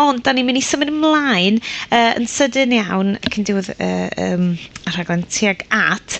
Ond, 0.04 0.22
da 0.24 0.34
ni'n 0.34 0.46
mynd 0.48 0.60
i 0.60 0.64
symud 0.64 0.92
ymlaen 0.92 1.60
uh, 1.60 2.12
yn 2.18 2.28
sydyn 2.30 2.74
iawn 2.78 3.14
cyn 3.28 3.48
diwedd 3.48 3.72
uh, 3.76 4.08
um, 4.26 4.50
y 4.56 4.94
rhaglen 4.94 5.26
tuag 5.30 5.64
at 5.74 6.18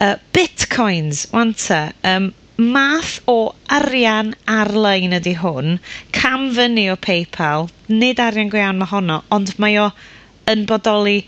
uh, 0.00 0.16
bitcoins 0.36 1.26
'wan 1.32 1.54
'ta. 1.54 1.82
um, 2.04 2.32
math 2.60 3.20
o 3.32 3.54
arian 3.72 4.34
ar-lein 4.54 5.16
ydy 5.16 5.32
hwn, 5.40 5.78
cam 6.12 6.50
fyny 6.56 6.90
o 6.92 6.96
PayPal, 7.06 7.70
nid 7.88 8.20
arian 8.20 8.50
go 8.52 8.60
iawn 8.60 8.80
mae 8.80 8.90
honno, 8.90 9.22
ond 9.32 9.54
mae 9.62 9.78
o 9.80 9.86
yn 10.52 10.66
bodoli 10.68 11.22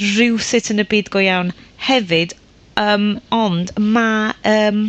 rywsut 0.00 0.70
yn 0.72 0.80
y 0.80 0.86
byd 0.88 1.10
go 1.12 1.20
iawn 1.24 1.52
hefyd, 1.88 2.32
um, 2.80 3.10
ond 3.34 3.74
mae 3.76 4.32
um, 4.48 4.86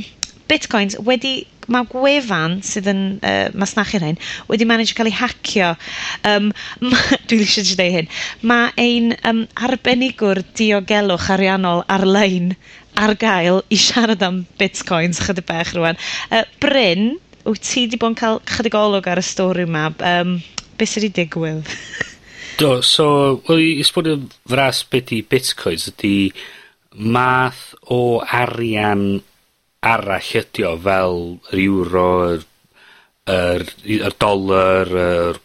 bitcoins 0.49 0.95
wedi 1.09 1.33
mae 1.71 1.87
gwefan 1.89 2.59
sydd 2.65 2.89
yn 2.91 3.03
uh, 3.21 3.47
masnachu 3.57 4.01
hyn 4.03 4.19
wedi 4.49 4.67
manage 4.69 4.95
cael 4.97 5.11
ei 5.11 5.17
hacio. 5.19 5.71
Um, 6.27 6.51
Dwi 7.29 7.41
eisiau 7.45 7.65
ti 7.67 7.77
dweud 7.77 7.95
hyn. 7.99 8.11
Mae 8.49 8.73
ein 8.81 9.13
um, 9.29 9.45
arbenigwr 9.67 10.43
diogelwch 10.57 11.29
ariannol 11.35 11.85
ar-lein 11.87 12.53
ar 12.99 13.15
gael 13.19 13.61
i 13.71 13.79
siarad 13.79 14.23
am 14.25 14.43
bitcoins 14.59 15.21
chydig 15.25 15.47
bach 15.49 15.73
rwan. 15.77 15.99
Uh, 16.31 16.43
Bryn, 16.63 17.11
wyt 17.47 17.63
ti 17.65 17.85
wedi 17.85 17.99
bod 18.01 18.13
yn 18.13 18.19
cael 18.19 18.41
chydig 18.49 18.77
olwg 18.77 19.09
ar 19.09 19.21
y 19.21 19.25
stori 19.25 19.67
yma? 19.67 19.89
Um, 20.05 20.39
be 20.77 20.87
sydd 20.87 21.07
wedi 21.07 21.23
digwydd? 21.23 21.73
Do, 22.59 22.79
so, 22.83 23.39
wel, 23.47 23.61
i 23.79 23.85
sbwyd 23.87 24.09
yn 24.11 24.25
fras 24.51 24.81
beth 24.91 25.13
i 25.15 25.21
bitcoins 25.23 25.87
ydy 25.93 26.31
math 26.99 27.69
o 27.87 28.19
arian 28.35 29.21
arall 29.85 30.31
ydi 30.41 30.65
o 30.67 30.73
fel 30.83 31.19
yr 31.53 31.61
euro 31.65 32.07
yr 32.33 32.43
yr 33.29 33.65
yr 33.87 34.15
y 34.19 35.03
yr 35.03 35.39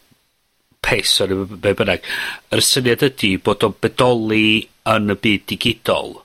peso 0.85 1.27
ne' 1.29 1.45
be' 1.49 1.75
bynnag. 1.79 2.05
Yr 2.53 2.63
syniad 2.65 3.05
ydy 3.09 3.37
bod 3.45 3.65
o'n 3.65 3.77
bedoli 3.81 4.65
yn 4.91 5.15
y 5.15 5.17
byd 5.17 5.47
digidol, 5.53 6.19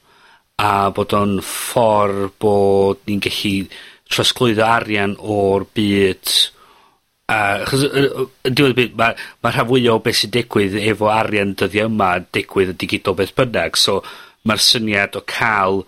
a 0.59 0.89
bod 0.95 1.15
o'n 1.15 1.37
ffordd 1.45 2.33
bod 2.43 3.05
ni'n 3.07 3.21
gallu 3.23 3.69
trosglwyddo 4.09 4.65
arian 4.65 5.15
o'r 5.19 5.67
byd 5.77 6.33
a 7.29 7.37
chos 7.69 7.85
yy 7.85 8.07
yy 8.07 8.25
yn 8.49 8.55
diwedd 8.57 8.73
y 8.73 8.77
byd 8.79 8.97
ma' 8.99 9.11
ma' 9.43 9.53
rhan 9.53 9.69
fwya 9.69 9.93
o 9.95 10.01
beth 10.03 10.17
sy'n 10.23 10.33
digwydd 10.33 10.75
efo 10.81 11.11
arian 11.13 11.53
dyddia' 11.61 11.85
yma 11.87 12.15
yn 12.19 12.27
digwydd 12.35 12.73
yn 12.73 12.79
digidol 12.81 13.17
beth 13.19 13.35
bynnag 13.37 13.77
so 13.77 13.99
ma'r 14.49 14.63
syniad 14.65 15.17
o 15.19 15.21
ca'l 15.29 15.83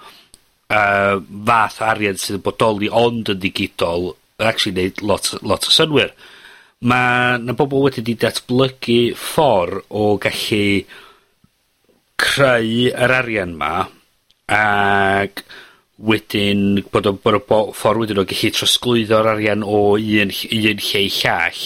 uh, 0.71 1.19
fath 1.47 1.81
o 1.81 1.88
arian 1.91 2.19
sydd 2.19 2.39
yn 2.39 2.45
bodoli 2.45 2.89
ond 3.03 3.31
yn 3.34 3.41
digidol 3.43 4.12
yn 4.39 4.49
actually 4.49 4.75
neud 4.77 5.01
lot 5.05 5.34
lot 5.43 5.67
o 5.67 5.73
synwyr. 5.73 6.13
Ma' 6.89 7.38
'na 7.38 7.53
bobol 7.57 7.86
wedi 7.88 8.01
'di 8.05 8.15
datblygu 8.23 9.01
ffor 9.13 9.84
o 9.89 10.05
gallu 10.23 10.65
creu 12.21 12.71
yr 12.89 13.17
arian 13.21 13.53
'ma 13.57 13.75
ag 14.51 15.43
wedyn 16.01 16.81
bod 16.91 17.05
o 17.05 17.13
bod 17.13 17.38
y 17.38 17.41
bo- 17.47 17.69
ffor 17.77 18.01
wedyn 18.01 18.21
o 18.23 18.25
gallu 18.25 18.49
trosglwyddo'r 18.57 19.29
arian 19.36 19.62
o 19.63 19.81
un 19.99 20.34
ll- 20.34 20.49
un 20.57 20.81
lle 20.88 21.03
i 21.05 21.12
llall, 21.19 21.62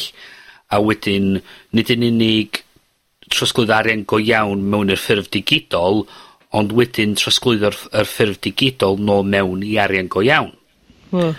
a 0.76 0.82
wedyn 0.84 1.40
nid 1.72 1.92
yn 1.96 2.04
unig 2.10 2.62
trosglwyddo 3.32 3.74
arian 3.78 4.04
go 4.04 4.20
iawn 4.20 4.68
mewn 4.72 4.92
i'r 4.92 5.00
ffurf 5.02 5.32
digidol, 5.32 6.04
ond 6.56 6.76
wedyn 6.76 7.16
trosglwyddo'r 7.20 7.78
yr 8.00 8.08
ffurf 8.10 8.40
digidol 8.46 9.00
nôl 9.02 9.26
mewn 9.28 9.64
i 9.66 9.76
arian 9.82 10.10
go 10.12 10.24
iawn. 10.24 10.54
Mm. 11.12 11.36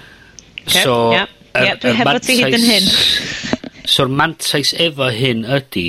Okay. 0.66 0.82
So, 0.82 1.12
yeah. 1.14 1.32
Ie, 1.56 1.72
dwi 1.80 1.94
hefo 1.96 2.20
ti 2.20 2.36
hyd 2.42 2.56
yn 2.58 2.66
hyn. 2.68 2.88
So'r 3.88 4.10
mantais 4.12 4.74
efo 4.82 5.08
hyn 5.14 5.44
ydy, 5.56 5.86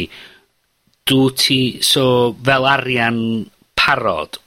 dw 1.08 1.32
ti, 1.36 1.60
so 1.84 2.36
fel 2.46 2.68
arian 2.70 3.20
parod, 3.78 4.40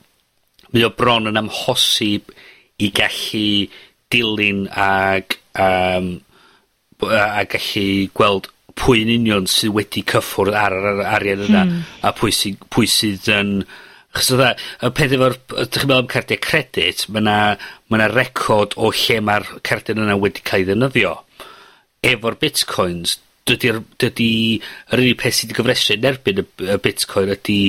mae 0.71 0.87
o 0.87 0.93
bron 0.97 1.29
yn 1.29 1.41
amhosib 1.41 2.33
i 2.81 2.89
gallu 2.95 3.69
dilyn 4.13 4.65
ag, 4.73 5.37
um, 5.61 6.15
a 7.05 7.45
gallu 7.51 8.09
gweld 8.17 8.49
pwy'n 8.81 9.13
union 9.13 9.49
sydd 9.51 9.75
wedi 9.77 10.07
cyffwrdd 10.09 10.57
ar 10.57 10.77
yr 10.79 11.05
arian 11.19 11.45
yna, 11.51 11.67
hmm. 11.67 11.87
a 12.07 12.15
pwy 12.17 12.33
sydd, 12.33 12.67
pwy 12.73 12.89
sydd 12.89 13.29
yn... 13.37 13.57
Uh, 13.67 13.87
Chos 14.11 14.33
fatha, 14.33 14.55
y 14.83 14.91
peth 14.97 15.15
efo'r, 15.15 15.37
yy 15.37 15.65
'dych 15.67 15.77
chi'n 15.77 15.91
meddwl 15.91 16.03
am 16.03 16.11
cardiau 16.11 16.43
credit, 16.43 17.05
mae 17.09 17.23
yna 17.23 17.37
ma' 17.91 18.01
'na 18.01 18.09
record 18.11 18.75
o 18.77 18.91
lle 18.91 19.21
mae'r 19.23 19.47
cardiau 19.67 20.01
yna 20.03 20.19
wedi 20.19 20.43
cael 20.43 20.65
ei 20.65 20.69
ddefnyddio. 20.71 21.13
Efo'r 22.11 22.39
bitcoins, 22.41 23.19
dydy'r 23.47 23.81
dydy 24.03 24.33
yr 24.91 25.05
unig 25.05 25.19
peth 25.21 25.39
sydd 25.39 25.53
wedi 25.53 25.61
gyfresu 25.61 25.95
yn 25.95 26.11
erbyn 26.11 26.43
y 26.43 26.47
y 26.75 26.79
bitcoin 26.83 27.35
ydy 27.37 27.61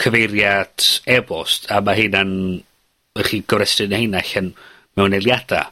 cyfeiriad 0.00 0.88
e-bost, 1.18 1.68
a 1.68 1.82
mae 1.84 2.00
hynna'n 2.00 2.34
ych 3.20 3.30
chi 3.30 3.44
gyfresu 3.44 3.84
yn 3.84 3.94
rheina 3.94 4.24
allan 4.24 4.52
mewn 4.96 5.16
eiliadau 5.18 5.70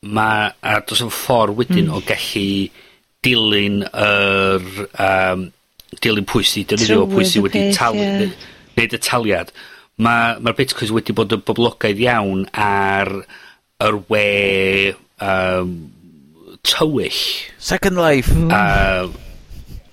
mae 0.00 0.52
a 0.64 0.78
do's 0.80 1.02
yn 1.04 1.12
ffordd 1.12 1.58
wedyn... 1.58 1.88
mm. 1.88 1.96
...o 1.96 2.00
gallu 2.08 2.70
dilyn 3.24 3.82
yr 3.84 4.86
um, 5.04 5.50
dilyn 6.00 6.28
pwy 6.28 6.46
sy 6.46 6.62
'di 6.64 6.72
defnyddio... 6.72 7.04
Trywydd 7.04 7.14
...pwy 7.16 7.28
sy 7.28 7.42
wedi 7.44 7.64
talu 7.76 8.30
neud 8.78 8.96
y 8.96 9.00
taliad, 9.02 9.54
mae'r 10.00 10.40
ma' 10.44 10.56
bitcoins 10.56 10.92
wedi 10.96 11.14
bod 11.16 11.34
yn 11.36 11.42
boblogaidd 11.46 12.02
iawn 12.04 12.46
ar 12.56 13.12
yr 13.80 13.98
we 14.12 14.94
um, 15.20 15.74
tywyll. 16.66 17.20
Second 17.58 18.00
Life. 18.00 18.32
Uh, 18.32 19.10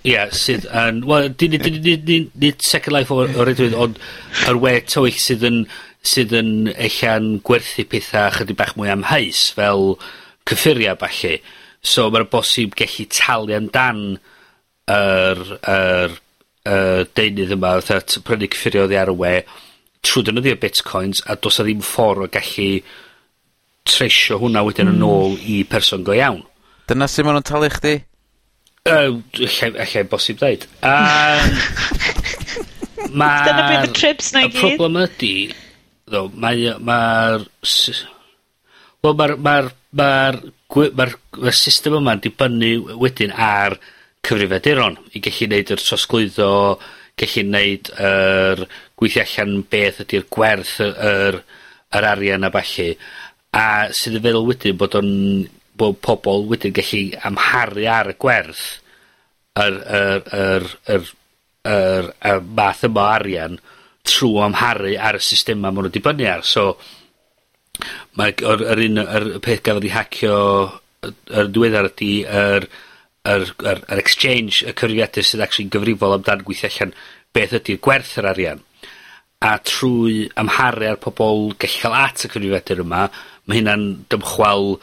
ie, 0.08 0.20
sydd 0.36 0.68
yn... 0.72 1.04
Wel, 1.08 1.32
nid, 1.42 2.64
Second 2.64 2.96
Life 2.96 3.16
o'r 3.16 3.52
edrych, 3.52 3.76
ond 3.78 4.00
yr 4.48 4.62
we 4.64 4.78
tywyll 4.88 5.20
sydd 5.22 5.46
yn 5.48 5.66
sydd 6.08 6.34
yn 6.38 6.52
ella'n 6.72 7.38
gwerthu 7.46 7.84
pethau 7.90 8.32
chydig 8.38 8.58
bach 8.60 8.76
mwy 8.78 8.92
amheus, 8.94 9.48
fel 9.56 9.98
cyffuria 10.48 10.96
falle. 11.00 11.38
So, 11.84 12.08
mae'r 12.14 12.28
bosib 12.32 12.76
gallu 12.80 13.08
talu 13.12 13.56
amdan 13.58 14.02
yr, 14.92 15.44
yr 15.74 16.16
yy 16.68 17.06
deunydd 17.18 17.52
yma 17.56 17.70
fatha 17.82 18.22
prynu 18.28 18.48
cyffurie 18.54 18.82
oddi 18.84 18.98
ar 19.00 19.10
y 19.14 19.16
we 19.22 19.34
trwy 20.06 20.22
defnyddio 20.28 20.56
bitcoins 20.62 21.20
a 21.26 21.28
do's 21.40 21.60
a 21.62 21.64
ddim 21.68 21.82
ffordd 21.86 22.22
o 22.26 22.28
gallu 22.34 22.70
tresio 23.88 24.36
hwnna 24.42 24.62
wedyn 24.68 24.92
yn 24.92 25.00
hmm. 25.00 25.08
ôl 25.08 25.32
i 25.40 25.42
person 25.70 26.04
go 26.08 26.14
iawn. 26.16 26.44
Dyna 26.88 27.06
sy'n 27.12 27.26
ma' 27.28 27.34
nw'n 27.38 27.48
talu 27.48 27.70
chdi? 27.72 27.96
Yy 28.88 29.08
ellai, 29.48 30.04
bosib 30.12 30.38
ddeud. 30.42 30.62
A 30.84 30.86
Dyna 33.08 33.64
bydd 33.70 33.88
y 33.88 33.90
trips 33.96 34.28
'na 34.34 34.40
i 34.46 34.48
gyd. 34.52 34.58
Y 34.58 34.60
problem 34.64 34.96
ydy, 35.06 35.36
ddo 36.08 36.20
mae 36.36 36.58
wel 36.68 36.80
mae'r... 36.92 37.42
Mae'r 39.08 39.68
ma'r 39.98 40.36
gwy- 40.72 40.94
ma'r 40.98 41.14
system 41.56 41.94
yma'n 42.02 42.22
dibynnu 42.24 42.72
wedyn 43.02 43.32
ar 43.32 43.72
cyfrifiaduron 44.28 44.98
i 45.16 45.22
gallu 45.24 45.50
neud 45.52 45.74
yr 45.76 45.84
trosglwyddo, 45.84 46.50
gallu 47.18 47.46
neud 47.52 47.92
yr 47.98 48.66
gweithio 49.00 49.24
allan 49.26 49.62
beth 49.72 50.02
ydy'r 50.06 50.28
gwerth 50.34 50.76
yr 50.84 51.42
yr 51.98 52.10
arian 52.12 52.46
a 52.46 52.52
falle 52.54 52.90
a 53.58 53.68
sydd 53.96 54.20
yn 54.20 54.26
feddwl 54.26 54.50
wedyn 54.50 54.78
bod 54.80 54.98
o'n 55.00 55.14
bod 55.78 56.02
pobl 56.04 56.46
wedyn 56.52 56.76
gallu 56.76 57.02
amharu 57.30 57.88
ar 57.94 58.12
y 58.12 58.18
gwerth 58.22 58.66
yr 59.62 59.80
yr 60.00 60.30
yr 60.42 60.68
yr 60.96 61.10
yr 61.72 62.12
yr 62.32 62.44
math 62.60 62.86
yma 62.88 63.08
arian 63.18 63.58
trwy 64.08 64.44
amharu 64.46 64.96
ar 65.10 65.20
y 65.20 65.24
system 65.24 65.62
ma' 65.62 65.72
nhw'n 65.74 65.92
dibynnu 65.94 66.28
ar. 66.32 66.44
So, 66.48 66.78
mae 68.18 68.36
yr, 68.38 68.64
yr 68.74 68.84
un, 68.86 69.02
yr 69.04 69.26
peth 69.44 69.64
gafodd 69.66 69.88
ei 69.88 69.94
hacio 69.94 70.38
yr 71.08 71.50
diweddar 71.54 71.90
ydy 71.92 72.12
yr 72.26 72.68
yr, 73.28 73.48
yr, 73.64 73.82
yr 73.92 74.02
exchange, 74.02 74.64
y 74.64 74.74
cyfrifiadur 74.74 75.28
sydd 75.28 75.44
actually'n 75.46 75.74
gyfrifol 75.76 76.16
amdan 76.18 76.44
gweithio 76.48 76.70
allan 76.72 76.94
beth 77.36 77.56
ydy'r 77.60 77.82
gwerth 77.84 78.14
yr 78.22 78.30
arian. 78.32 78.64
A 79.46 79.58
trwy 79.62 80.28
amharu 80.42 80.88
ar 80.92 81.02
pobl 81.02 81.52
gallu 81.62 81.82
cael 81.82 81.98
at 81.98 82.24
y 82.26 82.32
cyfrifiadur 82.32 82.86
yma, 82.86 83.08
mae 83.46 83.60
hynna'n 83.60 83.86
dymchwel 84.12 84.78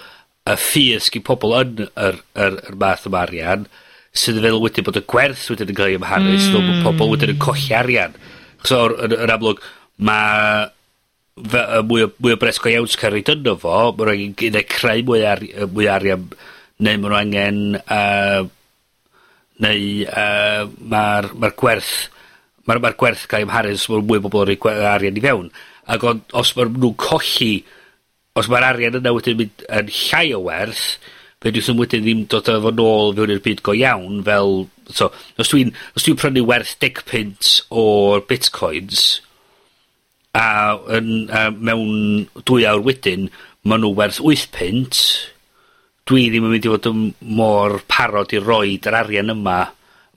y 0.44 0.58
ffys 0.60 1.10
i 1.16 1.24
pobl 1.24 1.56
yn 1.60 1.88
yr, 1.88 2.20
yr, 2.36 2.60
yr 2.68 2.78
math 2.80 3.08
yma 3.08 3.24
arian, 3.24 3.66
sydd 4.14 4.38
yn 4.38 4.46
feddwl 4.46 4.62
wedyn 4.62 4.86
bod 4.86 5.00
y 5.00 5.04
gwerth 5.10 5.48
wedyn 5.50 5.72
yn 5.72 5.78
cael 5.78 5.92
ei 5.94 5.98
amharu, 5.98 6.30
mm. 6.30 6.42
sydd 6.44 6.68
bod 6.68 6.86
pobl 6.86 7.14
wedyn 7.14 7.34
yn 7.34 7.42
colli 7.42 7.74
arian. 7.74 8.16
So, 8.64 8.86
yn, 9.04 9.16
yn 9.24 9.32
amlwg, 9.34 9.62
mae 10.06 10.68
fe, 11.34 11.62
mwy, 11.88 12.06
o, 12.06 12.10
mwy 12.22 12.36
o 12.36 12.40
bresgo 12.40 12.70
iawn 12.70 12.90
sy'n 12.90 13.00
cael 13.00 13.18
ei 13.18 13.26
dynno 13.26 13.56
fo, 13.60 13.78
mae'n 13.98 14.36
rhaid 14.38 14.60
i 14.60 14.66
creu 14.70 15.02
mwy, 15.08 15.24
ar, 15.28 15.42
mwy 15.72 15.88
arian 15.90 16.28
neu 16.82 16.98
ma' 16.98 17.10
nhw 17.10 17.18
angen 17.20 17.60
uh, 17.78 18.42
neu 19.62 19.84
uh, 20.10 20.64
mae'r 20.90 21.30
ma 21.38 21.50
gwerth 21.54 21.92
mae'r 22.66 22.80
ma 22.82 22.92
gwerth 22.98 23.26
cael 23.30 23.44
ei 23.44 23.48
amharu 23.48 23.74
so 23.78 23.94
ma' 23.94 24.02
mwy 24.02 24.18
o 24.18 24.24
bobol 24.24 24.48
yn 24.48 24.58
roi 24.58 24.86
arian 24.90 25.20
i 25.20 25.22
fewn. 25.24 25.50
ac 25.86 26.04
on- 26.08 26.22
os 26.32 26.54
mae 26.56 26.64
nhw'n 26.64 26.96
colli, 26.96 27.64
os 28.34 28.48
mae'r 28.48 28.64
arian 28.70 28.96
yna 28.98 29.12
wedyn 29.12 29.36
mynd 29.36 29.66
yn 29.68 29.90
llai 29.92 30.30
o 30.32 30.40
werth, 30.46 30.84
fedrith 31.44 31.68
nw'm 31.68 31.82
wedyn 31.82 32.06
ddim 32.06 32.22
dod 32.32 32.48
efo 32.48 32.72
nôl 32.72 33.12
fewn 33.18 33.34
i'r 33.34 33.42
byd 33.44 33.60
go 33.62 33.74
iawn 33.76 34.22
fel, 34.24 34.64
so, 34.88 35.10
os 35.36 35.52
dwi'n, 35.52 35.74
os 35.92 36.06
dwi'n 36.06 36.16
prynu 36.16 36.46
werth 36.48 36.72
10 36.80 37.04
pint 37.10 37.50
o'r 37.68 38.24
bitcoins, 38.30 39.20
a 40.34 40.46
yn, 40.96 41.28
a 41.28 41.50
mewn 41.52 42.24
dwy 42.48 42.64
awr 42.70 42.82
wedyn, 42.88 43.28
maen 43.68 43.84
nhw 43.84 43.92
werth 44.00 44.24
8 44.24 44.48
pint 44.56 45.04
dwi 46.08 46.26
ddim 46.28 46.48
yn 46.48 46.52
mynd 46.52 46.66
i 46.66 46.72
fod 46.72 46.90
yn 46.90 47.04
mor 47.38 47.78
parod 47.88 48.34
i 48.36 48.40
roid 48.42 48.88
yr 48.88 48.98
arian 48.98 49.32
yma, 49.32 49.60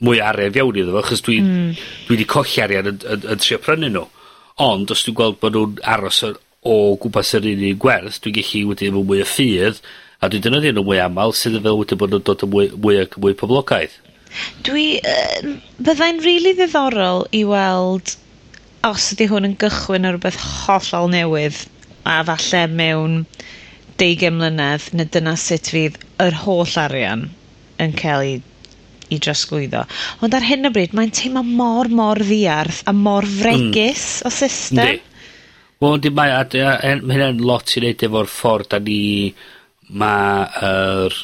mwy 0.03 0.19
arian 0.23 0.55
fewn 0.55 0.79
iddo 0.81 0.95
fo, 0.95 1.03
achos 1.03 1.23
dwi, 1.25 1.37
mm. 1.43 1.69
dwi 2.07 2.15
wedi 2.15 2.27
colli 2.29 2.63
arian 2.63 2.91
yn, 2.91 2.99
yn, 3.15 3.29
yn 3.33 3.43
trio 3.43 3.61
prynu 3.63 3.91
nhw. 3.93 4.03
Ond, 4.65 4.91
os 4.91 5.05
dwi'n 5.05 5.17
gweld 5.17 5.39
bod 5.41 5.55
nhw'n 5.55 5.79
aros 5.95 6.23
o, 6.27 6.33
gwmpas 6.99 7.35
yr 7.37 7.47
un 7.53 7.63
un 7.69 7.79
gwerth, 7.81 8.19
dwi'n 8.23 8.35
gallu 8.39 8.65
wedyn 8.73 8.93
nhw 8.95 9.05
mwy 9.07 9.23
o 9.23 9.29
ffydd, 9.29 9.79
a 10.19 10.29
dwi'n 10.33 10.43
dynoddio 10.47 10.75
nhw 10.75 10.85
mwy 10.87 10.99
aml, 11.03 11.33
sydd 11.37 11.59
yn 11.59 11.65
fel 11.67 11.79
wedyn 11.79 12.01
bod 12.01 12.13
nhw'n 12.13 12.27
dod 12.27 12.45
yn 12.47 12.53
mwy, 12.53 12.69
mwy, 12.75 13.01
mwy 13.23 13.37
poblogaidd. 13.39 13.95
Dwi, 14.67 14.87
uh, 15.07 15.53
byddai'n 15.79 16.19
rili 16.19 16.51
really 16.51 16.55
ddiddorol 16.57 17.23
i 17.37 17.45
weld 17.47 18.17
os 18.87 19.11
ydy 19.15 19.29
hwn 19.31 19.47
yn 19.47 19.55
gychwyn 19.61 20.07
o 20.07 20.13
rhywbeth 20.13 20.41
hollol 20.65 21.07
newydd, 21.13 21.63
a 22.07 22.19
falle 22.27 22.65
mewn 22.71 23.21
deugain 24.01 24.37
mlynedd 24.37 24.91
na 24.97 25.07
dyna 25.13 25.35
sut 25.39 25.71
fydd 25.73 25.97
yr 26.23 26.37
holl 26.43 26.77
arian 26.81 27.27
yn 27.81 27.95
cael 27.97 28.25
ei 28.25 28.37
'i 29.07 29.19
drosglwyddo. 29.23 29.83
Ond 30.25 30.35
ar 30.35 30.45
hyn 30.45 30.67
o 30.67 30.71
bryd, 30.75 30.95
mae'n 30.97 31.13
teimlo 31.15 31.43
mor, 31.47 31.87
mor 31.87 32.19
ddiarth 32.19 32.81
a 32.89 32.93
mor 32.95 33.27
fregus 33.27 34.07
mm. 34.19 34.27
o 34.27 34.31
system. 34.33 34.81
Yndi. 34.83 35.03
Wel, 35.77 35.95
yndi, 35.99 36.11
mae 36.17 36.33
a, 36.33 36.41
a, 36.41 36.73
hynna'n 36.97 37.43
lot 37.45 37.75
i 37.75 37.83
wneud 37.83 38.03
efo'r 38.07 38.31
ffordd 38.31 38.71
da 38.73 38.81
ni 38.83 38.99
mae'r 40.01 41.15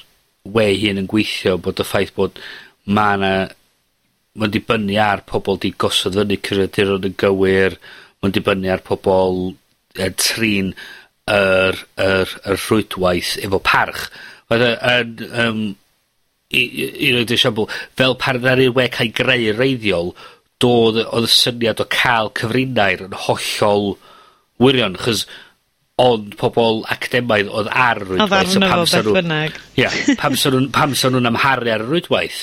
we 0.54 0.68
hyn 0.80 1.02
yn 1.02 1.10
gweithio, 1.10 1.58
bod 1.64 1.82
y 1.82 1.88
ffaith 1.88 2.14
bod 2.16 2.40
mae 2.86 3.18
yna 3.18 3.34
mae'n 4.40 4.54
dibynnu 4.54 4.96
ar 5.02 5.24
pobl 5.30 5.60
di 5.62 5.74
gosod 5.78 6.16
fyny 6.18 6.40
cyfrifiaduron 6.42 7.10
yn 7.10 7.18
gywir, 7.22 7.78
mae'n 8.22 8.34
dibynnu 8.34 8.72
ar 8.74 8.82
pobl 8.86 9.42
e, 9.52 10.06
er 10.08 10.14
trin 10.18 10.72
yr 11.32 11.80
yr 12.04 12.36
yr 12.44 12.60
rhwydwaith 12.60 13.38
efo 13.46 13.62
parch. 13.64 14.10
Oedd 14.52 14.68
e 14.68 14.74
yn 14.98 15.16
Um, 15.44 15.64
i 16.54 16.62
i 16.62 16.88
i 17.08 17.12
roid 17.16 17.32
yn 17.34 17.40
siambl, 17.42 17.70
fel 17.98 18.18
pan 18.22 18.40
ddaru'r 18.42 18.76
we 18.78 18.86
cael 18.94 19.14
greu 19.18 19.54
reiddiol, 19.58 20.12
dodd, 20.62 21.00
oedd 21.04 21.28
y 21.28 21.32
syniad 21.34 21.82
o 21.82 21.88
cael 21.92 22.30
cyfrinair 22.38 23.08
yn 23.08 23.18
hollol 23.26 23.96
wirion, 24.62 25.00
chys 25.02 25.26
ond 26.04 26.34
pobl 26.40 26.82
academaidd 26.94 27.52
oedd 27.54 27.70
ar 27.70 28.02
y 28.02 28.08
rwydwaith. 28.08 28.56
Oedd 28.56 28.68
arno 28.68 28.86
fo 28.86 28.86
beth 28.98 29.18
bynnag. 29.18 29.58
Ie, 29.78 29.90
pam 30.20 30.38
sa'n 30.38 31.14
nhw'n 31.16 31.30
amharu 31.30 31.74
ar 31.74 31.86
y 31.86 31.90
rwydwaith. 31.90 32.42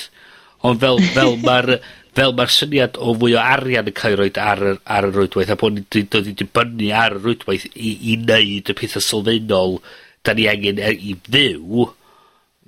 Ond 0.67 0.83
fel, 0.83 1.01
fel 1.15 1.37
mae'r 1.45 1.73
fel 2.17 2.33
mae'r 2.35 2.51
syniad 2.51 2.97
o 2.99 3.13
fwy 3.15 3.35
o 3.37 3.41
arian 3.41 3.87
yn 3.87 3.95
cael 3.95 4.15
ei 4.15 4.19
roed 4.19 4.39
ar 4.41 4.63
ar 4.71 5.07
y 5.07 5.11
rwydwaith, 5.11 5.53
a 5.53 5.57
bod 5.59 5.77
ni'n 5.77 6.09
dod 6.11 6.27
i 6.27 6.35
dibynnu 6.37 6.89
ar 6.97 7.17
y 7.17 7.21
rwydwaith 7.21 7.67
i, 7.71 7.91
i 8.11 8.17
wneud 8.19 8.71
y 8.71 8.77
pethau 8.77 9.05
sylfaenol 9.05 9.77
da 10.25 10.35
ni 10.37 10.47
angen 10.51 10.81
e, 10.81 10.91
i 11.11 11.15
fyw, 11.27 11.85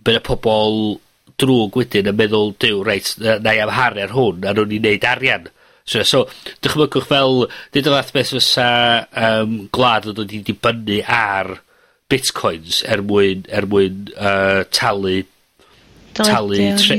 bydd 0.03 0.21
y 0.21 0.23
pobl 0.29 0.79
drwg 1.41 1.81
wedyn 1.81 2.09
yn 2.11 2.17
meddwl, 2.17 2.53
diw, 2.61 2.79
reit, 2.87 3.09
na 3.19 3.55
i 3.55 3.61
amharu 3.63 4.03
ar 4.05 4.15
hwn, 4.15 4.47
a 4.47 4.55
nhw'n 4.55 4.73
i 4.77 4.79
wneud 4.81 5.07
arian. 5.09 5.51
So, 5.83 6.05
so 6.07 6.23
dychmygwch 6.63 7.09
fel, 7.09 7.45
nid 7.75 7.87
o 7.89 7.93
fath 7.97 8.13
beth 8.15 8.31
fysa 8.37 8.69
um, 9.19 9.57
glad 9.75 10.07
yn 10.07 10.15
dod 10.19 10.31
i 10.31 10.39
dibynnu 10.47 11.01
ar 11.03 11.57
bitcoins 12.11 12.83
er 12.87 13.03
mwyn, 13.03 13.43
er 13.51 13.67
mwyn 13.67 14.05
uh, 14.15 14.63
talu 14.71 15.23
talu 16.17 16.59
tre... 16.81 16.97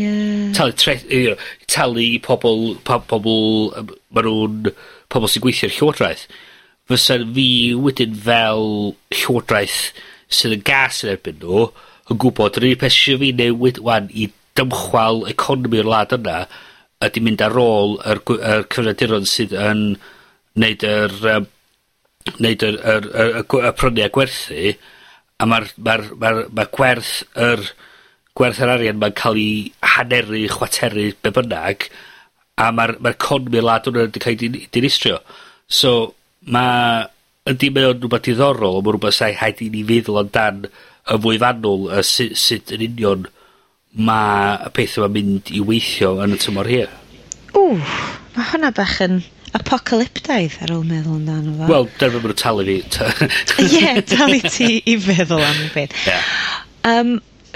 Talu 0.57 0.77
tre... 0.79 0.97
You 1.09 1.35
know, 1.35 1.39
talu 1.71 2.03
i 2.03 2.19
pobl 2.23 2.75
pa- 2.87 3.03
pobol, 3.11 3.71
ma' 4.15 4.25
nhw'n 4.27 4.73
pobl 5.12 5.31
sy'n 5.31 5.45
gweithio'r 5.45 5.75
Llywodraeth. 5.79 6.27
fysa 6.91 7.17
fi 7.37 7.49
wedyn 7.81 8.17
fel 8.27 8.67
Llywodraeth 9.15 9.79
sydd 10.29 10.59
yn 10.59 10.65
gas 10.69 11.03
yn 11.05 11.15
erbyn 11.15 11.39
nhw 11.41 11.69
yn 12.12 12.19
gwybod 12.21 12.59
yr 12.59 12.67
unig 12.69 12.81
peth 12.83 12.93
sy 12.93 13.15
fi 13.21 13.31
newid 13.37 13.81
'wan 13.81 14.11
i 14.12 14.29
dymchwel 14.59 15.25
economi'r 15.33 15.89
lad 15.89 16.12
yna, 16.17 16.45
ydi 17.05 17.23
mynd 17.25 17.43
ar 17.45 17.57
ôl 17.61 17.97
yr 18.03 18.21
yr 18.37 18.67
cyfrifiaduron 18.69 19.27
sydd 19.31 19.55
yn 19.59 19.81
neud 20.61 20.85
yr 20.89 21.17
yym, 21.31 21.49
neud 22.45 22.67
yr 22.69 22.77
yr 22.79 23.09
yr, 23.09 23.33
yr, 23.41 23.65
y 23.71 23.73
prynu 23.81 24.05
a 24.05 24.11
gwerthu, 24.15 24.75
a 25.41 25.49
ma'r 25.51 25.67
ma'r 25.89 26.07
ma'r 26.21 26.45
ma' 26.55 26.69
gwerth 26.77 27.17
yr 27.49 27.65
gwerth 28.39 28.61
yr 28.64 28.72
arian 28.74 28.99
mae'n 29.01 29.14
cael 29.18 29.39
ei 29.39 29.72
haneru, 29.95 30.41
chwateru, 30.51 31.09
be' 31.22 31.32
bynnag, 31.37 31.89
a 32.59 32.70
ma'r 32.74 32.97
ma'r 33.03 33.14
economi'r 33.16 33.66
lad 33.66 33.87
hwnnw 33.89 34.07
wedi 34.09 34.22
cael 34.24 34.43
ei 34.49 34.66
dinistrio. 34.74 35.20
So 35.68 36.14
mae 36.55 37.05
ydy 37.51 37.70
mae 37.74 37.91
o'n 37.91 38.01
rhywbeth 38.03 38.26
diddorol, 38.28 38.80
mae 38.82 38.95
rhywbeth 38.97 39.18
sai 39.20 39.32
haid 39.39 39.62
i 39.64 39.70
ni 39.74 39.85
feddwl 39.87 40.20
amdan 40.24 40.64
y 40.66 41.18
fwy 41.20 41.39
fanwl 41.43 41.89
a 41.93 42.03
su- 42.07 42.32
sut 42.39 42.72
yn 42.74 42.85
union 42.89 43.26
mae 43.95 44.57
y 44.66 44.70
peth 44.74 44.97
yma'n 44.99 45.12
mynd 45.14 45.51
i 45.55 45.61
weithio 45.62 46.16
yn 46.24 46.35
y 46.35 46.41
tymor 46.43 46.70
hir. 46.70 46.91
Ww, 47.55 47.76
mae 48.35 48.49
hwnna 48.51 48.72
bach 48.74 48.97
yn 49.05 49.20
apocalyptaidd 49.55 50.57
ar 50.64 50.72
ôl 50.74 50.82
meddwl 50.89 51.20
amdano 51.20 51.53
fo. 51.61 51.68
Wel, 51.70 51.87
dyna 52.01 52.18
be' 52.18 52.32
ma' 52.32 52.39
talu 52.41 52.64
fi. 52.66 52.78
Ie, 53.68 53.93
talu 54.11 54.41
ti 54.49 54.70
i 54.91 54.97
feddwl 55.05 55.45
am 55.47 55.61
y 55.62 55.70
peth. 55.76 55.95
Ie. 56.11 56.18
Um, 56.91 57.12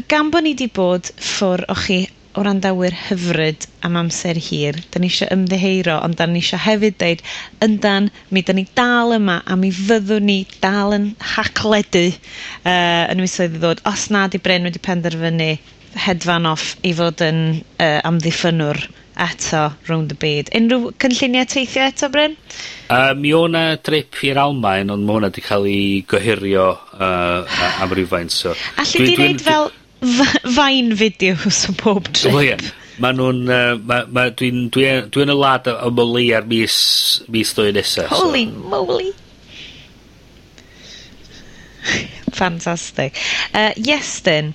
gan 0.07 0.31
bod 0.31 0.47
ni 0.47 0.55
'di 0.55 0.69
bod 0.75 1.11
ffwr' 1.17 1.67
o 1.69 1.75
chi 1.75 2.07
o 2.39 2.43
randawyr 2.47 2.95
hyfryd 3.09 3.67
am 3.83 3.97
amser 3.99 4.39
hir, 4.39 4.77
da 4.93 5.01
ni 5.01 5.09
eisiau 5.11 5.33
ymddeheiro, 5.35 5.97
ond 6.05 6.19
da 6.21 6.27
ni 6.29 6.43
eisiau 6.43 6.61
hefyd 6.63 6.99
deud 7.01 7.25
yndan, 7.65 8.11
mi 8.31 8.45
da 8.47 8.55
ni 8.55 8.67
dal 8.79 9.17
yma, 9.17 9.41
a 9.43 9.57
mi 9.59 9.73
fyddwn 9.75 10.29
ni 10.29 10.39
dal 10.63 10.95
yn 10.95 11.09
hacledu 11.35 12.05
uh, 12.13 13.09
yn 13.09 13.19
y 13.19 13.25
misoedd 13.25 13.59
i 13.59 13.63
ddod, 13.65 13.83
os 13.91 14.07
na 14.15 14.29
'di 14.29 14.43
Bren 14.45 14.69
wedi 14.69 14.83
penderfynu 14.85 15.51
hedfan 15.99 16.47
off 16.47 16.77
i 16.87 16.95
fod 16.95 17.25
yn 17.25 17.43
uh, 17.59 17.99
amddiffynwr 18.07 18.85
eto 19.19 19.65
round 19.89 20.13
the 20.13 20.19
byd. 20.21 20.53
Unrhyw 20.55 20.93
cynlluniau 21.03 21.49
teithio 21.51 21.89
eto 21.91 22.07
Bryn? 22.15 22.37
Uh, 22.87 23.17
mi 23.19 23.33
o' 23.35 23.49
'na 23.51 23.65
drip 23.83 24.21
i'r 24.29 24.39
Almain, 24.45 24.93
ond 24.95 25.03
mae 25.03 25.19
hwnna 25.19 25.33
wedi 25.33 25.45
cael 25.49 25.67
ei 25.67 26.05
gohirio 26.07 26.71
uh, 26.95 27.59
am 27.83 27.91
rhywfaint. 27.91 28.31
so... 28.31 28.55
Alli 28.79 29.11
di 29.11 29.19
wneud 29.19 29.43
fel 29.43 29.73
fain 30.57 30.93
fideos 30.97 31.69
o 31.69 31.75
pob 31.79 32.11
trip. 32.13 32.35
Wel, 32.35 32.53
ie. 32.53 32.75
mae 33.03 33.15
nhw'n, 33.15 33.45
yy, 33.47 33.79
ma', 33.87 34.05
ma' 34.11 34.27
dwi'n, 34.35 34.65
dwi 34.75 34.85
e, 34.89 34.95
dwi 35.15 35.23
yn 35.25 35.31
y 35.31 35.39
lad 35.39 35.69
o 35.71 35.77
am 35.87 36.01
ar 36.03 36.09
leia'r 36.17 36.47
mis, 36.51 36.77
mis 37.31 37.53
ddwy 37.55 37.75
nesa. 37.77 38.09
Holy 38.11 38.45
so. 38.49 38.65
moly. 38.73 39.13
Fantastic. 42.35 43.19
Uh, 43.55 43.71
Iestyn, 43.79 44.53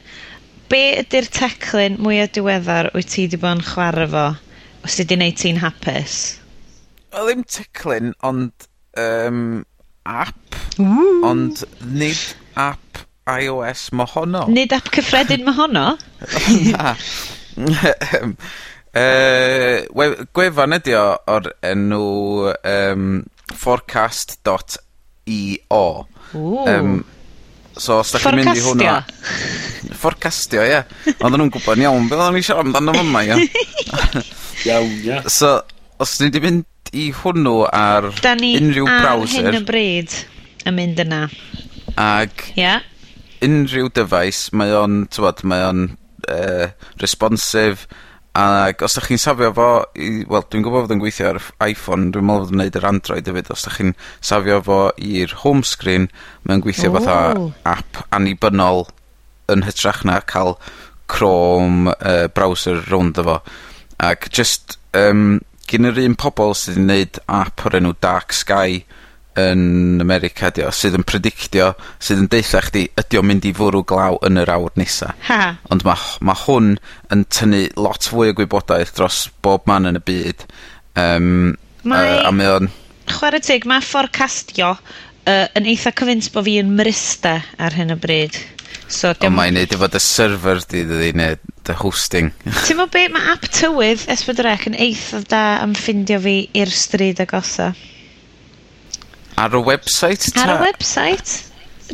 be 0.72 0.84
ydy'r 1.02 1.28
teclyn 1.34 2.00
mwyaf 2.04 2.34
diweddar 2.36 2.92
wyt 2.96 3.12
ti 3.14 3.26
wedi 3.26 3.40
bod 3.42 3.60
yn 3.60 3.66
chwarae 3.68 4.10
fo? 4.12 4.28
Os 4.84 4.98
ti 4.98 5.04
wedi 5.04 5.16
gwneud 5.16 5.40
ti'n 5.40 5.64
hapus? 5.64 6.20
O 7.16 7.26
ddim 7.28 7.44
teclyn, 7.48 8.12
ond 8.28 8.68
um, 9.00 9.64
app. 10.04 10.60
Ooh. 10.82 11.24
Ond 11.30 11.64
nid 11.96 12.20
app 12.60 13.04
iOS 13.30 13.92
ma 13.96 14.06
honno. 14.16 14.46
Nid 14.52 14.74
app 14.76 14.90
cyffredin 14.92 15.44
ma 15.48 15.54
honno? 15.56 15.98
Na. 16.76 16.96
Uh, 18.94 19.90
gwefan 20.38 20.76
ydi 20.78 20.94
o 20.94 21.18
o'r 21.34 21.48
enw 21.66 22.02
um, 22.54 23.06
forecast.io 23.58 24.86
um, 26.70 26.92
So 27.74 27.98
os 28.04 28.12
da 28.14 28.22
chi'n 28.22 28.38
mynd 28.38 28.54
i 28.54 28.62
hwnna... 28.62 28.92
Forecastio, 29.98 30.62
ie. 30.62 30.70
Yeah. 30.76 30.86
Oedden 31.16 31.42
nhw'n 31.42 31.50
gwybod 31.56 31.82
iawn 31.82 32.06
beth 32.12 32.22
o'n 32.28 32.38
i 32.38 32.46
siarad 32.46 32.70
amdano 32.70 32.94
fo 32.94 33.02
yma, 33.02 33.26
ie. 33.26 33.34
Iawn, 34.70 34.94
ia. 35.02 35.18
So, 35.26 35.56
os 35.98 36.14
ni 36.22 36.30
wedi 36.30 36.46
mynd 36.46 36.94
i 36.94 37.10
hwnnw 37.18 37.58
ar 37.74 38.12
unrhyw 38.12 38.22
browser... 38.22 38.30
Da 38.30 38.38
ni 38.38 38.54
ar 38.86 39.02
browser, 39.02 39.50
hyn 39.50 39.58
y 39.58 39.66
bryd 39.74 40.22
yn 40.70 40.78
mynd 40.78 41.02
yna. 41.08 41.26
Ag... 41.98 42.30
Ia. 42.54 42.62
Yeah 42.62 42.90
unrhyw 43.46 43.92
dyfais 43.94 44.48
mae 44.56 44.74
o'n 44.78 45.04
tywod, 45.14 45.44
mae 45.50 45.68
o'n 45.68 45.86
uh, 46.32 46.72
responsive 47.02 47.88
ag 48.34 48.82
os 48.82 48.96
'dach 48.98 49.12
chi'n 49.12 49.22
safio 49.22 49.52
fo 49.54 49.68
i 49.94 50.24
wel 50.26 50.46
dwi'n 50.50 50.64
gwybod 50.66 50.88
fod 50.88 50.96
yn 50.96 51.02
gweithio 51.04 51.28
ar 51.30 51.40
Iphone 51.68 52.10
dwi'n 52.14 52.26
meddwl 52.26 52.48
fod 52.48 52.56
yn 52.56 52.62
neud 52.64 52.80
yr 52.80 52.88
Android 52.90 53.30
hefyd 53.30 53.52
os 53.54 53.66
'dach 53.68 53.78
chi'n 53.78 53.94
safio 54.26 54.58
fo 54.66 54.80
i'r 54.98 55.36
home 55.44 55.62
screen 55.68 56.10
mae'n 56.48 56.64
gweithio... 56.66 56.90
O! 56.90 56.98
...fatha 56.98 57.76
app 57.76 58.02
annibynnol 58.16 58.88
yn 59.54 59.68
hytrach 59.68 60.02
na 60.08 60.18
cael 60.26 60.58
Chrome 61.14 61.94
uh, 62.00 62.26
browser 62.34 62.80
rownd 62.90 63.20
efo. 63.22 63.42
ac 64.02 64.26
just, 64.34 64.80
um, 64.98 65.44
gyn 65.70 65.86
yr 65.92 66.02
un 66.02 66.18
pobol 66.20 66.58
sydd 66.58 66.80
'di 66.80 66.88
neud 66.88 67.20
app 67.30 67.68
o'r 67.68 67.78
enw 67.78 67.94
Dark 68.02 68.34
Sky 68.34 68.82
yn 69.40 70.02
America 70.04 70.52
dio, 70.54 70.70
sydd 70.74 71.00
yn 71.00 71.06
predictio 71.08 71.72
sydd 71.98 72.26
yn 72.26 72.30
deitha 72.32 72.62
chdi 72.68 72.86
ydi 73.02 73.20
o'n 73.20 73.30
mynd 73.30 73.48
i 73.50 73.54
fwrw 73.58 73.82
glaw 73.90 74.20
yn 74.28 74.42
yr 74.42 74.52
awr 74.54 74.76
nesa. 74.80 75.14
Ha. 75.30 75.42
Ond 75.74 75.86
mae 75.88 76.20
ma' 76.26 76.38
hwn 76.46 76.76
yn 77.14 77.26
tynnu 77.34 77.66
lot 77.80 78.10
fwy 78.12 78.34
o 78.34 78.38
gwybodaeth 78.38 78.94
dros 78.98 79.26
bob 79.46 79.66
man 79.70 79.90
yn 79.90 80.00
y 80.02 80.06
byd 80.06 80.48
Um, 80.96 81.56
mae... 81.84 82.20
Uh, 82.20 82.28
a 82.28 82.32
mae 82.36 82.50
o'n 82.54 82.70
chware 83.10 83.40
teg 83.44 83.66
mae 83.68 83.82
fforcastio 83.84 84.76
uh, 84.76 85.48
yn 85.58 85.70
eitha 85.70 85.92
cyfyns 85.98 86.30
bod 86.34 86.46
fi 86.48 86.60
yn 86.62 86.74
mrysta 86.78 87.40
ar 87.58 87.76
hyn 87.76 87.96
o 87.96 87.98
bryd. 88.00 88.38
So, 88.94 89.14
Ond 89.26 89.34
mae'n 89.34 89.56
neud 89.58 89.74
efo 89.74 89.90
dy 89.90 90.02
server 90.04 90.62
di 90.70 90.84
ddi 90.86 91.10
neu 91.18 91.38
dy 91.66 91.76
hosting. 91.80 92.30
Ti'n 92.68 92.78
mo 92.78 92.86
be, 92.94 93.08
mae 93.14 93.34
app 93.34 93.48
tywydd 93.50 94.06
S4C 94.14 94.70
yn 94.70 94.78
eitha 94.86 95.24
da 95.32 95.44
am 95.64 95.74
ffindio 95.78 96.20
fi 96.24 96.38
i'r 96.62 96.74
stryd 96.74 97.24
agosa? 97.24 97.72
Ar 99.40 99.58
y 99.58 99.62
website 99.66 100.32
ta? 100.34 100.46
Ar 100.46 100.56
y 100.56 100.70
website. 100.70 101.40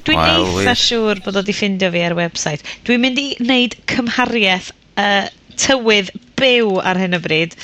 Dwi'n 0.06 0.20
well, 0.20 0.46
eitha 0.46 0.74
wir. 0.74 0.80
siŵr 0.80 1.22
bod 1.26 1.40
o 1.40 1.44
di 1.46 1.56
ffindio 1.56 1.90
fi 1.94 2.04
ar 2.06 2.16
y 2.16 2.20
website. 2.20 2.66
Dwi'n 2.88 3.04
mynd 3.04 3.20
i 3.22 3.28
wneud 3.42 3.76
cymhariaeth 3.90 4.72
uh, 5.00 5.28
tywydd 5.60 6.12
byw 6.40 6.78
ar 6.84 7.00
hyn 7.02 7.18
o 7.18 7.22
bryd. 7.24 7.56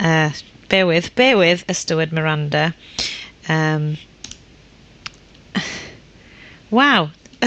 Uh, 0.00 0.30
bewydd, 0.70 1.10
bewydd, 1.18 1.64
ystywydd 1.70 2.14
Miranda. 2.16 2.70
Um, 3.50 3.94
Waw. 6.70 7.10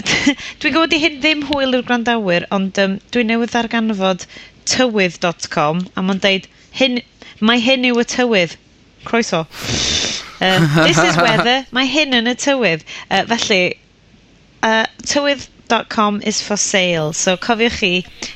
dwi'n 0.60 0.74
gwybod 0.74 0.96
i 0.96 1.00
hyn 1.04 1.20
ddim 1.22 1.46
hwyl 1.52 1.78
i'r 1.78 1.86
grandawyr, 1.88 2.48
ond 2.56 2.80
um, 2.82 2.98
dwi'n 3.14 3.30
newydd 3.30 3.54
ddarganfod 3.54 4.26
tywydd.com 4.70 5.86
a 5.94 6.04
mae'n 6.06 6.24
deud, 6.24 6.50
hyn, 6.80 7.00
mae 7.40 7.62
hyn 7.62 7.86
yw 7.92 8.02
y 8.02 8.08
tywydd. 8.16 8.58
Croeso. 9.08 9.44
Yym 10.44 10.68
this 10.88 11.00
is 11.00 11.18
weather. 11.18 11.60
Mae 11.76 11.88
hyn 11.88 12.18
yn 12.20 12.28
y 12.32 12.36
tywydd. 12.40 12.84
Uh, 13.10 13.24
felly, 13.32 13.62
uh, 14.64 14.86
tywydd.com 15.08 16.22
is 16.28 16.42
for 16.44 16.58
sale 16.60 17.14
so 17.14 17.38
cofiwch 17.38 17.80
chi 17.80 17.94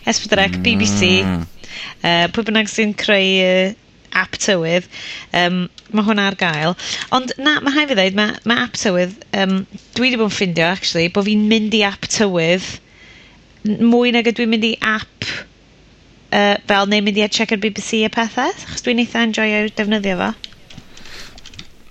S4C, 0.07 0.61
BBC, 0.63 1.09
uh, 1.27 2.27
pwy 2.31 2.47
bynnag 2.47 2.71
sy'n 2.71 2.95
creu 2.97 3.33
uh, 3.43 3.75
app 4.17 4.37
tywydd 4.41 4.87
um, 5.35 5.65
mae 5.93 6.05
hwnna 6.07 6.29
ar 6.31 6.37
gael. 6.39 6.75
Ond 7.15 7.33
na 7.43 7.57
mae 7.63 7.73
rhai' 7.75 7.87
fi 7.89 7.97
ddweud, 7.97 8.17
mae, 8.17 8.37
mae 8.49 8.63
app 8.65 8.79
tywydd 8.79 9.13
um, 9.43 9.59
dwi 9.97 10.07
wedi 10.07 10.19
bod 10.21 10.31
yn 10.31 10.35
ffindio 10.37 10.67
actually 10.71 11.09
bod 11.13 11.27
fi'n 11.27 11.43
mynd 11.51 11.75
i 11.77 11.83
app 11.87 12.07
tywydd 12.11 12.65
n- 13.67 13.79
mwy 13.91 14.13
nag 14.15 14.29
ydw 14.31 14.45
i'n 14.47 14.53
mynd 14.55 14.67
i 14.69 14.73
app 14.95 15.27
uh, 15.27 16.55
fel 16.71 16.89
neu 16.91 17.03
mynd 17.05 17.19
i 17.21 17.25
a 17.25 17.29
tshecio'r 17.31 17.61
bee 17.63 17.75
bee 17.77 18.03
a 18.07 18.11
pethau, 18.17 18.53
achos 18.65 18.85
dwi'n 18.87 19.03
eitha 19.03 19.25
enjoio 19.27 19.63
defnyddio 19.77 20.17
fo. 20.23 20.31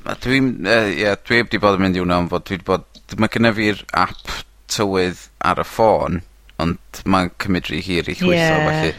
A 0.06 0.16
dwi'n 0.22 0.52
Uh, 0.66 0.90
yeah, 0.94 1.16
dwi 1.26 1.42
wedi 1.42 1.60
bod 1.62 1.78
yn 1.78 1.86
mynd 1.86 1.98
i 1.98 2.02
wnna 2.04 2.20
ond 2.22 2.32
bod 2.32 2.46
dwi 2.46 2.58
wedi 2.58 2.68
bod... 2.68 2.86
Mae 3.22 3.30
gynna 3.30 3.52
fi'r 3.54 3.84
app 3.94 4.32
tywydd 4.72 5.20
ar 5.46 5.60
y 5.62 5.66
ffôn, 5.66 6.20
ond 6.62 7.00
mae'n 7.06 7.30
cymryd 7.42 7.70
rhy 7.70 7.80
hir 7.86 8.10
i 8.10 8.16
llwytho... 8.18 8.34
Ie. 8.34 8.66
...felly, 8.66 8.92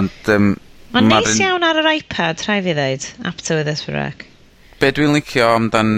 ond 0.00 0.30
Um, 0.34 0.52
Mae'n 0.92 1.08
Ma'n 1.08 1.24
neis 1.24 1.38
iawn 1.40 1.64
ar 1.64 1.78
yr 1.80 1.88
iPad 1.94 2.42
rhai 2.44 2.58
fi 2.66 2.74
ddweud, 2.76 3.04
app 3.24 3.38
tywydd 3.40 3.70
S4C. 3.72 4.26
Be' 4.82 4.90
dwi'n 4.92 5.14
licio 5.14 5.46
amdan 5.54 5.92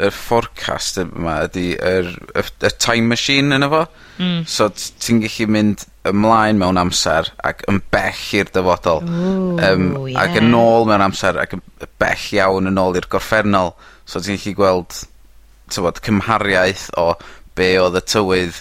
y 0.00 0.08
forecast 0.16 0.96
yma 1.02 1.36
ydy 1.44 1.66
yr 1.76 2.08
y 2.40 2.42
y 2.42 2.70
time 2.82 3.12
machine 3.12 3.54
yna 3.54 3.68
fo. 3.70 3.84
Mm. 4.18 4.40
So 4.50 4.70
t- 4.74 4.88
ti'n 5.04 5.20
gallu 5.22 5.46
mynd 5.54 5.84
ymlaen 6.08 6.58
mewn 6.58 6.80
amser 6.80 7.30
ac 7.46 7.62
yn 7.70 7.78
bell 7.94 8.24
i'r 8.40 8.50
dyfodol. 8.56 9.04
Ooh, 9.04 9.60
yym, 9.60 9.86
ie. 10.08 10.16
Ac 10.18 10.40
yn 10.40 10.56
ôl 10.56 10.88
mewn 10.88 11.04
amser 11.04 11.38
ac 11.44 11.54
yn 11.58 11.62
bell 12.02 12.26
iawn 12.40 12.72
yn 12.72 12.80
ôl 12.80 12.98
i'r 12.98 13.06
gorffennol. 13.12 13.74
So 14.10 14.18
ti'n 14.18 14.40
gallu 14.40 14.56
gweld 14.58 14.94
tywod, 15.70 16.00
cymhariaeth 16.02 16.88
o 16.98 17.12
be' 17.58 17.76
oedd 17.78 17.98
y 18.00 18.02
tywydd 18.10 18.56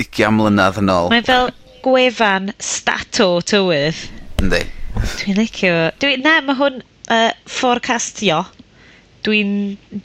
ugian 0.00 0.38
mlynadd 0.38 0.78
yn 0.80 0.92
ôl. 0.92 1.10
Mae 1.12 1.24
fel 1.26 1.50
gwefan 1.84 2.54
stato 2.62 3.26
tywydd. 3.44 3.98
Yndi. 4.40 4.62
Dwi'n 5.20 5.36
licio... 5.36 5.74
Dwi, 6.00 6.16
na, 6.24 6.38
mae 6.46 6.56
hwn 6.56 6.80
uh, 6.80 7.34
forecastio. 7.58 8.40
Dwi'n 9.26 9.52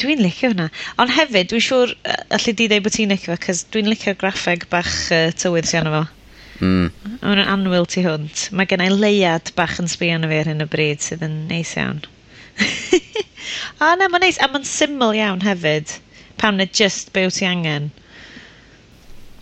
dwi 0.02 0.18
licio 0.20 0.52
hwnna. 0.52 0.68
Ond 1.00 1.16
hefyd, 1.16 1.54
dwi'n 1.54 1.66
siŵr 1.70 1.96
uh, 1.96 2.20
allu 2.36 2.56
di 2.60 2.68
ddeud 2.68 2.84
bod 2.84 2.98
ti'n 2.98 3.16
licio 3.16 3.32
fo, 3.32 3.39
cos 3.48 3.64
dwi'n 3.72 3.88
licio 3.94 4.16
graffeg 4.20 4.68
bach 4.74 4.91
uh, 5.16 5.30
tywydd 5.39 5.72
sy'n 5.72 5.91
fo. 5.94 6.04
Mm. 6.60 6.89
Mae'n 7.24 7.48
anwyl 7.48 7.88
tu 7.88 8.04
hwnt. 8.04 8.50
Mae 8.52 8.68
gennau 8.68 9.00
leiad 9.00 9.56
bach 9.56 9.80
yn 9.80 9.88
sbio 9.91 10.18
arno 10.18 10.28
fi 10.32 10.44
ar 10.44 10.52
hyn 10.52 10.68
o 10.68 10.68
bryd 10.76 11.06
sydd 11.06 11.24
yn 11.30 11.46
neis 11.48 11.78
iawn. 11.80 12.04
A 13.80 13.94
na, 14.00 14.10
mae'n 14.10 14.26
neis. 14.28 14.39
A 14.41 14.50
mae'n 14.52 14.68
syml 14.68 15.16
iawn 15.18 15.44
hefyd. 15.46 15.98
Pam 16.41 16.58
na 16.60 16.68
just 16.68 17.14
be 17.16 17.26
wyt 17.28 17.39
ti 17.39 17.48
angen. 17.50 17.91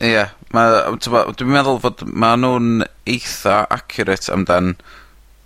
Ie, 0.01 0.15
yeah, 0.15 0.31
dwi'n 0.51 1.51
meddwl 1.53 1.77
fod 1.83 2.01
maen 2.09 2.41
nhw'n 2.41 2.85
eitha 3.09 3.59
accurate 3.69 4.31
amdan 4.33 4.73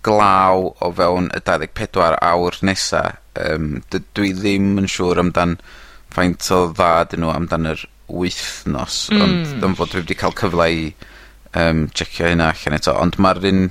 glaw 0.06 0.70
o 0.80 0.90
fewn 0.96 1.28
y 1.36 1.42
24 1.44 2.16
awr 2.24 2.56
nesa. 2.64 3.02
Um, 3.36 3.82
dwi 3.92 4.32
ddim 4.38 4.76
yn 4.80 4.88
siŵr 4.88 5.20
amdan 5.20 5.58
faint 6.16 6.48
o 6.54 6.62
dda 6.72 6.92
dyn 7.10 7.24
nhw 7.24 7.34
amdan 7.34 7.68
yr 7.74 7.84
wythnos, 8.06 9.06
mm. 9.12 9.22
ond 9.22 9.54
dwi'n 9.60 9.76
fod 9.78 9.92
dwi 9.92 10.04
wedi 10.04 10.16
cael 10.18 10.36
cyfle 10.38 10.68
i 10.72 10.84
um, 11.58 11.86
checio 11.92 12.30
hynna 12.30 12.52
allan 12.54 12.78
eto, 12.78 12.94
ond 13.02 13.18
mae'r 13.20 13.48
un 13.50 13.66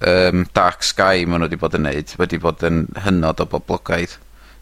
um, 0.00 0.44
Dark 0.56 0.84
Sky 0.86 1.24
maen 1.26 1.42
nhw 1.42 1.48
wedi 1.48 1.60
bod 1.60 1.76
yn 1.78 1.86
neud 1.88 2.14
wedi 2.20 2.40
bod 2.42 2.64
yn 2.66 2.84
hynod 3.04 3.42
o 3.42 3.48
boblogaidd 3.50 4.16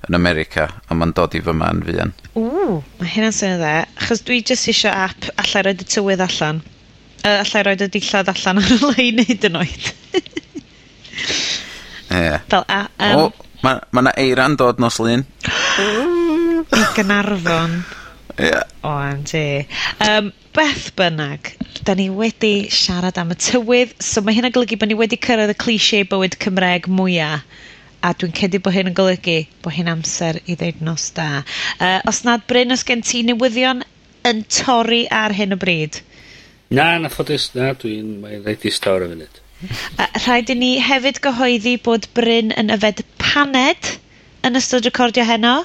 yn 0.09 0.18
America 0.18 0.68
a 0.89 0.97
mae'n 0.97 1.14
dod 1.16 1.35
i 1.37 1.41
fy 1.45 1.55
man 1.57 1.82
fuan. 1.87 2.12
Ww, 2.37 2.80
mae 3.01 3.11
hynna'n 3.14 3.35
syniad 3.35 3.62
dda. 3.62 3.74
Chos 4.05 4.22
dwi 4.26 4.43
jyst 4.43 4.68
eisiau 4.72 4.93
app 5.07 5.30
allai 5.41 5.64
roed 5.64 5.85
y 5.85 5.89
tywydd 5.89 6.24
allan. 6.24 6.61
Uh, 7.24 7.41
allai 7.41 7.64
roed 7.64 7.87
y 7.87 7.91
dillad 7.95 8.30
allan 8.35 8.61
ar 8.61 8.74
y 8.74 8.78
lai 8.82 9.09
wneud 9.14 9.49
yn 9.49 9.61
oed. 9.62 9.91
Ie. 12.14 12.39
Fel 12.53 12.68
a... 12.68 12.80
Um, 13.09 13.24
o, 13.24 13.51
mae 13.64 13.80
ma 13.80 14.05
yna 14.05 14.11
ma 14.11 14.16
eiran 14.20 14.59
dod 14.61 14.82
nos 14.82 15.01
lun. 15.01 15.24
Gynarfon. 16.99 17.78
Yeah. 18.39 18.64
OMG. 18.82 19.66
Um, 20.01 20.32
beth 20.53 20.91
bynnag, 20.99 21.53
da 21.87 21.95
ni 21.95 22.09
wedi 22.11 22.68
siarad 22.70 23.18
am 23.18 23.30
y 23.30 23.37
tywydd, 23.39 23.95
so 24.03 24.22
mae 24.24 24.35
hyn 24.35 24.49
yn 24.49 24.55
golygu 24.55 24.78
bod 24.80 24.91
ni 24.91 24.97
wedi 24.99 25.18
cyrraedd 25.22 25.53
y 25.55 25.57
cliché 25.59 26.03
bywyd 26.11 26.37
Cymreg 26.43 26.89
mwyaf 26.91 27.47
a 28.05 28.11
dwi'n 28.12 28.35
cedi 28.37 28.61
bod 28.61 28.74
hyn 28.76 28.91
yn 28.91 28.97
golygu 28.97 29.37
bod 29.64 29.76
hyn 29.76 29.89
amser 29.89 30.41
i 30.45 30.57
ddeud 30.61 30.82
nos 30.85 31.07
da. 31.16 31.45
Uh, 31.78 32.01
os 32.11 32.24
nad 32.26 32.45
Bryn, 32.51 32.74
os 32.74 32.85
gen 32.85 33.05
ti 33.07 33.22
newyddion 33.24 33.85
yn 34.28 34.43
torri 34.53 35.05
ar 35.09 35.32
hyn 35.37 35.57
o 35.57 35.59
bryd? 35.61 36.01
Na, 36.74 36.91
na 37.01 37.11
ffodus, 37.12 37.53
na, 37.57 37.70
dwi'n 37.78 38.18
rhaid 38.45 38.66
i 38.66 38.72
stawr 38.74 39.07
o 39.07 39.11
funud. 39.12 39.41
Uh, 39.64 40.09
rhaid 40.26 40.51
i 40.53 40.59
ni 40.59 40.72
hefyd 40.82 41.22
gyhoeddi 41.24 41.78
bod 41.87 42.11
Bryn 42.18 42.53
yn 42.59 42.74
yfed 42.74 43.05
paned 43.22 43.95
yn 44.45 44.61
ystod 44.61 44.85
recordio 44.91 45.24
heno, 45.24 45.62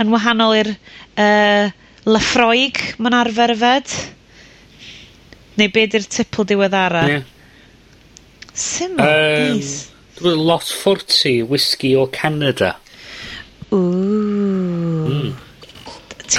yn 0.00 0.10
wahanol 0.10 0.56
i'r 0.58 0.72
uh, 0.74 1.70
Lefroig, 2.08 2.80
mae'n 2.98 3.16
arfer 3.18 3.52
yfed. 3.56 3.92
Neu 5.60 5.72
be 5.74 5.84
di'r 5.90 6.06
tipl 6.08 6.46
diweddara? 6.48 7.04
Ie. 7.04 7.18
Yeah. 7.18 7.36
Syml, 8.60 9.00
um, 9.00 9.58
nice. 9.58 9.90
Dwi'n 10.20 10.40
lot 10.44 10.64
40 10.64 11.44
whisky 11.48 11.94
o 11.96 12.06
Canada. 12.12 12.74
Ww. 13.70 13.78
Mm. 15.10 15.36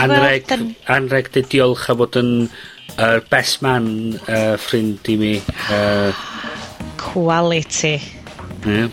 Anreg, 0.02 0.46
dan... 0.48 0.68
anreg 0.88 1.30
dy 1.36 1.44
diolch 1.52 1.90
am 1.92 2.00
bod 2.00 2.16
yn 2.20 2.32
uh, 2.48 3.20
best 3.32 3.62
man 3.66 3.88
uh, 4.24 4.56
ffrind 4.62 5.10
i 5.12 5.18
mi. 5.20 5.32
Uh, 5.68 6.12
Quality. 7.02 7.96
Ie. 7.98 8.66
Yeah. 8.66 8.90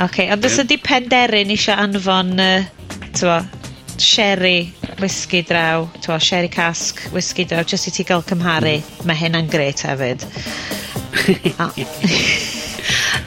Oce, 0.00 0.06
okay, 0.06 0.30
ond 0.32 0.44
yeah. 0.44 0.48
os 0.48 0.60
ydy 0.62 0.78
penderyn 0.80 1.52
eisiau 1.52 1.76
anfon, 1.84 2.32
uh, 2.40 2.68
tywa, 3.18 3.42
sherry 4.00 4.72
whisky 5.00 5.42
draw, 5.42 5.86
t'mo, 6.00 6.18
sherry 6.20 6.48
cask 6.48 7.00
whisky 7.14 7.44
draw, 7.44 7.64
jyst 7.64 7.88
i 7.88 7.94
ti 7.94 8.04
gael 8.08 8.24
cymharu. 8.26 8.78
mae 9.08 9.16
hynna'n 9.16 9.48
gret 9.50 9.84
hefyd. 9.86 10.24
a, 11.62 11.68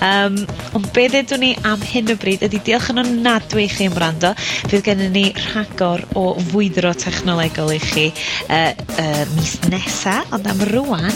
um, 0.07 0.37
ond 0.77 0.87
be 0.95 1.07
ddedwn 1.11 1.43
ni 1.43 1.51
am 1.67 1.81
hyn 1.87 2.13
o 2.13 2.17
bryd 2.19 2.45
ydy 2.47 2.61
diolch 2.67 2.89
yn 2.93 3.01
onadwy 3.03 3.67
i 3.67 3.71
chi 3.71 3.89
am 3.89 3.97
wrando. 3.97 4.33
Fydd 4.69 4.85
gennym 4.87 5.13
ni 5.15 5.25
rhagor 5.49 6.05
o 6.19 6.29
fwydro 6.51 6.93
technolegol 6.97 7.73
i 7.75 7.81
chi 7.83 8.07
uh, 8.47 8.71
uh, 8.73 9.23
mis 9.37 9.57
nesa, 9.69 10.21
ond 10.35 10.49
am 10.49 10.65
rwan, 10.71 11.11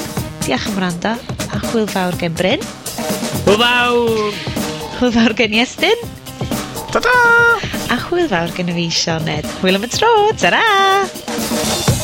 diolch 0.46 0.70
am 0.72 0.80
wrando 0.82 1.16
a 1.48 1.64
chwyl 1.70 1.90
fawr 1.92 2.18
gen 2.22 2.38
Bryn. 2.38 2.64
Hwyl 3.48 3.60
fawr! 3.64 4.40
Hwyl 5.00 5.18
fawr 5.20 5.38
gen 5.38 5.60
Iestyn. 5.62 6.17
Ta-da! 6.92 7.16
A 7.94 7.98
hwyl 8.08 8.30
fawr 8.32 8.54
gyda 8.56 8.76
fi, 8.78 8.88
Sioned. 9.02 9.48
Hwyl 9.62 9.80
am 9.80 9.88
y 9.88 9.92
tro. 9.92 10.14
Ta-da! 10.40 11.97